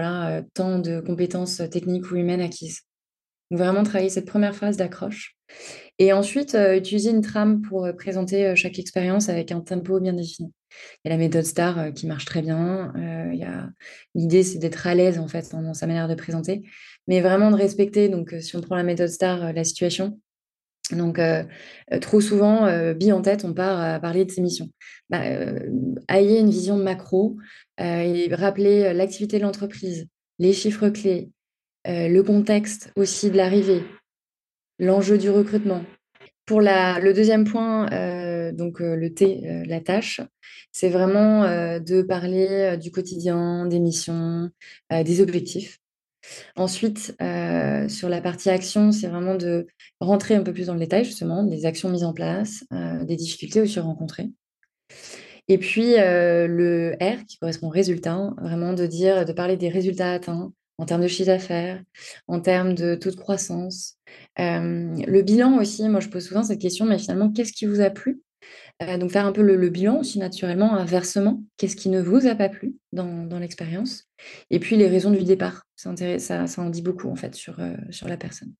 tant 0.53 0.79
de 0.79 0.99
compétences 0.99 1.61
techniques 1.71 2.11
ou 2.11 2.15
humaines 2.15 2.41
acquises. 2.41 2.81
vraiment 3.49 3.83
travailler 3.83 4.09
cette 4.09 4.27
première 4.27 4.55
phase 4.55 4.77
d'accroche. 4.77 5.35
Et 5.99 6.13
ensuite, 6.13 6.55
utiliser 6.55 7.09
une 7.09 7.21
trame 7.21 7.61
pour 7.61 7.87
présenter 7.97 8.55
chaque 8.55 8.77
expérience 8.77 9.29
avec 9.29 9.51
un 9.51 9.61
tempo 9.61 9.99
bien 9.99 10.13
défini. 10.13 10.51
Il 11.03 11.09
y 11.09 11.11
a 11.11 11.15
la 11.15 11.17
méthode 11.17 11.43
STAR 11.43 11.93
qui 11.93 12.07
marche 12.07 12.25
très 12.25 12.41
bien. 12.41 12.93
L'idée, 14.15 14.43
c'est 14.43 14.59
d'être 14.59 14.87
à 14.87 14.95
l'aise 14.95 15.19
en 15.19 15.27
fait 15.27 15.51
dans, 15.51 15.73
sa 15.73 15.87
manière 15.87 16.07
de 16.07 16.15
présenter, 16.15 16.63
mais 17.07 17.21
vraiment 17.21 17.51
de 17.51 17.55
respecter. 17.55 18.09
Donc, 18.09 18.35
si 18.41 18.55
on 18.55 18.61
prend 18.61 18.75
la 18.75 18.83
méthode 18.83 19.09
STAR, 19.09 19.53
la 19.53 19.63
situation, 19.63 20.19
donc, 20.91 21.19
trop 22.01 22.21
souvent, 22.21 22.65
euh, 22.65 22.93
en 23.11 23.21
tête, 23.21 23.43
on 23.45 23.53
part 23.53 23.79
à 23.79 23.99
parler 23.99 24.25
de 24.25 24.31
ses 24.31 24.41
missions. 24.41 24.69
Bah, 25.09 25.21
ayez 26.09 26.39
une 26.39 26.49
vision 26.49 26.77
macro 26.77 27.37
et 27.79 28.33
rappeler 28.33 28.93
l'activité 28.93 29.37
de 29.37 29.43
l'entreprise, 29.43 30.07
les 30.39 30.53
chiffres 30.53 30.89
clés, 30.89 31.29
le 31.85 32.21
contexte 32.21 32.91
aussi 32.95 33.29
de 33.31 33.37
l'arrivée, 33.37 33.83
l'enjeu 34.79 35.17
du 35.17 35.29
recrutement. 35.29 35.83
Pour 36.47 36.61
le 36.61 37.11
deuxième 37.11 37.43
point, 37.43 37.85
donc 38.53 38.79
le 38.79 39.13
T, 39.13 39.63
la 39.67 39.81
tâche, 39.81 40.21
c'est 40.71 40.89
vraiment 40.89 41.43
de 41.43 42.01
parler 42.01 42.77
du 42.77 42.89
quotidien, 42.89 43.67
des 43.67 43.79
missions, 43.79 44.49
des 44.89 45.21
objectifs. 45.21 45.79
Ensuite, 46.55 47.15
euh, 47.21 47.87
sur 47.87 48.09
la 48.09 48.21
partie 48.21 48.49
action, 48.49 48.91
c'est 48.91 49.07
vraiment 49.07 49.35
de 49.35 49.67
rentrer 49.99 50.35
un 50.35 50.43
peu 50.43 50.53
plus 50.53 50.67
dans 50.67 50.73
le 50.73 50.79
détail, 50.79 51.05
justement, 51.05 51.43
des 51.43 51.65
actions 51.65 51.89
mises 51.89 52.03
en 52.03 52.13
place, 52.13 52.65
euh, 52.73 53.03
des 53.05 53.15
difficultés 53.15 53.61
aussi 53.61 53.79
rencontrées. 53.79 54.29
Et 55.47 55.57
puis, 55.57 55.97
euh, 55.97 56.47
le 56.47 56.95
R, 57.01 57.25
qui 57.25 57.37
correspond 57.37 57.67
au 57.67 57.71
résultat, 57.71 58.33
vraiment 58.41 58.73
de 58.73 58.85
dire, 58.85 59.25
de 59.25 59.31
parler 59.31 59.55
des 59.55 59.69
résultats 59.69 60.11
atteints 60.11 60.51
en 60.77 60.85
termes 60.85 61.01
de 61.01 61.07
chiffre 61.07 61.27
d'affaires, 61.27 61.81
en 62.27 62.39
termes 62.39 62.73
de 62.75 62.95
taux 62.95 63.11
de 63.11 63.15
croissance. 63.15 63.97
le 64.37 65.21
bilan 65.21 65.57
aussi, 65.57 65.87
moi, 65.89 65.99
je 65.99 66.09
pose 66.09 66.27
souvent 66.27 66.43
cette 66.43 66.61
question, 66.61 66.85
mais 66.85 66.99
finalement, 66.99 67.31
qu'est-ce 67.31 67.53
qui 67.53 67.65
vous 67.65 67.81
a 67.81 67.89
plu? 67.89 68.21
Euh, 68.83 68.97
donc 68.97 69.11
faire 69.11 69.25
un 69.25 69.31
peu 69.31 69.41
le, 69.41 69.69
bilan 69.69 69.99
aussi 69.99 70.19
naturellement, 70.19 70.75
inversement, 70.75 71.43
qu'est-ce 71.57 71.75
qui 71.75 71.89
ne 71.89 71.99
vous 71.99 72.27
a 72.27 72.35
pas 72.35 72.49
plu 72.49 72.75
dans, 72.91 73.39
l'expérience? 73.39 74.05
Et 74.51 74.59
puis 74.59 74.77
les 74.77 74.87
raisons 74.87 75.11
du 75.11 75.23
départ, 75.23 75.63
ça, 75.75 76.45
en 76.57 76.69
dit 76.69 76.81
beaucoup 76.81 77.09
en 77.09 77.15
fait 77.15 77.33
sur, 77.33 77.59
euh, 77.59 77.75
sur 77.89 78.07
la 78.07 78.17
personne. 78.17 78.53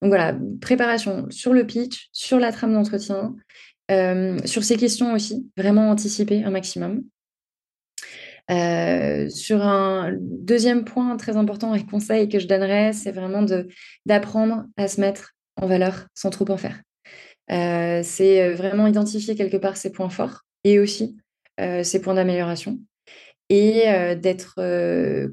Donc 0.00 0.10
voilà, 0.10 0.38
préparation 0.60 1.26
sur 1.30 1.52
le 1.52 1.66
pitch, 1.66 2.08
sur 2.12 2.38
la 2.38 2.52
trame 2.52 2.72
d'entretien, 2.72 3.34
sur 4.44 4.62
ces 4.62 4.76
questions 4.76 5.12
aussi, 5.12 5.50
vraiment 5.56 5.90
anticiper 5.90 6.44
un 6.44 6.50
maximum. 6.50 7.02
Sur 8.50 9.62
un 9.62 10.12
deuxième 10.20 10.84
point 10.84 11.16
très 11.16 11.36
important 11.36 11.74
et 11.74 11.84
conseil 11.84 12.28
que 12.28 12.38
je 12.38 12.48
donnerais, 12.48 12.92
c'est 12.92 13.12
vraiment 13.12 13.44
d'apprendre 14.06 14.64
à 14.76 14.88
se 14.88 15.00
mettre 15.00 15.34
en 15.56 15.66
valeur 15.66 16.06
sans 16.14 16.30
trop 16.30 16.50
en 16.50 16.56
faire. 16.56 16.80
Euh, 17.50 18.02
c'est 18.04 18.42
euh, 18.42 18.54
vraiment 18.54 18.86
identifier 18.86 19.34
quelque 19.34 19.56
part 19.56 19.76
ses 19.76 19.90
points 19.90 20.10
forts 20.10 20.42
et 20.62 20.78
aussi 20.78 21.16
euh, 21.60 21.82
ses 21.82 22.00
points 22.00 22.14
d'amélioration 22.14 22.78
et 23.52 23.82
d'être 24.14 24.60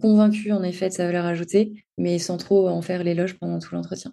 convaincu 0.02 0.52
en 0.52 0.64
effet 0.64 0.90
de 0.90 0.94
sa 0.96 1.06
valeur 1.06 1.28
ajoutée, 1.28 1.86
mais 2.00 2.18
sans 2.18 2.38
trop 2.38 2.68
en 2.68 2.82
faire 2.82 3.04
l'éloge 3.04 3.38
pendant 3.38 3.60
tout 3.60 3.76
l'entretien. 3.76 4.12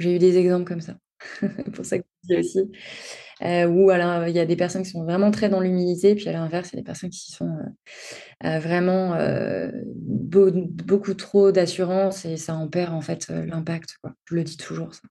J'ai 0.00 0.16
eu 0.16 0.18
des 0.18 0.38
exemples 0.38 0.64
comme 0.64 0.80
ça. 0.80 0.96
pour 1.74 1.84
ça 1.84 1.98
que 1.98 2.04
je 2.24 2.34
dis 2.34 2.40
aussi. 2.40 2.60
où 3.68 3.90
alors 3.90 4.26
il 4.26 4.34
y 4.34 4.38
a 4.38 4.46
des 4.46 4.56
personnes 4.56 4.82
qui 4.82 4.90
sont 4.90 5.04
vraiment 5.04 5.30
très 5.30 5.48
dans 5.48 5.60
l'humilité, 5.60 6.14
puis 6.14 6.28
à 6.28 6.32
l'inverse, 6.32 6.70
il 6.72 6.76
y 6.76 6.78
a 6.78 6.82
des 6.82 6.86
personnes 6.86 7.10
qui 7.10 7.32
sont 7.32 7.50
vraiment 8.42 9.16
beaucoup 10.40 11.14
trop 11.14 11.52
d'assurance 11.52 12.24
et 12.24 12.36
ça 12.36 12.54
en 12.54 12.68
perd 12.68 12.92
en 12.92 13.00
fait 13.00 13.28
l'impact. 13.28 13.96
Je 14.26 14.34
le 14.34 14.44
dis 14.44 14.56
toujours 14.56 14.94
ça. 14.94 15.02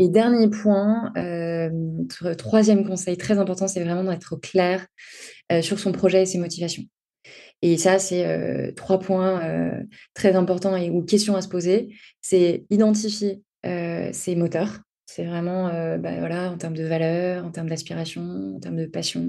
Et 0.00 0.08
dernier 0.08 0.48
point, 0.48 1.12
euh, 1.18 1.68
troisième 2.38 2.86
conseil 2.86 3.18
très 3.18 3.38
important, 3.38 3.68
c'est 3.68 3.84
vraiment 3.84 4.10
d'être 4.10 4.36
clair 4.36 4.86
euh, 5.52 5.60
sur 5.60 5.78
son 5.78 5.92
projet 5.92 6.22
et 6.22 6.26
ses 6.26 6.38
motivations. 6.38 6.84
Et 7.60 7.76
ça, 7.76 7.98
c'est 7.98 8.26
euh, 8.26 8.72
trois 8.72 8.98
points 8.98 9.42
très 10.14 10.36
importants 10.36 10.74
et 10.74 10.88
ou 10.88 11.04
questions 11.04 11.36
à 11.36 11.42
se 11.42 11.48
poser. 11.48 11.94
C'est 12.22 12.64
identifier 12.70 13.42
ses 13.62 14.36
moteurs. 14.36 14.80
C'est 15.12 15.24
vraiment, 15.24 15.66
bah, 15.98 16.20
voilà, 16.20 16.52
en 16.52 16.56
termes 16.56 16.76
de 16.76 16.84
valeur, 16.84 17.44
en 17.44 17.50
termes 17.50 17.68
d'aspiration, 17.68 18.54
en 18.54 18.60
termes 18.60 18.76
de 18.76 18.86
passion. 18.86 19.28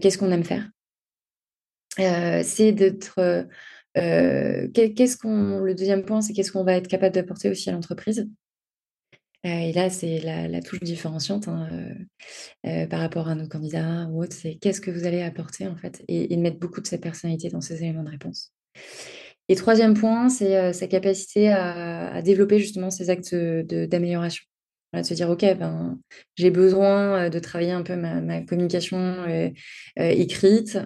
qu'est-ce 0.00 0.18
qu'on 0.18 0.32
aime 0.32 0.42
faire? 0.42 0.68
C'est 1.96 2.72
d'être 2.72 3.46
qu'est-ce 3.94 5.16
qu'on 5.16 5.60
le 5.60 5.74
deuxième 5.76 6.04
point, 6.04 6.20
c'est 6.22 6.32
qu'est-ce 6.32 6.50
qu'on 6.50 6.64
va 6.64 6.74
être 6.74 6.88
capable 6.88 7.14
d'apporter 7.14 7.48
aussi 7.48 7.70
à 7.70 7.72
l'entreprise 7.72 8.28
et 9.44 9.72
là, 9.72 9.88
c'est 9.88 10.18
la 10.18 10.60
touche 10.60 10.80
différenciante, 10.80 11.46
hein, 11.46 11.68
par 12.90 12.98
rapport 12.98 13.28
à 13.28 13.36
nos 13.36 13.46
candidats 13.46 14.08
ou 14.10 14.24
autres, 14.24 14.34
c'est 14.34 14.56
qu'est-ce 14.56 14.80
que 14.80 14.90
vous 14.90 15.06
allez 15.06 15.22
apporter 15.22 15.68
en 15.68 15.76
fait? 15.76 16.02
Et 16.08 16.34
de 16.34 16.42
mettre 16.42 16.58
beaucoup 16.58 16.80
de 16.80 16.88
sa 16.88 16.98
personnalité 16.98 17.48
dans 17.48 17.60
ces 17.60 17.84
éléments 17.84 18.02
de 18.02 18.10
réponse. 18.10 18.52
Et 19.48 19.54
troisième 19.54 19.94
point, 19.94 20.28
c'est, 20.28 20.72
sa 20.72 20.86
capacité 20.86 21.48
à 21.50 22.20
développer 22.22 22.58
justement 22.58 22.90
ces 22.90 23.10
actes, 23.10 23.34
d'amélioration. 23.34 24.44
de 24.92 25.02
se 25.02 25.14
dire: 25.14 25.30
«OK, 25.30 25.40
ben, 25.40 25.98
j'ai 26.36 26.50
besoin, 26.50 27.30
de 27.30 27.38
travailler 27.38 27.72
un 27.72 27.82
peu 27.82 27.96
ma 27.96 28.42
communication, 28.42 29.24
écrite, 29.96 30.78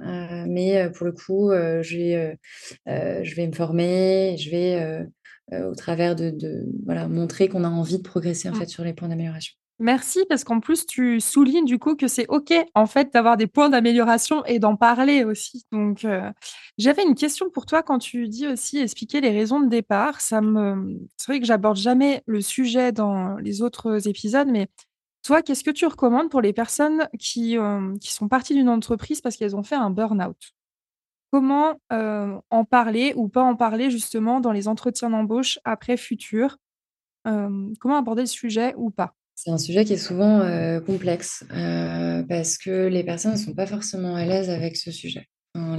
mais 0.46 0.90
pour 0.90 1.06
le 1.06 1.12
coup, 1.12 1.50
je 1.50 3.34
vais 3.34 3.46
me 3.46 3.52
former, 3.52 4.36
je 4.38 4.50
vais, 4.50 5.06
euh, 5.52 5.68
au 5.68 5.74
travers 5.74 6.16
de, 6.16 6.66
voilà, 6.84 7.08
montrer 7.08 7.48
qu'on 7.48 7.64
a 7.64 7.68
envie 7.68 7.98
de 7.98 8.02
progresser 8.02 8.48
en 8.48 8.54
fait 8.54 8.66
sur 8.66 8.84
les 8.84 8.94
points 8.94 9.08
d'amélioration. 9.08 9.54
Merci 9.82 10.20
parce 10.28 10.44
qu'en 10.44 10.60
plus 10.60 10.86
tu 10.86 11.18
soulignes 11.20 11.64
du 11.64 11.80
coup 11.80 11.96
que 11.96 12.06
c'est 12.06 12.28
ok 12.28 12.54
en 12.76 12.86
fait 12.86 13.12
d'avoir 13.12 13.36
des 13.36 13.48
points 13.48 13.68
d'amélioration 13.68 14.44
et 14.44 14.60
d'en 14.60 14.76
parler 14.76 15.24
aussi. 15.24 15.64
Donc 15.72 16.04
euh, 16.04 16.30
j'avais 16.78 17.02
une 17.02 17.16
question 17.16 17.50
pour 17.50 17.66
toi 17.66 17.82
quand 17.82 17.98
tu 17.98 18.28
dis 18.28 18.46
aussi 18.46 18.78
expliquer 18.78 19.20
les 19.20 19.30
raisons 19.30 19.58
de 19.58 19.66
départ. 19.68 20.20
Ça 20.20 20.40
me 20.40 21.00
c'est 21.16 21.26
vrai 21.26 21.40
que 21.40 21.46
j'aborde 21.46 21.78
jamais 21.78 22.22
le 22.26 22.40
sujet 22.40 22.92
dans 22.92 23.34
les 23.38 23.60
autres 23.60 24.06
épisodes, 24.06 24.46
mais 24.46 24.68
toi 25.24 25.42
qu'est-ce 25.42 25.64
que 25.64 25.72
tu 25.72 25.84
recommandes 25.86 26.30
pour 26.30 26.42
les 26.42 26.52
personnes 26.52 27.08
qui 27.18 27.58
euh, 27.58 27.96
qui 28.00 28.12
sont 28.12 28.28
parties 28.28 28.54
d'une 28.54 28.68
entreprise 28.68 29.20
parce 29.20 29.36
qu'elles 29.36 29.56
ont 29.56 29.64
fait 29.64 29.74
un 29.74 29.90
burn-out? 29.90 30.52
Comment, 31.32 31.74
en 31.90 32.64
parler 32.64 33.14
ou 33.16 33.28
pas 33.28 33.42
en 33.42 33.56
parler 33.56 33.90
justement 33.90 34.38
dans 34.40 34.52
les 34.52 34.68
entretiens 34.68 35.10
d'embauche 35.10 35.58
après 35.64 35.96
futur? 35.96 36.58
comment 37.24 37.96
aborder 37.98 38.22
le 38.22 38.26
sujet 38.26 38.74
ou 38.76 38.90
pas? 38.90 39.16
C'est 39.44 39.50
un 39.50 39.58
sujet 39.58 39.84
qui 39.84 39.94
est 39.94 39.96
souvent, 39.96 40.40
heu, 40.44 40.80
complexe, 40.80 41.42
heu, 41.52 42.24
parce 42.28 42.58
que 42.58 42.86
les 42.86 43.02
personnes 43.02 43.32
ne 43.32 43.36
sont 43.36 43.54
pas 43.54 43.66
forcément 43.66 44.14
à 44.14 44.24
l'aise 44.24 44.48
avec 44.50 44.76
ce 44.76 44.92
sujet. 44.92 45.26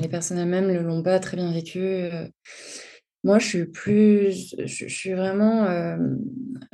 Les 0.01 0.09
personnes 0.09 0.37
elles-mêmes 0.37 0.67
ne 0.67 0.79
l'ont 0.81 1.01
pas 1.01 1.17
très 1.19 1.37
bien 1.37 1.49
vécu, 1.53 1.79
heu. 1.79 2.27
Moi, 3.23 3.39
je 3.39 3.47
suis 3.47 3.65
plus 3.65 4.53
je 4.65 4.87
suis 4.87 5.13
vraiment, 5.13 5.65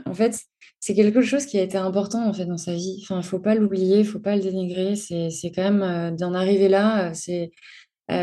en 0.08 0.14
fait, 0.16 0.40
c'est 0.80 0.96
quelque 0.96 1.22
chose 1.22 1.46
qui 1.46 1.60
a 1.60 1.62
été 1.64 1.78
important, 1.78 2.28
en 2.28 2.34
fait, 2.34 2.46
dans 2.48 2.58
sa 2.58 2.74
vie. 2.74 3.00
Enfin, 3.04 3.22
faut 3.22 3.40
pas 3.40 3.54
l'oublier, 3.54 4.04
faut 4.04 4.20
pas 4.20 4.36
le 4.36 4.42
dénigrer. 4.42 4.96
C'est 4.96 5.52
quand 5.56 5.72
même, 5.72 6.16
d'en 6.18 6.34
arriver 6.34 6.70
là, 6.70 7.14
c'est, 7.14 7.52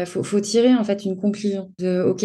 faut 0.06 0.24
faut 0.24 0.40
tirer, 0.40 0.74
en 0.74 0.84
fait, 0.84 1.04
une 1.04 1.16
conclusion 1.18 1.72
de: 1.78 2.02
«OK, 2.02 2.24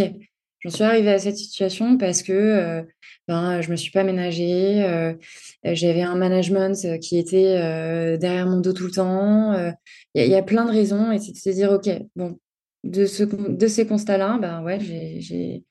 j'en 0.61 0.69
suis 0.71 0.83
arrivée 0.83 1.11
à 1.11 1.19
cette 1.19 1.37
situation 1.37 1.97
parce 1.97 2.23
que, 2.23 2.33
heu, 2.33 2.87
ben, 3.27 3.61
je 3.61 3.71
me 3.71 3.75
suis 3.77 3.91
pas 3.91 4.03
ménagée, 4.03 4.83
heu, 4.83 5.17
heu, 5.67 5.75
j'avais 5.75 6.01
un 6.03 6.15
management, 6.15 6.99
qui 7.01 7.17
était, 7.19 8.17
derrière 8.17 8.47
mon 8.47 8.59
dos 8.61 8.73
tout 8.73 8.85
le 8.85 8.91
temps», 8.91 9.53
il 10.15 10.23
y 10.25 10.29
y 10.29 10.35
a 10.35 10.43
plein 10.43 10.65
de 10.65 10.71
raisons 10.71 11.11
et 11.11 11.19
c'est 11.19 11.31
de 11.33 11.37
se 11.37 11.49
dire: 11.51 11.71
«OK, 11.71 11.89
bon, 12.15 12.39
de 12.83 13.05
ce 13.05 13.23
de 13.23 13.67
ces 13.67 13.85
constats-là, 13.87 14.37
ben, 14.41 14.63
ouais, 14.63 14.79
j'ai 14.81 15.63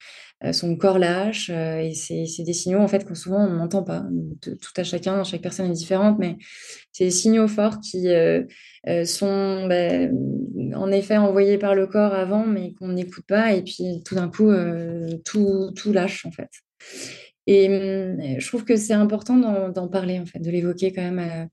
son 0.53 0.77
corps 0.77 0.99
lâche», 0.99 1.51
heu 1.51 1.81
et 1.81 1.95
c'est 1.95 2.43
des 2.45 2.53
signaux, 2.53 2.81
en 2.81 2.89
fait, 2.89 3.05
que 3.05 3.15
souvent 3.15 3.45
on 3.47 3.55
n'entend 3.57 3.83
pas. 3.83 4.05
Tout 4.43 4.73
à 4.77 4.85
chacun, 4.85 5.25
chaque 5.25 5.43
personne 5.43 5.67
est 5.71 5.75
différente, 5.75 6.19
mais 6.19 6.37
c'est 6.93 7.05
des 7.05 7.11
signaux 7.11 7.49
forts 7.49 7.81
qui, 7.81 8.09
heu, 8.09 8.47
sont, 9.05 9.67
mmh, 9.69 10.75
en 10.77 10.91
effet, 10.93 11.17
envoyés 11.19 11.59
par 11.59 11.75
le 11.75 11.87
corps 11.87 12.15
avant, 12.15 12.47
mais 12.47 12.75
qu'on 12.75 12.89
n'écoute 12.89 13.25
pas 13.27 13.53
et 13.55 13.63
puis 13.63 14.03
tout 14.05 14.15
d'un 14.15 14.29
coup, 14.31 14.51
tout 15.25 15.71
tout 15.77 15.93
lâche, 15.93 16.27
en 16.27 16.31
fait 16.33 16.49
et 17.47 17.69
je 18.39 18.47
trouve 18.47 18.65
que 18.65 18.77
c'est 18.77 18.93
important 18.93 19.69
d'en 19.71 19.89
parler, 19.89 20.21
en 20.21 20.27
fait, 20.27 20.39
de 20.41 20.51
l'évoquer 20.51 20.93
quand 20.93 21.03
même, 21.03 21.49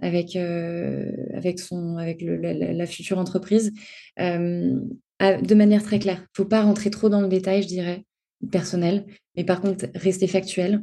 avec, 0.00 0.36
avec 0.36 1.58
son 1.58 1.96
avec 1.96 2.22
la 2.22 2.86
future 2.86 3.18
entreprise, 3.18 3.72
de 4.18 5.54
manière 5.54 5.82
très 5.82 5.98
claire. 5.98 6.20
Il 6.22 6.36
faut 6.36 6.44
pas 6.44 6.62
rentrer 6.62 6.90
trop 6.90 7.08
dans 7.08 7.20
le 7.20 7.28
détail, 7.28 7.62
je 7.62 7.68
dirais, 7.68 8.04
personnel, 8.52 9.06
mais 9.36 9.44
par 9.44 9.60
contre, 9.60 9.86
rester 9.94 10.26
factuel, 10.26 10.82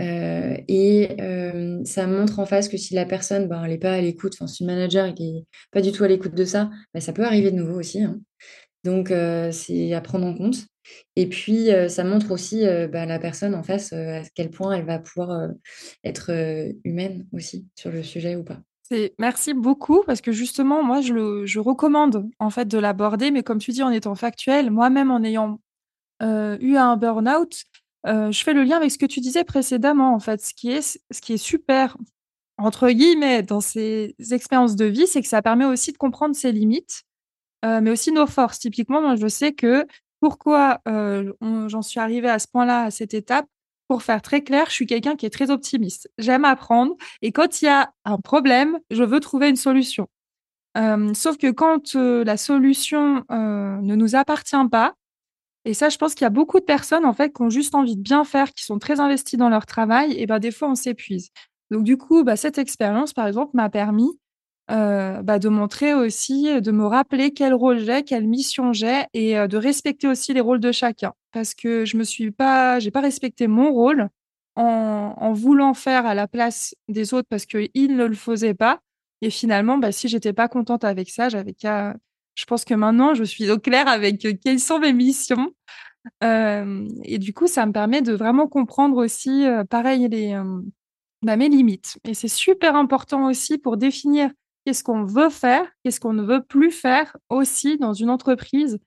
heu 0.00 0.56
et 0.68 1.08
hem, 1.18 1.84
ça 1.86 2.06
montre 2.06 2.38
en 2.40 2.46
face 2.46 2.68
que 2.68 2.76
si 2.76 2.94
la 2.94 3.06
personne, 3.06 3.48
ben, 3.48 3.64
elle 3.64 3.72
est 3.72 3.78
pas 3.78 3.92
à 3.94 4.00
l'écoute, 4.00 4.34
enfin, 4.34 4.46
si 4.46 4.64
le 4.64 4.68
manager 4.68 5.06
il 5.18 5.38
est 5.38 5.44
pas 5.72 5.80
du 5.82 5.92
tout 5.92 6.04
à 6.04 6.08
l'écoute 6.08 6.34
de 6.34 6.44
ça, 6.44 6.70
bah, 6.94 7.00
ça 7.00 7.12
peut 7.12 7.24
arriver 7.24 7.50
de 7.52 7.56
nouveau 7.56 7.78
aussi, 7.80 8.02
hein. 8.02 8.20
Donc 8.84 9.10
heu, 9.10 9.50
c'est 9.52 9.92
à 9.94 10.00
prendre 10.02 10.26
en 10.26 10.34
compte 10.34 10.66
et 11.16 11.28
puis, 11.28 11.68
ça 11.88 12.04
montre 12.04 12.30
aussi, 12.32 12.64
bah, 12.92 13.06
la 13.06 13.18
personne 13.18 13.54
en 13.54 13.62
face, 13.62 13.92
à 13.94 14.22
quel 14.34 14.50
point 14.50 14.72
elle 14.74 14.84
va 14.84 14.98
pouvoir, 14.98 15.48
être, 16.04 16.30
humaine 16.84 17.26
aussi 17.32 17.66
sur 17.74 17.90
le 17.90 18.02
sujet 18.02 18.36
ou 18.36 18.44
pas. 18.44 18.60
Merci 19.18 19.54
beaucoup 19.54 20.02
parce 20.06 20.20
que 20.20 20.30
justement, 20.32 20.82
moi, 20.84 21.00
je 21.00 21.14
le 21.14 21.46
je 21.46 21.58
recommande, 21.58 22.28
en 22.38 22.50
fait, 22.50 22.66
de 22.68 22.78
l'aborder, 22.78 23.30
mais 23.30 23.42
comme 23.42 23.58
tu 23.58 23.72
dis, 23.72 23.82
en 23.82 23.90
étant 23.90 24.14
factuel. 24.14 24.70
Moi-même, 24.70 25.10
en 25.10 25.22
ayant, 25.22 25.58
eu 26.22 26.76
un 26.76 26.96
burn-out, 26.96 27.64
je 28.04 28.42
fais 28.44 28.52
le 28.52 28.62
lien 28.62 28.76
avec 28.76 28.90
ce 28.90 28.98
que 28.98 29.06
tu 29.06 29.20
disais 29.20 29.44
précédemment, 29.44 30.14
en 30.14 30.20
fait. 30.20 30.40
Ce 30.40 30.54
qui 30.54 30.70
est 30.70 30.98
ce 31.10 31.20
qui 31.20 31.34
est 31.34 31.38
«super» 31.38 31.96
entre 32.56 32.88
guillemets 32.90 33.42
dans 33.42 33.60
ces 33.60 34.14
expériences 34.30 34.76
de 34.76 34.84
vie, 34.84 35.06
c'est 35.06 35.22
que 35.22 35.28
ça 35.28 35.42
permet 35.42 35.64
aussi 35.64 35.92
de 35.92 35.98
comprendre 35.98 36.36
ses 36.36 36.52
limites, 36.52 37.02
mais 37.64 37.90
aussi 37.90 38.12
nos 38.12 38.26
forces. 38.26 38.58
Typiquement, 38.58 39.00
moi, 39.00 39.16
je 39.16 39.26
sais 39.26 39.52
que 39.52 39.86
pourquoi, 40.20 40.80
j'en 40.86 41.82
suis 41.82 42.00
arrivée 42.00 42.30
à 42.30 42.38
ce 42.38 42.46
point-là, 42.48 42.84
à 42.84 42.90
cette 42.90 43.14
étape. 43.14 43.46
Pour 43.86 44.02
faire 44.02 44.22
très 44.22 44.42
clair, 44.42 44.64
je 44.68 44.72
suis 44.72 44.86
quelqu'un 44.86 45.14
qui 45.14 45.26
est 45.26 45.30
très 45.30 45.50
optimiste. 45.50 46.10
J'aime 46.16 46.46
apprendre 46.46 46.96
et 47.20 47.32
quand 47.32 47.60
il 47.60 47.66
y 47.66 47.68
a 47.68 47.92
un 48.06 48.16
problème, 48.16 48.78
je 48.90 49.02
veux 49.04 49.20
trouver 49.20 49.50
une 49.50 49.56
solution. 49.56 50.08
Sauf 50.74 51.36
que 51.36 51.50
quand, 51.50 51.94
la 51.94 52.36
solution, 52.38 53.24
ne 53.28 53.94
nous 53.94 54.16
appartient 54.16 54.56
pas 54.70 54.94
et 55.64 55.74
ça, 55.74 55.88
je 55.88 55.96
pense 55.98 56.14
qu'il 56.14 56.24
y 56.24 56.26
a 56.26 56.30
beaucoup 56.30 56.60
de 56.60 56.64
personnes, 56.64 57.04
en 57.06 57.12
fait, 57.14 57.32
qui 57.34 57.42
ont 57.42 57.50
juste 57.50 57.74
envie 57.74 57.96
de 57.96 58.02
bien 58.02 58.24
faire, 58.24 58.52
qui 58.52 58.64
sont 58.64 58.78
très 58.78 59.00
investies 59.00 59.36
dans 59.38 59.48
leur 59.48 59.66
travail 59.66 60.14
et 60.18 60.26
bah, 60.26 60.38
des 60.38 60.50
fois, 60.50 60.68
on 60.70 60.74
s'épuise. 60.74 61.30
Donc 61.70 61.84
du 61.84 61.96
coup, 61.96 62.22
bah, 62.24 62.36
cette 62.36 62.58
expérience, 62.58 63.12
par 63.14 63.26
exemple, 63.26 63.52
m'a 63.54 63.70
permis, 63.70 64.10
heu, 64.70 65.22
bah, 65.22 65.38
de 65.38 65.48
montrer 65.48 65.94
aussi, 65.94 66.60
de 66.60 66.70
me 66.72 66.84
rappeler 66.86 67.32
quel 67.32 67.54
rôle 67.54 67.78
j'ai, 67.80 68.02
quelle 68.04 68.26
mission 68.28 68.72
j'ai 68.72 69.04
et 69.14 69.36
heu, 69.38 69.48
de 69.48 69.56
respecter 69.56 70.08
aussi 70.08 70.32
les 70.34 70.40
rôles 70.40 70.60
de 70.60 70.72
chacun. 70.72 71.12
Parce 71.32 71.54
que 71.54 71.84
je 71.84 71.96
me 71.96 72.04
suis 72.04 72.30
pas 72.30 72.78
j'ai 72.80 72.90
pas 72.90 73.00
respecté 73.00 73.46
mon 73.48 73.72
rôle 73.72 74.08
en 74.56 75.14
en 75.18 75.32
voulant 75.32 75.74
faire 75.74 76.06
à 76.06 76.14
la 76.14 76.28
place 76.28 76.74
des 76.88 77.14
autres 77.14 77.28
parce 77.30 77.46
qu'ils 77.46 77.70
ne 77.96 78.04
le 78.06 78.14
faisaient 78.14 78.54
pas 78.54 78.80
et 79.22 79.30
finalement, 79.30 79.78
bah, 79.78 79.92
si 79.92 80.08
j'étais 80.08 80.32
pas 80.34 80.48
contente 80.48 80.84
avec 80.84 81.10
ça, 81.10 81.28
j'avais 81.28 81.54
qu'à 81.54 81.94
je 82.34 82.44
pense 82.46 82.64
que 82.64 82.74
maintenant, 82.74 83.14
je 83.14 83.24
suis 83.24 83.50
au 83.50 83.58
clair 83.58 83.88
avec, 83.88 84.24
heu, 84.26 84.34
quelles 84.34 84.60
sont 84.60 84.78
mes 84.80 84.92
missions. 84.92 85.52
Et 86.22 87.18
du 87.18 87.34
coup, 87.34 87.46
ça 87.48 87.66
me 87.66 87.72
permet 87.72 88.02
de 88.02 88.14
vraiment 88.14 88.48
comprendre 88.48 88.98
aussi, 89.04 89.46
pareil 89.70 90.08
bah, 91.22 91.36
mes 91.36 91.48
limites 91.48 91.98
et 92.04 92.14
c'est 92.14 92.28
super 92.28 92.76
important 92.76 93.26
aussi 93.26 93.58
pour 93.58 93.76
définir 93.76 94.30
qu'est-ce 94.66 94.84
qu'on 94.84 95.04
veut 95.04 95.30
faire, 95.30 95.66
qu'est-ce 95.82 96.00
qu'on 96.00 96.12
ne 96.12 96.22
veut 96.22 96.42
plus 96.42 96.70
faire 96.70 97.16
aussi 97.30 97.78
dans 97.78 97.92
une 97.94 98.10
entreprise 98.10 98.78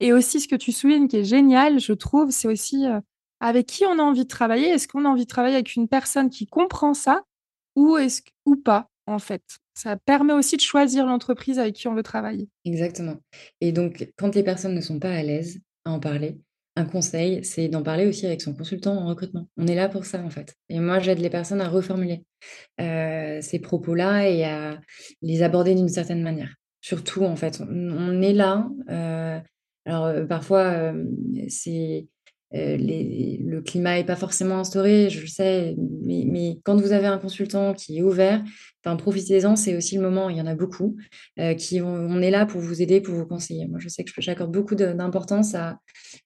et 0.00 0.12
aussi 0.12 0.40
ce 0.40 0.48
que 0.48 0.56
tu 0.56 0.72
soulignes 0.72 1.08
qui 1.08 1.18
est 1.18 1.24
génial, 1.24 1.80
je 1.80 1.92
trouve, 1.94 2.30
c'est 2.30 2.48
aussi, 2.48 2.86
avec 3.40 3.66
qui 3.68 3.86
on 3.86 3.98
a 4.00 4.02
envie 4.02 4.24
de 4.24 4.28
travailler. 4.28 4.68
Est-ce 4.70 4.88
qu'on 4.88 5.06
a 5.06 5.08
envie 5.08 5.24
de 5.26 5.30
travailler 5.30 5.56
avec 5.56 5.76
une 5.76 5.88
personne 5.88 6.30
qui 6.30 6.46
comprend 6.48 6.94
ça 6.94 7.22
ou 7.76 7.98
est-ce 7.98 8.22
ou 8.46 8.56
pas, 8.56 8.88
en 9.06 9.20
fait? 9.20 9.59
Ça 9.74 9.96
permet 9.96 10.32
aussi 10.32 10.56
de 10.56 10.60
choisir 10.60 11.06
l'entreprise 11.06 11.58
avec 11.58 11.74
qui 11.74 11.88
on 11.88 11.94
veut 11.94 12.02
travailler. 12.02 12.48
Exactement 12.64 13.16
et 13.60 13.72
donc 13.72 14.08
quand 14.16 14.34
les 14.34 14.42
personnes 14.42 14.74
ne 14.74 14.80
sont 14.80 14.98
pas 14.98 15.12
à 15.12 15.22
l'aise 15.22 15.60
à 15.84 15.90
en 15.92 15.98
parler, 16.00 16.38
un 16.76 16.84
conseil, 16.84 17.42
c'est 17.44 17.68
d'en 17.68 17.82
parler 17.82 18.06
aussi 18.06 18.26
avec 18.26 18.42
son 18.42 18.54
consultant 18.54 18.94
en 18.96 19.06
recrutement. 19.08 19.48
On 19.56 19.66
est 19.66 19.74
là 19.74 19.88
pour 19.88 20.04
ça, 20.04 20.22
en 20.22 20.30
fait 20.30 20.54
et 20.68 20.78
moi, 20.78 20.98
j'aide 21.00 21.18
les 21.18 21.30
personnes 21.30 21.60
à 21.62 21.68
reformuler, 21.68 22.24
heu, 22.80 23.40
ces 23.42 23.60
propos-là 23.60 24.28
et 24.28 24.44
à 24.44 24.80
les 25.22 25.42
aborder 25.42 25.74
d'une 25.74 25.88
certaine 25.88 26.22
manière. 26.22 26.54
Surtout, 26.82 27.24
en 27.24 27.36
fait, 27.36 27.62
on 27.68 28.22
est 28.22 28.32
là, 28.34 28.68
heu, 28.90 29.40
alors, 29.86 30.06
heu, 30.08 30.26
parfois, 30.26 30.92
c'est, 31.48 32.08
les 32.52 33.38
le 33.44 33.60
climat 33.62 33.98
est 33.98 34.04
pas 34.04 34.16
forcément 34.16 34.58
instauré, 34.58 35.10
je 35.10 35.20
le 35.20 35.26
sais, 35.26 35.76
mais 36.06 36.58
quand 36.64 36.76
vous 36.76 36.92
avez 36.92 37.06
un 37.06 37.18
consultant 37.18 37.74
qui 37.74 37.98
est 37.98 38.02
ouvert, 38.02 38.42
profitez-en, 38.82 39.56
c'est 39.56 39.76
aussi 39.76 39.96
le 39.96 40.02
moment. 40.02 40.30
Il 40.30 40.36
y 40.36 40.40
en 40.40 40.46
a 40.46 40.54
beaucoup, 40.54 40.96
heu, 41.38 41.54
qui 41.54 41.80
on 41.80 42.20
est 42.22 42.30
là 42.30 42.46
pour 42.46 42.60
vous 42.60 42.82
aider, 42.82 43.00
pour 43.00 43.14
vous 43.14 43.26
conseiller. 43.26 43.66
Moi, 43.66 43.78
je 43.80 43.88
sais 43.88 44.04
que 44.04 44.10
j'accorde 44.18 44.52
beaucoup 44.52 44.74
d'importance 44.74 45.54
à, 45.54 45.78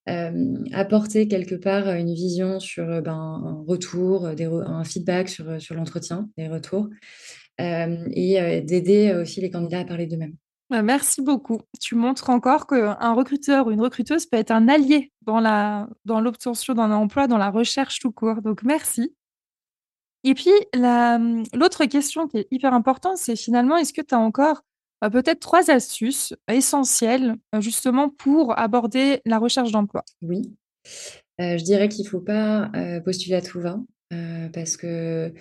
hem, 0.06 0.64
apporter 0.72 1.28
quelque 1.28 1.56
part, 1.56 1.88
une 1.88 2.14
vision 2.14 2.60
sur, 2.60 2.86
ben, 3.02 3.12
un 3.12 3.64
retour, 3.66 4.26
un 4.26 4.84
feedback 4.84 5.28
sur, 5.28 5.60
sur 5.60 5.74
l'entretien, 5.74 6.28
des 6.38 6.48
retours, 6.48 6.88
et 7.58 8.62
d'aider 8.62 9.14
aussi 9.14 9.40
les 9.40 9.50
candidats 9.50 9.80
à 9.80 9.84
parler 9.84 10.06
d'eux-mêmes. 10.06 10.36
Bah, 10.70 10.82
merci 10.82 11.20
beaucoup. 11.20 11.60
Tu 11.80 11.94
montres 11.94 12.30
encore 12.30 12.66
qu'un 12.66 13.12
recruteur 13.12 13.66
ou 13.66 13.70
une 13.70 13.82
recruteuse 13.82 14.24
peut 14.26 14.38
être 14.38 14.50
un 14.50 14.66
allié 14.68 15.12
dans 15.22 15.38
la 15.40 15.88
dans 16.06 16.20
l'obtention 16.20 16.72
d'un 16.74 16.90
emploi, 16.90 17.26
dans 17.26 17.36
la 17.38 17.50
recherche 17.50 17.98
tout 17.98 18.12
court, 18.12 18.40
donc 18.40 18.62
merci. 18.62 19.14
Et 20.24 20.34
puis 20.34 20.50
la, 20.72 21.18
l'autre 21.52 21.84
question 21.84 22.26
qui 22.26 22.38
est 22.38 22.48
hyper 22.50 22.72
importante, 22.72 23.18
c'est 23.18 23.36
finalement, 23.36 23.76
est-ce 23.76 23.92
que 23.92 24.00
tu 24.00 24.14
as 24.14 24.18
encore, 24.18 24.62
bah, 25.02 25.10
peut-être 25.10 25.40
3 25.40 25.70
astuces 25.70 26.34
essentielles, 26.48 27.36
heu, 27.54 27.60
justement 27.60 28.08
pour 28.08 28.58
aborder 28.58 29.20
la 29.26 29.38
recherche 29.38 29.70
d'emploi? 29.70 30.02
Oui, 30.22 30.54
heu, 31.40 31.58
je 31.58 31.64
dirais 31.64 31.88
qu'il 31.88 32.08
faut 32.08 32.20
pas, 32.20 32.70
heu, 32.76 33.02
postuler 33.04 33.36
à 33.36 33.42
tout 33.42 33.60
va, 33.60 33.78
parce 34.54 34.76
que, 34.76 35.32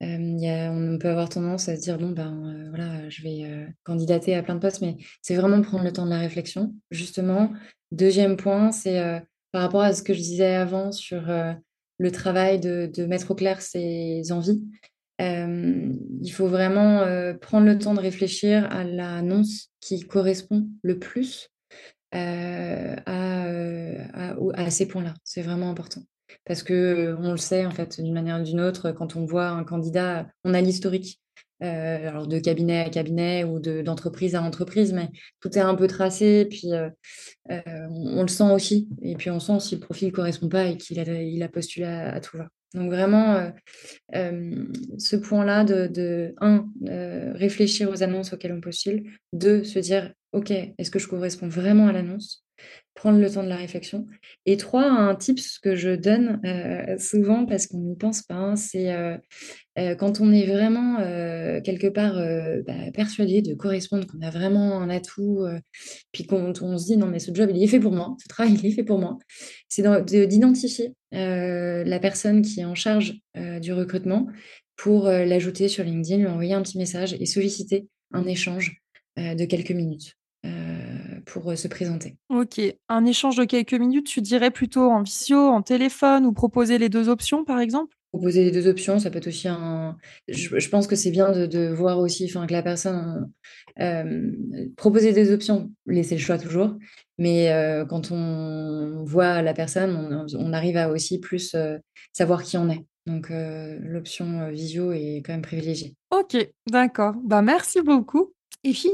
on 0.00 0.98
peut 1.00 1.08
avoir 1.08 1.28
tendance 1.28 1.68
à 1.68 1.76
se 1.76 1.80
dire: 1.80 1.98
«Bon, 1.98 2.10
ben, 2.10 2.66
voilà, 2.70 3.08
je 3.08 3.22
vais, 3.22 3.66
candidater 3.84 4.34
à 4.34 4.42
plein 4.42 4.54
de 4.54 4.60
postes», 4.60 4.80
mais 4.80 4.96
c'est 5.22 5.34
vraiment 5.34 5.60
prendre 5.62 5.84
le 5.84 5.92
temps 5.92 6.04
de 6.04 6.10
la 6.10 6.18
réflexion. 6.18 6.74
Justement, 6.90 7.52
2e 7.92 8.36
point, 8.36 8.72
c'est, 8.72 9.22
par 9.52 9.62
rapport 9.62 9.82
à 9.82 9.92
ce 9.92 10.02
que 10.02 10.14
je 10.14 10.20
disais 10.20 10.54
avant 10.54 10.92
sur, 10.92 11.22
le 12.00 12.12
travail 12.12 12.60
de 12.60 13.06
mettre 13.06 13.32
au 13.32 13.34
clair 13.34 13.60
ses 13.60 14.30
envies. 14.30 14.64
Il 15.18 16.30
faut 16.32 16.46
vraiment, 16.46 17.04
prendre 17.40 17.66
le 17.66 17.78
temps 17.78 17.94
de 17.94 18.00
réfléchir 18.00 18.70
à 18.70 18.84
l'annonce 18.84 19.72
qui 19.80 20.00
correspond 20.06 20.68
le 20.82 20.98
plus, 20.98 21.50
à 22.12 22.96
ces 24.70 24.86
points-là. 24.86 25.14
C'est 25.24 25.42
vraiment 25.42 25.70
important 25.70 26.02
parce 26.44 26.62
qu'on 26.62 27.30
le 27.30 27.36
sait, 27.36 27.66
en 27.66 27.70
fait, 27.70 28.00
d'une 28.00 28.12
manière 28.14 28.40
ou 28.40 28.44
d'une 28.44 28.60
autre, 28.60 28.92
quand 28.92 29.16
on 29.16 29.24
voit 29.24 29.48
un 29.48 29.64
candidat, 29.64 30.26
on 30.44 30.54
a 30.54 30.60
l'historique, 30.60 31.20
heu, 31.62 31.66
alors 31.66 32.26
de 32.26 32.38
cabinet 32.38 32.80
à 32.80 32.90
cabinet 32.90 33.44
ou 33.44 33.58
de 33.60 33.82
d'entreprise 33.82 34.34
à 34.34 34.42
entreprise, 34.42 34.92
mais 34.92 35.08
tout 35.40 35.56
est 35.56 35.60
un 35.60 35.74
peu 35.74 35.86
tracé 35.86 36.46
puis, 36.48 36.72
heu, 36.72 36.90
on 37.48 38.18
on 38.18 38.22
le 38.22 38.28
sent 38.28 38.50
aussi 38.52 38.88
et 39.02 39.16
puis 39.16 39.30
on 39.30 39.40
sent 39.40 39.60
si 39.60 39.74
le 39.76 39.80
profil 39.80 40.12
correspond 40.12 40.48
pas 40.48 40.66
et 40.66 40.76
qu'il 40.76 40.98
a 41.00 41.04
il 41.22 41.42
a 41.42 41.48
postulé 41.48 41.86
à 41.86 42.14
à 42.14 42.20
tout 42.20 42.36
va. 42.36 42.48
Donc 42.74 42.90
vraiment, 42.90 43.50
ce 44.12 45.16
point-là 45.16 45.64
de, 45.64 46.34
un, 46.40 46.66
réfléchir 47.34 47.90
aux 47.90 48.02
annonces 48.02 48.32
auxquelles 48.32 48.52
on 48.52 48.60
postule. 48.60 49.10
Deux, 49.32 49.64
se 49.64 49.78
dire, 49.78 50.12
OK, 50.32 50.50
est-ce 50.50 50.90
que 50.90 50.98
je 50.98 51.08
corresponds 51.08 51.48
vraiment 51.48 51.88
à 51.88 51.92
l'annonce? 51.92 52.44
Prendre 52.98 53.20
le 53.20 53.30
temps 53.30 53.44
de 53.44 53.48
la 53.48 53.54
réflexion. 53.54 54.08
Et 54.44 54.56
trois, 54.56 54.82
un 54.82 55.14
tips 55.14 55.60
que 55.60 55.76
je 55.76 55.90
donne 55.90 56.40
souvent 56.98 57.46
parce 57.46 57.68
qu'on 57.68 57.78
n'y 57.78 57.94
pense 57.94 58.22
pas, 58.22 58.34
hein, 58.34 58.56
c'est 58.56 58.92
quand 59.98 60.20
on 60.20 60.32
est 60.32 60.46
vraiment 60.46 60.96
quelque 61.62 61.86
part 61.86 62.14
bah, 62.66 62.90
persuadé 62.92 63.40
de 63.40 63.54
correspondre, 63.54 64.04
qu'on 64.08 64.20
a 64.20 64.30
vraiment 64.30 64.80
un 64.80 64.90
atout, 64.90 65.46
puis 66.10 66.26
qu'on 66.26 66.52
on 66.60 66.76
se 66.76 66.86
dit 66.86 66.96
non 66.96 67.06
mais 67.06 67.20
ce 67.20 67.32
job 67.32 67.48
il 67.54 67.62
est 67.62 67.68
fait 67.68 67.78
pour 67.78 67.92
moi, 67.92 68.16
ce 68.20 68.26
travail 68.26 68.54
il 68.54 68.66
est 68.66 68.72
fait 68.72 68.82
pour 68.82 68.98
moi, 68.98 69.16
c'est 69.68 69.84
d'identifier 70.04 70.94
la 71.12 71.98
personne 72.00 72.42
qui 72.42 72.58
est 72.58 72.64
en 72.64 72.74
charge 72.74 73.14
du 73.62 73.72
recrutement 73.72 74.26
pour 74.74 75.04
l'ajouter 75.04 75.68
sur 75.68 75.84
LinkedIn, 75.84 76.18
lui 76.18 76.26
envoyer 76.26 76.54
un 76.54 76.62
petit 76.62 76.78
message 76.78 77.14
et 77.20 77.26
solliciter 77.26 77.86
un 78.12 78.26
échange 78.26 78.82
de 79.16 79.44
quelques 79.44 79.70
minutes 79.70 80.16
pour 81.28 81.56
se 81.56 81.68
présenter. 81.68 82.16
Ok, 82.28 82.60
un 82.88 83.04
échange 83.04 83.36
de 83.36 83.44
quelques 83.44 83.74
minutes, 83.74 84.06
tu 84.06 84.20
dirais 84.20 84.50
plutôt 84.50 84.90
en 84.90 85.02
visio, 85.02 85.38
en 85.38 85.62
téléphone 85.62 86.26
ou 86.26 86.32
proposer 86.32 86.78
les 86.78 86.88
deux 86.88 87.08
options 87.08 87.44
par 87.44 87.60
exemple? 87.60 87.94
Proposer 88.10 88.44
les 88.44 88.50
deux 88.50 88.68
options, 88.68 88.98
ça 88.98 89.10
peut 89.10 89.18
être 89.18 89.26
aussi 89.26 89.48
un. 89.48 89.98
Je, 90.28 90.68
pense 90.70 90.86
que 90.86 90.96
c'est 90.96 91.10
bien 91.10 91.30
de, 91.30 91.68
voir 91.68 91.98
aussi, 91.98 92.24
enfin, 92.24 92.46
que 92.46 92.54
la 92.54 92.62
personne. 92.62 93.30
proposer 94.76 95.12
des 95.12 95.30
options, 95.30 95.70
laisser 95.86 96.14
le 96.14 96.20
choix 96.20 96.38
toujours. 96.38 96.74
Mais 97.18 97.52
quand 97.90 98.10
on 98.10 99.04
voit 99.04 99.42
la 99.42 99.52
personne, 99.52 100.26
on, 100.34 100.52
arrive 100.54 100.78
à 100.78 100.88
aussi 100.88 101.20
plus 101.20 101.54
savoir 102.14 102.44
qui 102.44 102.56
on 102.56 102.70
est. 102.70 102.86
Donc 103.06 103.28
l'option 103.30 104.50
visio 104.50 104.92
est 104.92 105.22
quand 105.22 105.34
même 105.34 105.42
privilégiée. 105.42 105.94
Ok, 106.10 106.36
d'accord. 106.70 107.14
Bah, 107.22 107.42
merci 107.42 107.82
beaucoup. 107.82 108.32
Et 108.64 108.72
puis, 108.72 108.88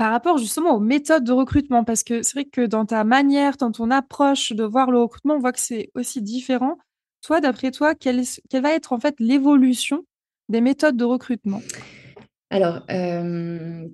par 0.00 0.12
rapport 0.12 0.38
justement 0.38 0.76
aux 0.76 0.80
méthodes 0.80 1.24
de 1.24 1.32
recrutement, 1.32 1.84
parce 1.84 2.04
que 2.04 2.22
c'est 2.22 2.32
vrai 2.32 2.46
que 2.46 2.62
dans 2.62 2.86
ta 2.86 3.04
manière, 3.04 3.58
dans 3.58 3.70
ton 3.70 3.90
approche 3.90 4.52
de 4.52 4.64
voir 4.64 4.90
le 4.90 4.98
recrutement, 4.98 5.34
on 5.34 5.40
voit 5.40 5.52
que 5.52 5.60
c'est 5.60 5.90
aussi 5.94 6.22
différent. 6.22 6.78
Toi, 7.20 7.42
d'après 7.42 7.70
toi, 7.70 7.94
quelle, 7.94 8.22
va 8.50 8.72
être 8.72 8.94
en 8.94 8.98
fait 8.98 9.14
l'évolution 9.18 10.06
des 10.48 10.62
méthodes 10.62 10.96
de 10.96 11.04
recrutement? 11.04 11.60
Alors, 12.48 12.80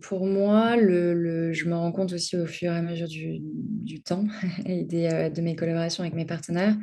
pour 0.01 0.27
moi, 0.27 0.77
je 0.77 1.69
me 1.69 1.75
rends 1.75 1.91
compte 1.91 2.13
aussi 2.13 2.37
au 2.37 2.47
fur 2.47 2.71
et 2.71 2.77
à 2.77 2.83
mesure 2.83 3.09
du, 3.09 4.01
temps 4.01 4.27
et 4.65 4.85
des, 4.85 5.33
de 5.35 5.41
mes 5.41 5.57
collaborations 5.57 6.05
avec 6.05 6.15
mes 6.15 6.25
partenaires 6.25 6.77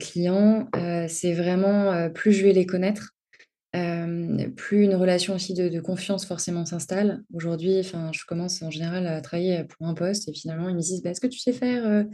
clients, 0.00 0.68
c'est 1.06 1.34
vraiment 1.34 2.10
plus 2.10 2.32
je 2.32 2.42
vais 2.42 2.52
les 2.52 2.66
connaître, 2.66 3.13
plus 4.56 4.84
une 4.84 4.94
relation 4.94 5.34
aussi 5.34 5.52
de, 5.54 5.80
confiance 5.80 6.24
forcément 6.24 6.64
s'installe. 6.64 7.22
Aujourd'hui, 7.32 7.82
je 7.82 8.24
commence 8.26 8.62
en 8.62 8.70
général 8.70 9.06
à 9.06 9.20
travailler 9.20 9.64
pour 9.64 9.86
un 9.86 9.94
poste 9.94 10.28
et 10.28 10.32
finalement 10.32 10.68
ils 10.68 10.76
me 10.76 10.80
disent 10.80 11.02
bah, 11.02 11.10
Est-ce 11.10 11.20
que 11.20 11.26
tu 11.26 11.38
sais 11.38 11.52
faire 11.52 12.06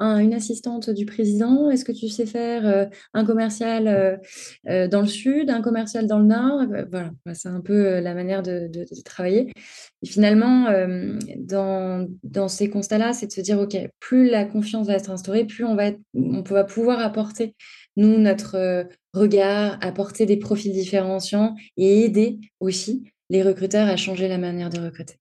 une 0.00 0.34
assistante 0.34 0.90
du 0.90 1.06
président? 1.06 1.70
Est-ce 1.70 1.84
que 1.84 1.92
tu 1.92 2.08
sais 2.08 2.26
faire 2.26 2.88
un 3.14 3.24
commercial 3.24 4.20
dans 4.64 5.00
le 5.00 5.06
sud, 5.06 5.50
un 5.50 5.62
commercial 5.62 6.06
dans 6.06 6.18
le 6.18 6.26
nord? 6.26 6.64
Voilà, 6.90 7.12
bah, 7.24 7.34
c'est 7.34 7.48
un 7.48 7.60
peu 7.60 8.00
la 8.00 8.14
manière 8.14 8.42
de, 8.42 8.68
travailler. 9.04 9.52
Et 10.02 10.06
finalement, 10.06 10.66
dans, 11.38 12.48
ces 12.48 12.68
constats-là, 12.68 13.12
c'est 13.12 13.26
de 13.26 13.32
se 13.32 13.40
dire 13.40 13.60
Ok, 13.60 13.76
plus 14.00 14.28
la 14.28 14.44
confiance 14.44 14.88
va 14.88 14.94
être 14.94 15.10
instaurée, 15.10 15.44
plus 15.44 15.64
on 15.64 15.76
va 15.76 16.64
pouvoir 16.64 16.98
apporter 17.00 17.54
nous, 17.96 18.18
notre 18.18 18.56
euh, 18.56 18.84
regard, 19.12 19.78
apporter 19.80 20.26
des 20.26 20.36
profils 20.36 20.72
différenciants 20.72 21.54
et 21.76 22.04
aider 22.04 22.38
aussi 22.60 23.04
les 23.30 23.42
recruteurs 23.42 23.88
à 23.88 23.96
changer 23.96 24.28
la 24.28 24.38
manière 24.38 24.70
de 24.70 24.80
recruter. 24.80 25.18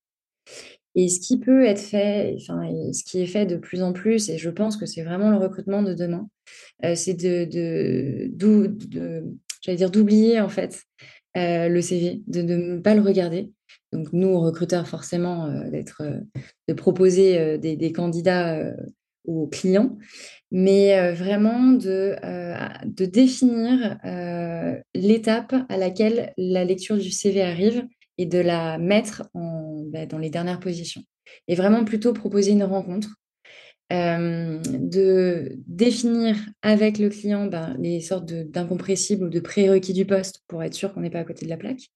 Et 0.95 1.09
ce 1.09 1.19
qui 1.19 1.39
peut 1.39 1.65
être 1.65 1.81
fait, 1.81 2.35
enfin, 2.39 2.69
ce 2.91 3.03
qui 3.03 3.21
est 3.21 3.27
fait 3.27 3.45
de 3.45 3.55
plus 3.55 3.81
en 3.81 3.93
plus, 3.93 4.29
et 4.29 4.37
je 4.37 4.49
pense 4.49 4.77
que 4.77 4.85
c'est 4.85 5.01
vraiment 5.01 5.31
le 5.31 5.37
recrutement 5.37 5.81
de 5.81 5.93
demain, 5.93 6.29
euh, 6.85 6.95
c'est 6.95 7.15
de, 7.15 7.45
de, 7.45 9.23
j'allais 9.61 9.77
dire 9.77 9.89
d'oublier 9.89 10.39
en 10.39 10.49
fait 10.49 10.83
euh, 11.35 11.67
le 11.67 11.81
CV, 11.81 12.21
de 12.27 12.41
ne 12.41 12.79
pas 12.79 12.93
le 12.93 13.01
regarder. 13.01 13.51
Donc 13.91 14.11
nous, 14.11 14.39
recruteurs, 14.39 14.87
forcément, 14.87 15.51
d'être, 15.69 16.03
de 16.67 16.73
proposer 16.73 17.57
des, 17.59 17.91
candidats 17.91 18.73
aux 19.25 19.47
clients, 19.47 19.97
mais 20.51 20.97
euh, 20.97 21.13
vraiment 21.13 21.71
de, 21.71 22.15
euh, 22.23 22.55
de 22.85 23.05
définir 23.05 23.97
euh, 24.05 24.79
l'étape 24.93 25.55
à 25.69 25.77
laquelle 25.77 26.33
la 26.37 26.65
lecture 26.65 26.97
du 26.97 27.11
CV 27.11 27.41
arrive 27.41 27.85
et 28.17 28.25
de 28.25 28.39
la 28.39 28.77
mettre 28.77 29.23
en, 29.33 29.83
bah, 29.87 30.05
dans 30.05 30.19
les 30.19 30.29
dernières 30.29 30.59
positions. 30.59 31.01
Et 31.47 31.55
vraiment 31.55 31.83
plutôt 31.83 32.13
proposer 32.13 32.51
une 32.51 32.63
rencontre, 32.63 33.09
de 33.91 35.55
définir 35.67 36.35
avec 36.63 36.97
le 36.97 37.09
client 37.09 37.45
ben, 37.45 37.75
les 37.77 38.01
sortes 38.01 38.25
d'incompressibles 38.25 39.25
ou 39.25 39.29
de 39.29 39.39
prérequis 39.39 39.93
du 39.93 40.03
poste 40.03 40.41
pour 40.47 40.63
être 40.63 40.73
sûr 40.73 40.91
qu'on 40.91 41.01
n'est 41.01 41.11
pas 41.11 41.19
à 41.19 41.23
côté 41.23 41.45
de 41.45 41.51
la 41.51 41.57
plaque. 41.57 41.91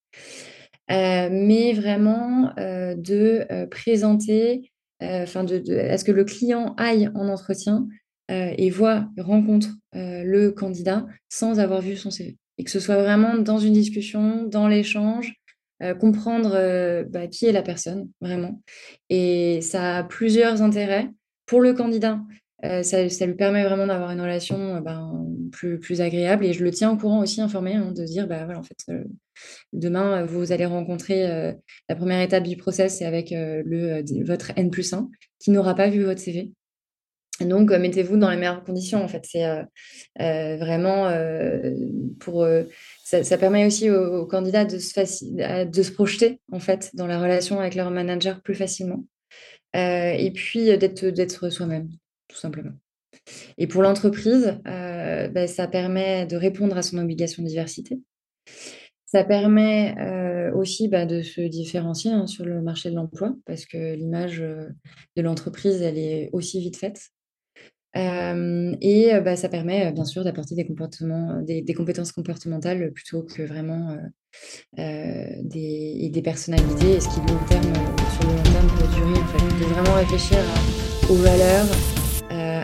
mais 0.89 1.73
vraiment 1.73 2.53
de 2.55 3.65
présenter 3.71 4.71
enfin 5.01 5.43
de, 5.43 5.61
à 5.77 5.97
ce 5.97 6.03
que 6.03 6.11
le 6.11 6.23
client 6.23 6.73
aille 6.77 7.09
en 7.13 7.27
entretien 7.27 7.87
euh, 8.29 8.53
et 8.57 8.69
voit, 8.69 9.07
rencontre 9.17 9.69
euh, 9.95 10.23
le 10.23 10.51
candidat 10.51 11.05
sans 11.29 11.59
avoir 11.59 11.81
vu 11.81 11.95
son 11.95 12.11
CV. 12.11 12.37
Et 12.57 12.63
que 12.63 12.71
ce 12.71 12.79
soit 12.79 13.01
vraiment 13.01 13.37
dans 13.37 13.57
une 13.57 13.73
discussion, 13.73 14.43
dans 14.43 14.67
l'échange, 14.67 15.33
euh, 15.81 15.93
comprendre 15.93 17.05
bah, 17.09 17.27
qui 17.27 17.45
est 17.45 17.51
la 17.51 17.61
personne, 17.61 18.09
vraiment. 18.19 18.61
Et 19.09 19.61
ça 19.61 19.97
a 19.97 20.03
plusieurs 20.03 20.61
intérêts. 20.61 21.09
Pour 21.45 21.61
le 21.61 21.73
candidat, 21.73 22.19
ça, 22.63 23.09
ça, 23.09 23.25
lui 23.25 23.35
permet 23.35 23.63
vraiment 23.63 23.87
d'avoir 23.87 24.11
une 24.11 24.21
relation 24.21 24.81
ben, 24.81 25.25
plus, 25.51 26.01
agréable. 26.01 26.45
Et 26.45 26.53
je 26.53 26.63
le 26.63 26.71
tiens 26.71 26.91
au 26.91 26.97
courant 26.97 27.21
aussi, 27.21 27.41
informé, 27.41 27.75
hein, 27.75 27.91
de 27.91 28.03
dire, 28.03 28.27
bah 28.27 28.45
voilà, 28.45 28.59
en 28.59 28.63
fait, 28.63 28.77
Demain, 29.73 30.25
vous 30.25 30.51
allez 30.51 30.65
rencontrer 30.65 31.53
la 31.89 31.95
première 31.95 32.21
étape 32.21 32.43
du 32.43 32.57
process, 32.57 32.97
c'est 32.97 33.05
avec 33.05 33.31
le, 33.31 34.03
votre 34.23 34.51
N 34.55 34.71
plus 34.71 34.93
1 34.93 35.09
qui 35.39 35.51
n'aura 35.51 35.75
pas 35.75 35.89
vu 35.89 36.03
votre 36.03 36.19
CV. 36.19 36.51
Donc, 37.41 37.71
mettez-vous 37.71 38.17
dans 38.17 38.31
les 38.31 38.37
meilleures 38.37 38.63
conditions. 38.63 39.03
En 39.03 39.07
fait, 39.07 39.25
c'est 39.25 39.45
vraiment 40.57 41.11
pour. 42.19 42.47
Ça, 43.03 43.37
permet 43.37 43.65
aussi 43.65 43.89
aux, 43.89 44.25
candidats 44.25 44.65
de 44.65 44.79
se, 44.79 45.65
de 45.65 45.83
se 45.83 45.91
projeter 45.91 46.39
en 46.51 46.59
fait 46.59 46.91
dans 46.93 47.07
la 47.07 47.19
relation 47.19 47.59
avec 47.59 47.75
leur 47.75 47.91
manager 47.91 48.41
plus 48.41 48.55
facilement. 48.55 49.05
et 49.73 50.31
puis 50.33 50.77
d'être 50.77 51.49
soi-même, 51.49 51.89
tout 52.27 52.37
simplement. 52.37 52.73
Et 53.57 53.67
pour 53.67 53.81
l'entreprise, 53.81 54.59
bah, 54.63 55.47
ça 55.47 55.67
permet 55.67 56.25
de 56.25 56.37
répondre 56.37 56.77
à 56.77 56.81
son 56.81 56.97
obligation 56.97 57.43
de 57.43 57.47
diversité. 57.47 57.99
Ça 59.07 59.23
permet 59.23 59.95
euh, 59.99 60.53
aussi 60.53 60.89
bah, 60.89 61.05
de 61.05 61.21
se 61.21 61.39
différencier 61.39 62.11
hein, 62.11 62.27
sur 62.27 62.43
le 62.43 62.61
marché 62.61 62.89
de 62.89 62.95
l'emploi 62.95 63.35
parce 63.45 63.65
que 63.65 63.95
l'image 63.95 64.41
euh, 64.41 64.67
de 65.15 65.21
l'entreprise, 65.21 65.81
elle 65.81 65.97
est 65.97 66.29
aussi 66.33 66.59
vite 66.59 66.75
faite. 66.75 67.07
Euh, 67.95 68.75
et 68.81 69.17
bah, 69.21 69.37
ça 69.37 69.47
permet 69.47 69.93
bien 69.93 70.03
sûr 70.03 70.25
d'apporter 70.25 70.55
des 70.55 70.67
comportements, 70.67 71.41
des, 71.41 71.73
compétences 71.73 72.11
comportementales 72.11 72.91
plutôt 72.91 73.23
que 73.23 73.43
vraiment 73.43 73.97
des, 74.75 75.97
et 76.01 76.09
des 76.09 76.21
personnalités, 76.21 76.97
et 76.97 76.99
ce 76.99 77.07
qui 77.07 77.21
long 77.21 77.39
terme, 77.49 77.73
sur 78.11 78.29
le 78.29 78.35
long 78.35 78.43
terme 78.43 78.67
peut 78.77 78.93
durer 78.93 79.19
en 79.19 79.27
fait, 79.27 79.59
de 79.59 79.73
vraiment 79.73 79.95
réfléchir 79.95 80.37
aux 81.09 81.15
valeurs, 81.15 81.96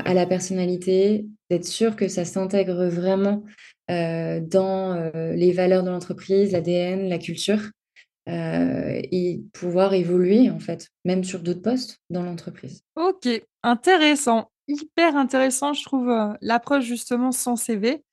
à 0.06 0.14
la 0.14 0.26
personnalité, 0.26 1.26
d'être 1.50 1.66
sûr 1.66 1.96
que 1.96 2.08
ça 2.08 2.26
s'intègre 2.26 2.86
vraiment 2.88 3.44
euh, 3.92 4.40
dans 4.40 4.94
euh, 4.94 5.34
les 5.34 5.52
valeurs 5.52 5.84
de 5.84 5.90
l'entreprise, 5.90 6.52
l'ADN, 6.52 7.10
la 7.10 7.18
culture, 7.18 7.60
euh, 8.30 9.02
et 9.12 9.42
pouvoir 9.54 9.94
évoluer, 9.94 10.50
en 10.50 10.60
fait, 10.60 10.90
même 11.04 11.24
sur 11.24 11.40
d'autres 11.40 11.62
postes 11.62 12.00
dans 12.10 12.24
l'entreprise. 12.24 12.82
Ok, 12.96 13.28
intéressant, 13.62 14.50
hyper 14.68 15.18
intéressant, 15.18 15.74
je 15.74 15.84
trouve, 15.84 16.36
l'approche 16.42 16.86
justement 16.86 17.32
sans 17.32 17.56
CV. 17.56 18.04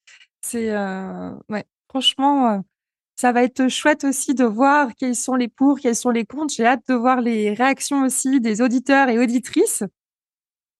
C'est, 0.42 0.74
ouais, 1.48 1.64
franchement, 1.88 2.62
ça 3.14 3.32
va 3.32 3.44
être 3.44 3.68
chouette 3.68 4.04
aussi 4.04 4.34
de 4.34 4.44
voir 4.44 4.94
quels 4.96 5.14
sont 5.14 5.34
les 5.34 5.48
pour, 5.48 5.78
quels 5.78 5.94
sont 5.94 6.10
les 6.10 6.24
contre. 6.24 6.54
J'ai 6.54 6.66
hâte 6.66 6.82
de 6.88 6.94
voir 6.94 7.20
les 7.20 7.52
réactions 7.52 8.02
aussi 8.02 8.40
des 8.40 8.62
auditeurs 8.62 9.08
et 9.08 9.18
auditrices. 9.18 9.84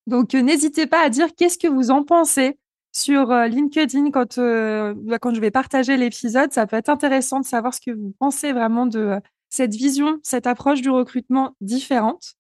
Donc, 0.07 0.35
n'hésitez 0.35 0.87
pas 0.87 1.03
à 1.03 1.09
dire 1.09 1.35
qu'est-ce 1.37 1.59
que 1.59 1.69
vous 1.69 1.91
en 1.91 2.05
pensez 2.05 2.59
sur 2.93 3.31
euh, 3.31 3.47
LinkedIn 3.47 4.11
quand, 4.11 4.39
euh, 4.39 4.95
bah, 4.97 5.19
quand 5.19 5.35
je 5.35 5.41
vais 5.41 5.51
partager 5.51 5.97
l'épisode. 5.97 6.53
Ça 6.53 6.67
peut 6.67 6.77
être 6.77 6.89
intéressant 6.89 7.41
de 7.41 7.47
savoir 7.47 7.75
ce 7.75 7.81
que 7.81 7.93
vous 7.93 8.15
pensez 8.19 8.53
vraiment 8.53 8.87
de 8.87 8.99
euh, 8.99 9.21
cette 9.49 9.75
vision, 9.75 10.19
cette 10.23 10.47
approche 10.47 10.81
du 10.81 10.91
recrutement 10.91 11.55
différente. 11.61 12.35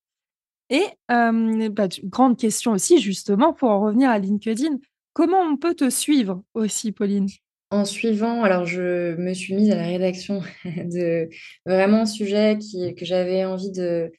Et 0.72 0.86
bah, 1.08 1.88
grande 2.04 2.38
question 2.38 2.70
aussi, 2.70 3.00
justement, 3.00 3.52
pour 3.52 3.70
en 3.70 3.80
revenir 3.80 4.08
à 4.08 4.20
LinkedIn, 4.20 4.76
Comment 5.12 5.40
on 5.40 5.56
peut 5.56 5.74
te 5.74 5.90
suivre 5.90 6.42
aussi, 6.54 6.92
Pauline? 6.92 7.28
En 7.70 7.84
suivant, 7.84 8.42
alors 8.42 8.66
je 8.66 9.14
me 9.14 9.32
suis 9.32 9.54
mise 9.54 9.70
à 9.70 9.76
la 9.76 9.86
rédaction 9.86 10.42
de 10.64 11.28
vraiment 11.64 12.04
sujets 12.04 12.58
qui, 12.58 12.94
que 12.96 13.04
j'avais 13.04 13.44
envie 13.44 13.70
de, 13.70 14.10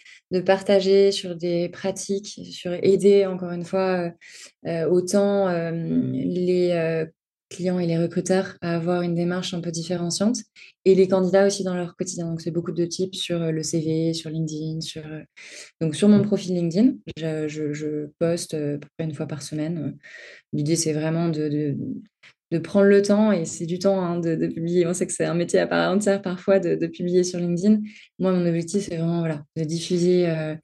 partager 0.46 1.12
sur 1.12 1.36
des 1.36 1.68
pratiques, 1.68 2.40
sur 2.50 2.74
aider 2.74 3.26
encore 3.26 3.52
une 3.52 3.66
fois 3.66 4.12
euh, 4.66 4.90
autant 4.90 5.50
euh, 5.50 5.72
les 6.14 6.72
euh, 6.72 7.06
clients 7.50 7.80
et 7.80 7.86
les 7.86 7.98
recruteurs 7.98 8.56
à 8.62 8.78
avoir 8.78 9.02
une 9.02 9.16
démarche 9.16 9.54
un 9.54 9.60
peu 9.60 9.72
différenciante 9.72 10.38
et 10.86 10.96
les 10.96 11.10
candidats 11.10 11.46
aussi 11.46 11.66
dans 11.66 11.76
leur 11.76 11.98
quotidien. 11.98 12.28
Donc 12.28 12.40
c'est 12.40 12.52
beaucoup 12.52 12.72
de 12.72 12.86
tips 12.86 13.18
sur 13.18 13.52
le 13.52 13.64
CV, 13.64 14.14
sur 14.14 14.30
LinkedIn, 14.30 14.80
sur 14.80 15.04
donc 15.82 15.98
sur 15.98 16.08
mon 16.08 16.22
profil 16.22 16.56
LinkedIn, 16.56 16.94
je, 17.18 18.08
poste 18.18 18.56
une 19.00 19.14
fois 19.14 19.28
par 19.28 19.42
semaine. 19.42 19.98
L'idée 20.54 20.78
c'est 20.78 20.94
vraiment 20.94 21.28
de 21.28 21.76
de 22.52 22.58
prendre 22.58 22.88
le 22.88 23.02
temps, 23.02 23.32
et 23.32 23.46
c'est 23.46 23.66
du 23.66 23.80
temps 23.80 24.02
hein, 24.02 24.20
de, 24.20 24.36
publier. 24.48 24.86
On 24.86 24.94
sait 24.94 25.08
que 25.08 25.14
c'est 25.14 25.26
un 25.26 25.34
métier 25.34 25.60
à 25.60 25.68
part 25.68 25.92
entière 25.92 26.22
parfois 26.22 26.60
de, 26.60 26.88
publier 26.88 27.24
sur 27.24 27.40
LinkedIn. 27.40 27.80
Moi, 28.20 28.34
mon 28.34 28.46
objectif, 28.46 28.84
c'est 28.90 28.98
vraiment 28.98 29.20
voilà, 29.20 29.44
de 29.56 29.64
diffuser 29.64 30.30
euh, 30.30 30.56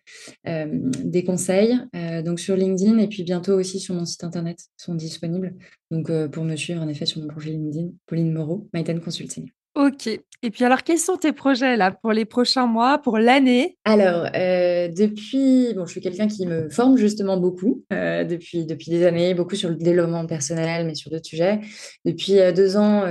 euh, 0.48 0.66
des 0.70 1.24
conseils 1.24 1.80
euh, 1.96 2.22
donc 2.22 2.40
sur 2.40 2.56
LinkedIn 2.56 2.98
et 2.98 3.08
puis 3.08 3.24
bientôt 3.24 3.54
aussi 3.54 3.80
sur 3.80 3.96
mon 3.96 4.06
site 4.06 4.24
internet 4.24 4.60
sont 4.76 4.96
disponibles. 4.96 5.56
Donc, 5.90 6.12
pour 6.32 6.44
me 6.44 6.56
suivre, 6.58 6.82
en 6.82 6.88
effet, 6.90 7.06
sur 7.06 7.22
mon 7.22 7.28
profil 7.28 7.54
LinkedIn, 7.54 7.92
Pauline 8.06 8.34
Moreau, 8.34 8.70
Maiten 8.74 9.00
Consulting. 9.00 9.50
Ok. 9.78 10.10
Et 10.44 10.52
puis 10.52 10.64
alors, 10.66 10.84
quels 10.84 10.98
sont 10.98 11.18
tes 11.18 11.34
projets 11.34 11.78
là 11.78 11.92
pour 11.92 12.12
les 12.12 12.26
prochains 12.26 12.66
mois, 12.66 13.00
pour 13.00 13.20
l'année? 13.20 13.78
Alors, 13.86 14.28
euh, 14.36 14.88
depuis, 14.88 15.74
bon, 15.76 15.86
je 15.86 15.92
suis 15.92 16.02
quelqu'un 16.02 16.28
qui 16.28 16.48
me 16.48 16.70
forme 16.70 16.98
justement 16.98 17.38
beaucoup 17.38 17.84
euh, 17.94 18.24
depuis, 18.24 18.66
depuis 18.66 18.90
des 18.90 19.06
années, 19.06 19.36
beaucoup 19.36 19.56
sur 19.56 19.70
le 19.70 19.76
développement 19.76 20.26
personnel, 20.26 20.86
mais 20.88 20.96
sur 20.96 21.12
d'autres 21.12 21.26
sujets. 21.26 21.60
Depuis 22.06 22.40
euh, 22.40 22.52
deux 22.52 22.76
ans 22.76 23.02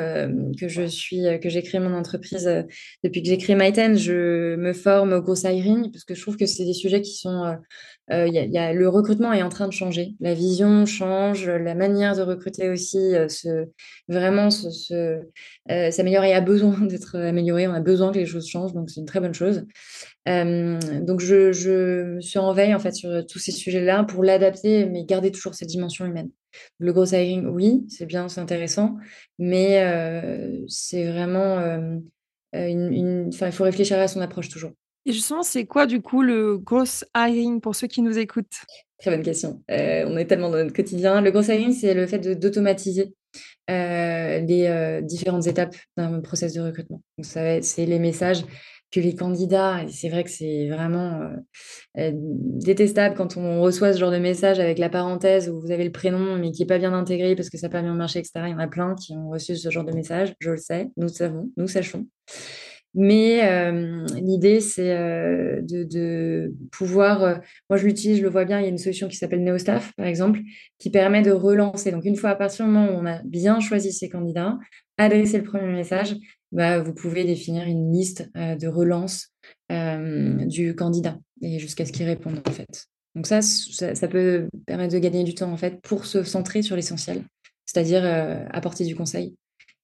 que 0.59 0.67
je 0.67 0.87
suis, 0.87 1.23
que 1.41 1.49
j'ai 1.49 1.63
créé 1.63 1.81
mon 1.81 1.95
entreprise, 1.95 2.49
depuis 3.05 3.23
que 3.23 3.29
j'ai 3.29 3.39
créé 3.39 3.55
MyTen, 3.55 3.97
je 3.97 4.57
me 4.57 4.73
forme 4.73 5.13
au 5.13 5.21
gros 5.21 5.37
hiring 5.37 5.93
parce 5.93 6.05
que 6.05 6.15
je 6.15 6.23
trouve 6.23 6.37
que 6.37 6.47
c'est 6.47 6.65
des 6.65 6.75
sujets 6.75 7.01
qui 7.01 7.15
sont 7.15 7.57
euh, 8.13 8.73
le 8.73 8.89
recrutement 8.89 9.33
est 9.33 9.43
en 9.43 9.49
train 9.49 9.67
de 9.67 9.73
changer. 9.73 10.15
La 10.21 10.35
vision 10.35 10.87
change, 10.87 11.49
la 11.49 11.75
manière 11.75 12.15
de 12.17 12.23
recruter 12.23 12.69
aussi 12.69 12.99
euh, 12.99 13.29
se, 13.29 13.67
vraiment 14.09 14.51
se, 14.51 15.21
euh, 15.71 15.91
s'améliore 15.91 16.25
et 16.25 16.33
a 16.33 16.41
besoin 16.41 16.81
d'être 16.83 17.17
améliorée. 17.17 17.67
On 17.67 17.75
a 17.75 17.81
besoin 17.81 18.13
que 18.13 18.19
les 18.19 18.27
choses 18.27 18.49
changent, 18.49 18.75
donc 18.75 18.91
c'est 18.91 19.01
une 19.01 19.07
très 19.07 19.21
bonne 19.21 19.35
chose. 19.35 19.65
donc 20.27 21.21
je, 21.21 21.53
je 21.53 22.19
suis 22.21 22.39
en 22.39 22.53
veille 22.53 22.75
en 22.75 22.79
fait 22.79 22.93
sur 22.93 23.27
tous 23.27 23.39
ces 23.39 23.53
sujets-là 23.53 24.05
pour 24.05 24.23
l'adapter, 24.23 24.87
mais 24.87 25.05
garder 25.05 25.31
toujours 25.33 25.55
cette 25.55 25.69
dimension 25.69 26.07
humaine. 26.07 26.31
Le 26.79 26.93
gros 26.93 27.05
hiring, 27.05 27.47
oui, 27.47 27.85
c'est 27.89 28.07
bien, 28.07 28.29
c'est 28.29 28.41
intéressant, 28.41 28.97
mais 29.39 29.85
c'est 30.69 31.11
vraiment 31.11 31.59
une, 32.53 32.93
une... 32.93 33.31
Il 33.33 33.53
faut 33.53 33.65
réfléchir 33.65 33.99
à 33.99 34.09
son 34.09 34.21
approche 34.21 34.49
toujours. 34.49 34.73
Et 35.07 35.13
justement, 35.13 35.45
c'est 35.45 35.67
quoi 35.67 35.87
du 35.87 36.03
coup 36.03 36.23
le 36.23 36.59
gross 36.59 37.05
hiring 37.17 37.61
pour 37.61 37.77
ceux 37.77 37.87
qui 37.87 38.03
nous 38.03 38.19
écoutent? 38.19 38.65
Très 38.99 39.13
bonne 39.13 39.23
question. 39.23 39.63
Euh, 39.71 40.05
on 40.09 40.17
est 40.17 40.27
tellement 40.27 40.51
dans 40.51 40.57
notre 40.57 40.73
quotidien. 40.73 41.21
Le 41.21 41.31
gross 41.31 41.47
hiring, 41.47 41.73
c'est 41.73 41.95
le 41.95 42.09
fait 42.09 42.19
d'automatiser 42.19 43.15
euh, 43.71 44.41
les 44.41 44.67
euh, 44.67 45.01
différentes 45.01 45.47
étapes 45.47 45.77
d'un 45.97 46.21
process 46.21 46.55
de 46.55 46.61
recrutement. 46.61 47.03
Donc, 47.17 47.25
ça 47.25 47.63
c'est 47.63 47.87
les 47.87 48.01
messages 48.01 48.45
que 48.91 48.99
les 48.99 49.15
candidats, 49.15 49.81
c'est 49.91 50.09
vrai 50.09 50.23
que 50.23 50.31
c'est 50.31 50.69
vraiment 50.69 51.29
détestable 51.97 53.17
quand 53.17 53.37
on 53.37 53.61
reçoit 53.61 53.93
ce 53.93 53.99
genre 53.99 54.13
de 54.13 54.19
message 54.19 54.61
avec 54.61 54.79
la 54.79 54.89
parenthèse 54.89 55.51
où 55.51 55.61
vous 55.61 55.73
avez 55.73 55.85
le 55.85 55.91
prénom 55.91 56.37
mais 56.37 56.53
qui 56.53 56.63
n'est 56.63 56.67
pas 56.67 56.79
bien 56.79 56.95
intégré 56.95 57.35
parce 57.35 57.51
que 57.51 57.59
ça 57.59 57.67
n'a 57.67 57.73
pas 57.73 57.83
marché, 57.83 58.21
etc. 58.21 58.45
Il 58.47 58.51
y 58.51 58.55
en 58.55 58.61
a 58.61 58.69
plein 58.69 58.95
qui 58.95 59.13
ont 59.15 59.29
reçu 59.29 59.57
ce 59.57 59.71
genre 59.71 59.85
de 59.85 59.93
message, 59.93 60.35
je 60.39 60.53
le 60.53 60.57
sais, 60.57 60.89
nous 60.97 61.09
savons, 61.09 61.51
nous 61.57 61.67
sachons. 61.67 62.07
Mais 62.99 63.47
euh, 63.47 64.07
l'idée, 64.15 64.61
c'est 64.61 64.97
euh, 64.97 65.61
de, 65.61 66.55
pouvoir, 66.73 67.23
euh, 67.23 67.35
moi 67.69 67.77
je 67.77 67.85
l'utilise, 67.85 68.17
je 68.17 68.23
le 68.23 68.31
vois 68.31 68.47
bien, 68.47 68.59
il 68.59 68.63
y 68.63 68.67
a 68.67 68.71
une 68.71 68.79
solution 68.79 69.07
qui 69.07 69.17
s'appelle 69.17 69.45
NeoStaff, 69.45 69.93
par 69.97 70.07
exemple, 70.07 70.41
qui 70.79 70.89
permet 70.89 71.21
de 71.21 71.31
relancer. 71.31 71.93
Donc 71.93 72.07
une 72.07 72.17
fois 72.17 72.31
à 72.31 72.37
partir 72.37 72.65
du 72.65 72.73
moment 72.73 72.89
où 72.89 72.99
on 72.99 73.05
a 73.05 73.21
bien 73.25 73.61
choisi 73.61 73.93
ses 73.93 74.09
candidats, 74.09 74.59
adresser 74.97 75.37
le 75.37 75.45
premier 75.45 75.71
message, 75.75 76.17
bah, 76.53 76.79
vous 76.81 76.95
pouvez 76.95 77.25
définir 77.25 77.65
une 77.67 77.93
liste 77.93 78.31
de 78.35 78.67
relance 78.67 79.29
du 79.69 80.75
candidat 80.75 81.19
et 81.43 81.59
jusqu'à 81.59 81.85
ce 81.85 81.93
qu'il 81.93 82.07
réponde 82.07 82.41
en 82.47 82.51
fait. 82.51 82.87
Donc 83.15 83.27
ça, 83.27 83.43
ça, 83.43 84.09
peut 84.09 84.49
permettre 84.67 84.95
de 84.95 84.99
gagner 84.99 85.25
du 85.25 85.35
temps 85.35 85.53
en 85.53 85.57
fait 85.59 85.83
pour 85.83 86.07
se 86.07 86.23
centrer 86.23 86.63
sur 86.63 86.77
l'essentiel, 86.77 87.25
c'est-à-dire 87.67 88.05
apporter 88.51 88.87
du 88.87 88.97
conseil 88.97 89.37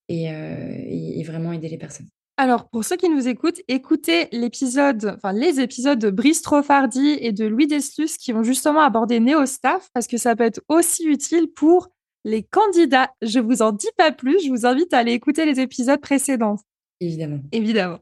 et 0.08 1.22
vraiment 1.26 1.52
aider 1.52 1.68
les 1.68 1.78
personnes. 1.78 2.08
Alors, 2.42 2.68
pour 2.68 2.82
ceux 2.82 2.96
qui 2.96 3.08
nous 3.08 3.28
écoutent, 3.28 3.60
écoutez 3.68 4.26
l'épisode, 4.32 5.14
enfin 5.14 5.32
les 5.32 5.60
épisodes 5.60 6.00
de 6.00 6.10
Brice 6.10 6.42
Trofardi 6.42 7.16
et 7.20 7.30
de 7.30 7.44
Louis 7.44 7.68
Deslus 7.68 8.16
qui 8.18 8.32
vont 8.32 8.42
justement 8.42 8.80
aborder 8.80 9.20
NeoStaff 9.20 9.90
parce 9.94 10.08
que 10.08 10.16
ça 10.16 10.34
peut 10.34 10.42
être 10.42 10.60
aussi 10.68 11.04
utile 11.04 11.52
pour 11.54 11.90
les 12.24 12.42
candidats. 12.42 13.12
Je 13.22 13.38
vous 13.38 13.62
en 13.62 13.70
dis 13.70 13.92
pas 13.96 14.10
plus, 14.10 14.44
je 14.44 14.50
vous 14.50 14.66
invite 14.66 14.92
à 14.92 14.98
aller 14.98 15.12
écouter 15.12 15.46
les 15.46 15.60
épisodes 15.60 16.00
précédents. 16.00 16.56
Évidemment. 16.98 17.38
Évidemment. 17.52 18.00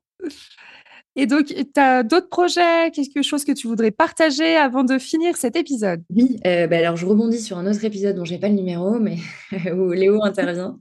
Et 1.17 1.27
donc, 1.27 1.49
tu 1.49 1.81
as 1.81 2.03
d'autres 2.03 2.31
projets, 2.31 2.91
quelque 2.93 3.21
chose 3.21 3.45
que 3.45 3.53
tu 3.53 3.67
voudrais 3.67 3.91
partager 3.91 4.57
avant 4.57 4.85
de 4.85 4.99
finir 4.99 5.37
cet 5.37 5.55
épisode? 5.55 6.03
Oui, 6.17 6.39
euh, 6.47 6.67
bah 6.67 6.79
alors 6.79 6.97
je 6.97 7.05
rebondis 7.05 7.41
sur 7.41 7.59
un 7.59 7.71
autre 7.71 7.85
épisode 7.85 8.17
dont 8.17 8.25
j'ai 8.25 8.39
pas 8.39 8.49
le 8.49 8.55
numéro, 8.55 8.99
mais 8.99 9.17
où 9.75 9.91
Léo 9.91 10.25
intervient. 10.25 10.79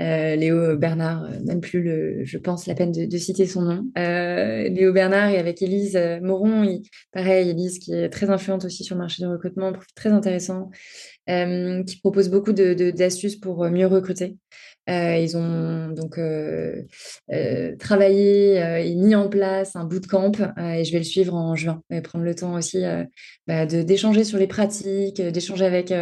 Euh, 0.00 0.34
Léo 0.34 0.76
Bernard, 0.76 1.24
euh, 1.24 1.40
même 1.44 1.60
plus, 1.60 1.82
le, 1.82 2.24
je 2.24 2.38
pense, 2.38 2.66
la 2.66 2.74
peine 2.74 2.90
de, 2.90 3.18
citer 3.18 3.46
son 3.46 3.62
nom. 3.62 3.84
Euh, 3.96 4.68
Léo 4.68 4.92
Bernard 4.92 5.30
et 5.30 5.38
avec 5.38 5.62
Élise 5.62 5.98
Moron, 6.20 6.66
pareil, 7.12 7.50
Élise 7.50 7.78
qui 7.78 7.92
est 7.92 8.08
très 8.08 8.30
influente 8.30 8.64
aussi 8.64 8.82
sur 8.84 8.96
le 8.96 9.00
marché 9.00 9.22
du 9.22 9.28
recrutement, 9.28 9.72
très 9.94 10.10
intéressant, 10.10 10.70
qui 11.26 12.00
propose 12.00 12.28
beaucoup 12.28 12.52
d'astuces 12.52 13.36
pour 13.36 13.64
mieux 13.70 13.86
recruter. 13.86 14.36
Euh, 14.90 15.16
ils 15.16 15.34
ont 15.36 15.88
donc 15.88 16.18
euh, 16.18 16.82
euh, 17.32 17.74
travaillé 17.76 18.56
et 18.56 18.94
mis 18.94 19.14
en 19.14 19.28
place 19.28 19.76
un 19.76 19.84
bootcamp 19.84 20.32
et 20.58 20.84
je 20.84 20.92
vais 20.92 20.98
le 20.98 21.04
suivre 21.04 21.34
en 21.34 21.56
juin 21.56 21.82
et 21.90 22.02
prendre 22.02 22.24
le 22.24 22.34
temps 22.34 22.54
aussi 22.54 22.82
bah, 23.46 23.66
d'échanger 23.66 24.24
sur 24.24 24.38
les 24.38 24.46
pratiques, 24.46 25.20
d'échanger 25.20 25.64
avec 25.64 25.92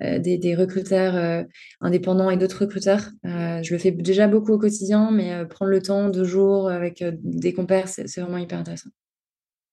des, 0.00 0.38
des, 0.38 0.54
recruteurs 0.54 1.46
indépendants 1.80 2.30
et 2.30 2.36
d'autres 2.36 2.62
recruteurs. 2.62 3.10
je 3.24 3.72
le 3.72 3.78
fais 3.78 3.90
déjà 3.90 4.28
beaucoup 4.28 4.52
au 4.52 4.58
quotidien, 4.58 5.10
mais 5.10 5.46
prendre 5.46 5.70
le 5.70 5.80
temps, 5.80 6.08
deux 6.08 6.24
jours 6.24 6.68
avec 6.68 7.02
des 7.22 7.52
compères, 7.52 7.88
c'est 7.88 8.20
vraiment 8.20 8.38
hyper 8.38 8.58
intéressant. 8.58 8.90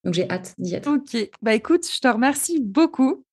Donc 0.04 0.14
j'ai 0.14 0.30
hâte 0.30 0.54
d'y 0.58 0.76
être. 0.76 0.88
Ok, 0.88 1.30
bah 1.42 1.54
écoute, 1.54 1.86
je 1.94 2.00
te 2.00 2.08
remercie 2.08 2.62
beaucoup. 2.62 3.26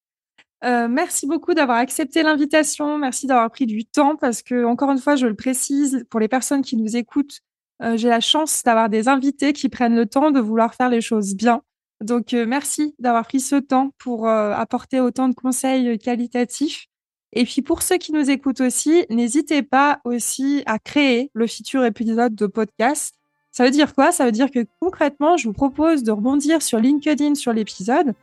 Euh, 0.64 0.88
merci 0.88 1.26
beaucoup 1.26 1.52
d'avoir 1.52 1.78
accepté 1.78 2.22
l'invitation. 2.22 2.96
Merci 2.96 3.26
d'avoir 3.26 3.50
pris 3.50 3.66
du 3.66 3.84
temps 3.84 4.16
parce 4.16 4.42
que, 4.42 4.64
encore 4.64 4.90
une 4.90 4.98
fois, 4.98 5.16
je 5.16 5.26
le 5.26 5.34
précise, 5.34 6.06
pour 6.08 6.20
les 6.20 6.28
personnes 6.28 6.62
qui 6.62 6.76
nous 6.76 6.96
écoutent, 6.96 7.40
euh, 7.82 7.96
j'ai 7.96 8.08
la 8.08 8.20
chance 8.20 8.62
d'avoir 8.62 8.88
des 8.88 9.08
invités 9.08 9.52
qui 9.52 9.68
prennent 9.68 9.96
le 9.96 10.06
temps 10.06 10.30
de 10.30 10.40
vouloir 10.40 10.74
faire 10.74 10.88
les 10.88 11.02
choses 11.02 11.34
bien. 11.34 11.62
Donc, 12.00 12.32
euh, 12.32 12.46
merci 12.46 12.94
d'avoir 12.98 13.26
pris 13.26 13.40
ce 13.40 13.56
temps 13.56 13.90
pour 13.98 14.26
apporter 14.28 15.00
autant 15.00 15.28
de 15.28 15.34
conseils 15.34 15.98
qualitatifs. 15.98 16.86
Et 17.32 17.44
puis, 17.44 17.62
pour 17.62 17.82
ceux 17.82 17.98
qui 17.98 18.12
nous 18.12 18.30
écoutent 18.30 18.60
aussi, 18.60 19.04
n'hésitez 19.10 19.62
pas 19.62 20.00
aussi 20.04 20.62
à 20.66 20.78
créer 20.78 21.30
le 21.34 21.46
futur 21.46 21.84
épisode 21.84 22.34
de 22.34 22.46
podcast. 22.46 23.16
Ça 23.50 23.64
veut 23.64 23.70
dire 23.70 23.94
quoi? 23.94 24.12
Ça 24.12 24.24
veut 24.24 24.32
dire 24.32 24.50
que 24.50 24.64
concrètement, 24.80 25.36
je 25.36 25.48
vous 25.48 25.52
propose 25.52 26.04
de 26.04 26.12
rebondir 26.12 26.62
sur 26.62 26.78
LinkedIn 26.78 27.34
sur 27.34 27.52
l'épisode 27.52 28.14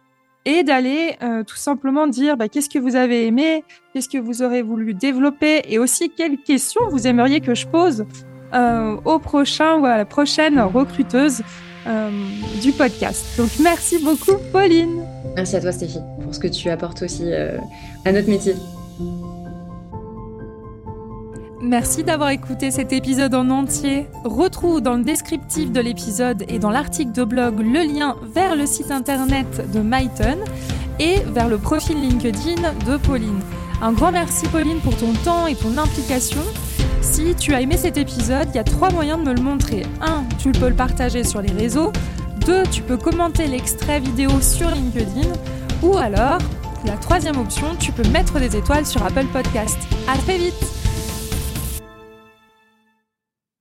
et 0.45 0.63
d'aller 0.63 1.15
euh, 1.21 1.43
tout 1.43 1.55
simplement 1.55 2.07
dire 2.07 2.37
bah, 2.37 2.47
qu'est-ce 2.47 2.69
que 2.69 2.79
vous 2.79 2.95
avez 2.95 3.27
aimé, 3.27 3.63
qu'est-ce 3.93 4.09
que 4.09 4.17
vous 4.17 4.41
aurez 4.41 4.61
voulu 4.61 4.93
développer 4.93 5.61
et 5.69 5.79
aussi 5.79 6.09
quelles 6.09 6.37
questions 6.37 6.81
vous 6.89 7.07
aimeriez 7.07 7.41
que 7.41 7.55
je 7.55 7.67
pose 7.67 8.05
euh, 8.53 8.97
au 9.05 9.19
prochain 9.19 9.75
ou 9.75 9.85
à 9.85 9.97
la 9.97 10.05
prochaine 10.05 10.59
recruteuse 10.59 11.41
euh, 11.87 12.09
du 12.61 12.71
podcast. 12.71 13.25
Donc 13.37 13.49
merci 13.61 13.99
beaucoup 13.99 14.37
Pauline. 14.51 15.03
Merci 15.35 15.55
à 15.55 15.61
toi 15.61 15.71
Stéphie 15.71 16.01
pour 16.23 16.33
ce 16.33 16.39
que 16.39 16.47
tu 16.47 16.69
apportes 16.69 17.01
aussi 17.03 17.31
à 17.33 18.11
notre 18.11 18.29
métier. 18.29 18.55
Merci 21.63 22.03
d'avoir 22.03 22.29
écouté 22.31 22.71
cet 22.71 22.91
épisode 22.91 23.35
en 23.35 23.47
entier. 23.51 24.07
Retrouve 24.23 24.81
dans 24.81 24.95
le 24.95 25.03
descriptif 25.03 25.71
de 25.71 25.79
l'épisode 25.79 26.43
et 26.47 26.57
dans 26.57 26.71
l'article 26.71 27.11
de 27.11 27.23
blog 27.23 27.59
le 27.59 27.83
lien 27.83 28.15
vers 28.33 28.55
le 28.55 28.65
site 28.65 28.89
internet 28.89 29.71
de 29.71 29.79
Myton 29.79 30.39
et 30.99 31.19
vers 31.33 31.47
le 31.47 31.59
profil 31.59 32.01
LinkedIn 32.01 32.61
de 32.87 32.97
Pauline. 32.97 33.39
Un 33.79 33.91
grand 33.91 34.11
merci 34.11 34.47
Pauline 34.47 34.79
pour 34.79 34.97
ton 34.97 35.13
temps 35.23 35.45
et 35.45 35.55
ton 35.55 35.77
implication. 35.77 36.41
Si 37.01 37.35
tu 37.35 37.53
as 37.53 37.61
aimé 37.61 37.77
cet 37.77 37.95
épisode, 37.95 38.47
il 38.49 38.55
y 38.55 38.59
a 38.59 38.63
trois 38.63 38.89
moyens 38.89 39.19
de 39.19 39.29
me 39.29 39.35
le 39.35 39.41
montrer. 39.41 39.85
Un, 40.01 40.23
tu 40.39 40.51
peux 40.51 40.69
le 40.69 40.75
partager 40.75 41.23
sur 41.23 41.43
les 41.43 41.51
réseaux. 41.51 41.91
Deux, 42.43 42.63
tu 42.71 42.81
peux 42.81 42.97
commenter 42.97 43.45
l'extrait 43.45 43.99
vidéo 43.99 44.31
sur 44.41 44.69
LinkedIn. 44.71 45.29
Ou 45.83 45.95
alors, 45.95 46.39
La 46.83 46.97
troisième 46.97 47.37
option, 47.37 47.67
tu 47.79 47.91
peux 47.91 48.07
mettre 48.09 48.39
des 48.39 48.55
étoiles 48.55 48.87
sur 48.87 49.05
Apple 49.05 49.27
Podcast. 49.31 49.77
À 50.11 50.17
très 50.17 50.39
vite 50.39 50.80